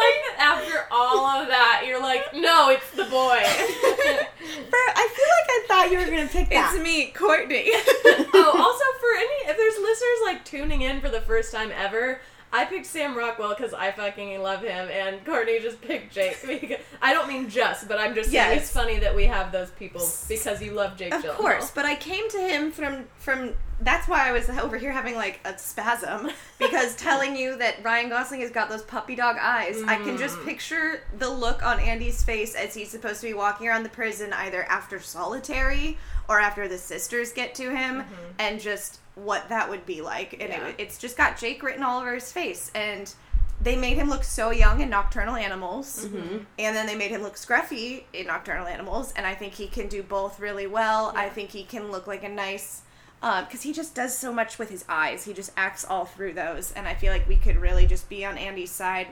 like 0.00 0.18
that 0.26 0.36
after 0.38 0.86
all 0.90 1.26
of 1.26 1.48
that, 1.48 1.84
you're 1.86 2.00
like, 2.00 2.32
no, 2.34 2.70
it's 2.70 2.90
the 2.92 3.04
boy. 3.04 3.40
For- 4.70 4.94
I 4.96 5.08
feel 5.12 5.30
like 5.30 5.48
I 5.48 5.64
thought 5.68 5.90
you 5.90 5.98
were 5.98 6.06
gonna 6.06 6.28
pick 6.28 6.48
that. 6.50 6.74
It's 6.74 6.82
me, 6.82 7.06
Courtney. 7.08 7.66
oh, 7.72 8.52
also 8.56 8.84
for 9.00 9.16
any, 9.16 9.50
if 9.50 9.56
there's 9.56 9.78
listeners 9.78 10.20
like 10.24 10.44
tuning 10.44 10.82
in 10.82 11.00
for 11.00 11.10
the 11.10 11.20
first 11.20 11.52
time 11.52 11.70
ever, 11.76 12.20
I 12.54 12.64
picked 12.66 12.86
Sam 12.86 13.16
Rockwell 13.18 13.54
because 13.56 13.74
I 13.74 13.90
fucking 13.90 14.40
love 14.40 14.62
him, 14.62 14.88
and 14.90 15.24
Courtney 15.26 15.58
just 15.60 15.80
picked 15.82 16.14
Jake. 16.14 16.38
Because, 16.46 16.78
I 17.02 17.12
don't 17.12 17.26
mean 17.28 17.50
just, 17.50 17.88
but 17.88 17.98
I'm 17.98 18.14
just 18.14 18.30
saying 18.30 18.50
Yes. 18.52 18.62
it's 18.62 18.70
funny 18.70 18.98
that 19.00 19.14
we 19.16 19.24
have 19.24 19.50
those 19.52 19.70
people 19.72 20.00
because 20.28 20.62
you 20.62 20.70
love 20.72 20.96
Jake 20.96 21.12
Of 21.12 21.22
Gyllenhaal. 21.24 21.34
course, 21.36 21.70
but 21.72 21.84
I 21.84 21.96
came 21.96 22.30
to 22.30 22.38
him 22.38 22.70
from 22.70 23.04
from. 23.18 23.54
That's 23.80 24.06
why 24.06 24.28
I 24.28 24.32
was 24.32 24.48
over 24.48 24.78
here 24.78 24.92
having 24.92 25.16
like 25.16 25.40
a 25.44 25.58
spasm 25.58 26.30
because 26.60 26.94
telling 26.94 27.34
you 27.36 27.56
that 27.58 27.82
Ryan 27.82 28.08
Gosling 28.08 28.40
has 28.42 28.52
got 28.52 28.68
those 28.70 28.82
puppy 28.82 29.16
dog 29.16 29.36
eyes. 29.40 29.82
I 29.82 29.96
can 29.96 30.16
just 30.16 30.36
Mm. 30.38 30.44
picture 30.46 31.00
the 31.18 31.28
look 31.28 31.66
on 31.66 31.80
Andy's 31.80 32.22
face 32.22 32.54
as 32.54 32.72
he's 32.72 32.88
supposed 32.90 33.20
to 33.22 33.26
be 33.26 33.34
walking 33.34 33.66
around 33.68 33.82
the 33.82 33.88
prison 33.88 34.32
either 34.32 34.62
after 34.64 35.00
solitary 35.00 35.98
or 36.28 36.38
after 36.38 36.68
the 36.68 36.78
sisters 36.78 37.32
get 37.32 37.54
to 37.56 37.74
him, 37.74 38.04
and 38.38 38.60
just 38.60 39.00
what 39.14 39.48
that 39.48 39.70
would 39.70 39.86
be 39.86 40.02
like. 40.02 40.32
And. 40.34 40.50
Yeah. 40.50 40.68
it, 40.68 40.74
it's 40.78 40.98
just 40.98 41.16
got 41.16 41.38
Jake 41.38 41.62
written 41.62 41.82
all 41.82 42.00
over 42.00 42.14
his 42.14 42.32
face, 42.32 42.70
and 42.74 43.12
they 43.60 43.76
made 43.76 43.96
him 43.96 44.08
look 44.08 44.24
so 44.24 44.50
young 44.50 44.80
in 44.80 44.90
Nocturnal 44.90 45.36
Animals. 45.36 46.06
Mm-hmm. 46.06 46.38
And 46.58 46.76
then 46.76 46.86
they 46.86 46.96
made 46.96 47.10
him 47.10 47.22
look 47.22 47.36
scruffy 47.36 48.04
in 48.12 48.26
Nocturnal 48.26 48.66
Animals, 48.66 49.12
and 49.16 49.26
I 49.26 49.34
think 49.34 49.54
he 49.54 49.68
can 49.68 49.88
do 49.88 50.02
both 50.02 50.40
really 50.40 50.66
well. 50.66 51.12
I 51.14 51.28
think 51.28 51.50
he 51.50 51.64
can 51.64 51.90
look 51.90 52.06
like 52.06 52.24
a 52.24 52.28
nice, 52.28 52.82
because 53.20 53.62
he 53.62 53.72
just 53.72 53.94
does 53.94 54.16
so 54.16 54.32
much 54.32 54.58
with 54.58 54.70
his 54.70 54.84
eyes. 54.88 55.24
He 55.24 55.32
just 55.32 55.52
acts 55.56 55.84
all 55.84 56.04
through 56.04 56.34
those, 56.34 56.72
and 56.72 56.88
I 56.88 56.94
feel 56.94 57.12
like 57.12 57.28
we 57.28 57.36
could 57.36 57.56
really 57.56 57.86
just 57.86 58.08
be 58.08 58.24
on 58.24 58.36
Andy's 58.36 58.72
side 58.72 59.06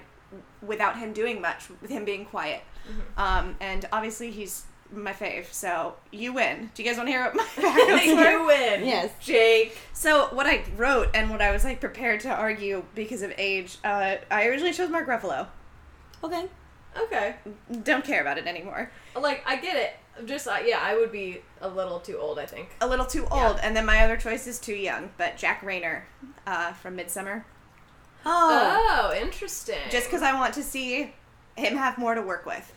without 0.61 0.99
him 0.99 1.13
doing 1.13 1.41
much, 1.41 1.69
with 1.81 1.91
him 1.91 2.05
being 2.05 2.25
quiet. 2.25 2.63
Mm-hmm. 2.89 3.21
Um, 3.21 3.57
and 3.61 3.87
obviously 3.93 4.31
he's 4.31 4.65
my 4.93 5.13
fave, 5.13 5.53
so 5.53 5.95
you 6.11 6.33
win. 6.33 6.71
Do 6.75 6.83
you 6.83 6.89
guys 6.89 6.97
want 6.97 7.09
to 7.09 7.13
hear 7.13 7.25
what 7.25 7.35
my 7.35 7.43
backups 7.57 8.17
were? 8.17 8.31
you 8.31 8.47
win. 8.47 8.87
Yes. 8.87 9.11
Jake. 9.21 9.77
So 9.93 10.29
what 10.35 10.47
I 10.47 10.65
wrote 10.77 11.09
and 11.15 11.31
what 11.31 11.41
I 11.43 11.51
was 11.53 11.65
like 11.65 11.81
prepared 11.81 12.21
to 12.21 12.29
argue 12.31 12.85
because 12.95 13.23
of 13.23 13.33
age, 13.39 13.79
uh, 13.85 14.17
I 14.31 14.47
originally 14.47 14.73
chose 14.73 14.91
Mark 14.91 15.07
Ruffalo. 15.09 15.47
Okay. 16.23 16.47
Okay. 16.99 17.35
Don't 17.85 18.05
care 18.05 18.21
about 18.21 18.39
it 18.39 18.47
anymore. 18.47 18.91
Like 19.19 19.43
I 19.47 19.57
get 19.57 19.77
it. 19.77 20.27
Just 20.27 20.47
uh, 20.47 20.59
yeah, 20.65 20.79
I 20.83 20.95
would 20.95 21.11
be 21.11 21.41
a 21.63 21.69
little 21.69 21.99
too 21.99 22.19
old. 22.19 22.39
I 22.39 22.45
think. 22.45 22.69
a 22.83 22.87
little 22.87 23.07
too 23.07 23.27
Yeah. 23.33 23.49
old, 23.49 23.61
and 23.63 23.75
then 23.75 23.87
my 23.87 24.05
other 24.05 24.17
choice 24.19 24.47
is 24.47 24.59
too 24.59 24.75
young. 24.75 25.09
But 25.17 25.39
Jack 25.39 25.63
Reynor 25.63 26.03
uh, 26.47 26.73
from 26.75 26.99
Midsommar, 26.99 27.45
Oh. 28.27 29.11
Oh, 29.11 29.17
interesting. 29.19 29.79
just 29.91 30.07
because 30.07 30.23
I 30.23 30.35
want 30.35 30.55
to 30.55 30.63
see 30.63 31.13
him 31.57 31.77
have 31.77 31.97
more 31.99 32.15
to 32.15 32.23
work 32.23 32.45
with. 32.47 32.73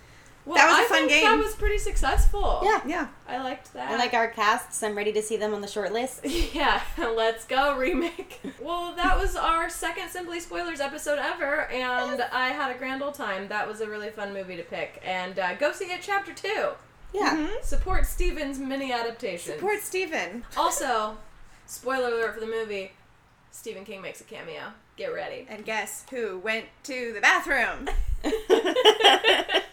Well, 0.45 0.55
that 0.57 0.67
was 0.67 0.77
a 0.77 0.81
I 0.81 0.85
fun 0.99 1.07
think 1.09 1.25
That 1.27 1.37
was 1.43 1.55
pretty 1.55 1.79
successful. 1.79 2.61
Yeah. 2.63 2.81
Yeah, 2.85 3.07
I 3.27 3.41
liked 3.41 3.73
that. 3.73 3.89
I 3.89 3.97
like 3.97 4.13
our 4.13 4.27
casts. 4.27 4.83
I'm 4.83 4.95
ready 4.95 5.11
to 5.13 5.21
see 5.23 5.37
them 5.37 5.53
on 5.55 5.61
the 5.61 5.67
short 5.67 5.91
list. 5.91 6.23
Yeah, 6.53 6.81
let's 6.97 7.45
go 7.45 7.75
remake. 7.77 8.39
well, 8.61 8.93
that 8.95 9.17
was 9.17 9.35
our 9.35 9.69
second 9.69 10.09
Simply 10.09 10.39
Spoilers 10.39 10.79
episode 10.79 11.17
ever, 11.19 11.61
and 11.71 12.21
I 12.31 12.49
had 12.49 12.73
a 12.73 12.77
grand 12.77 13.01
old 13.01 13.15
time. 13.15 13.47
That 13.47 13.67
was 13.67 13.81
a 13.81 13.89
really 13.89 14.09
fun 14.09 14.33
movie 14.33 14.55
to 14.57 14.63
pick, 14.63 15.01
and 15.03 15.37
uh, 15.39 15.55
go 15.55 15.71
see 15.71 15.85
it. 15.85 16.01
Chapter 16.01 16.33
two. 16.33 16.69
Yeah. 17.13 17.35
Mhm. 17.35 17.63
Support 17.63 18.05
Stephen's 18.05 18.59
mini 18.59 18.91
adaptation. 18.91 19.53
support 19.55 19.79
Stephen. 19.81 20.43
Also, 20.55 21.17
spoiler 21.65 22.09
alert 22.09 22.33
for 22.35 22.39
the 22.39 22.45
movie: 22.47 22.91
Stephen 23.51 23.83
King 23.85 24.01
makes 24.01 24.21
a 24.21 24.25
cameo. 24.25 24.73
Get 24.97 25.07
ready. 25.13 25.45
And 25.49 25.65
guess 25.65 26.05
who 26.09 26.39
went 26.39 26.65
to 26.83 27.11
the 27.13 27.19
bathroom? 27.21 27.89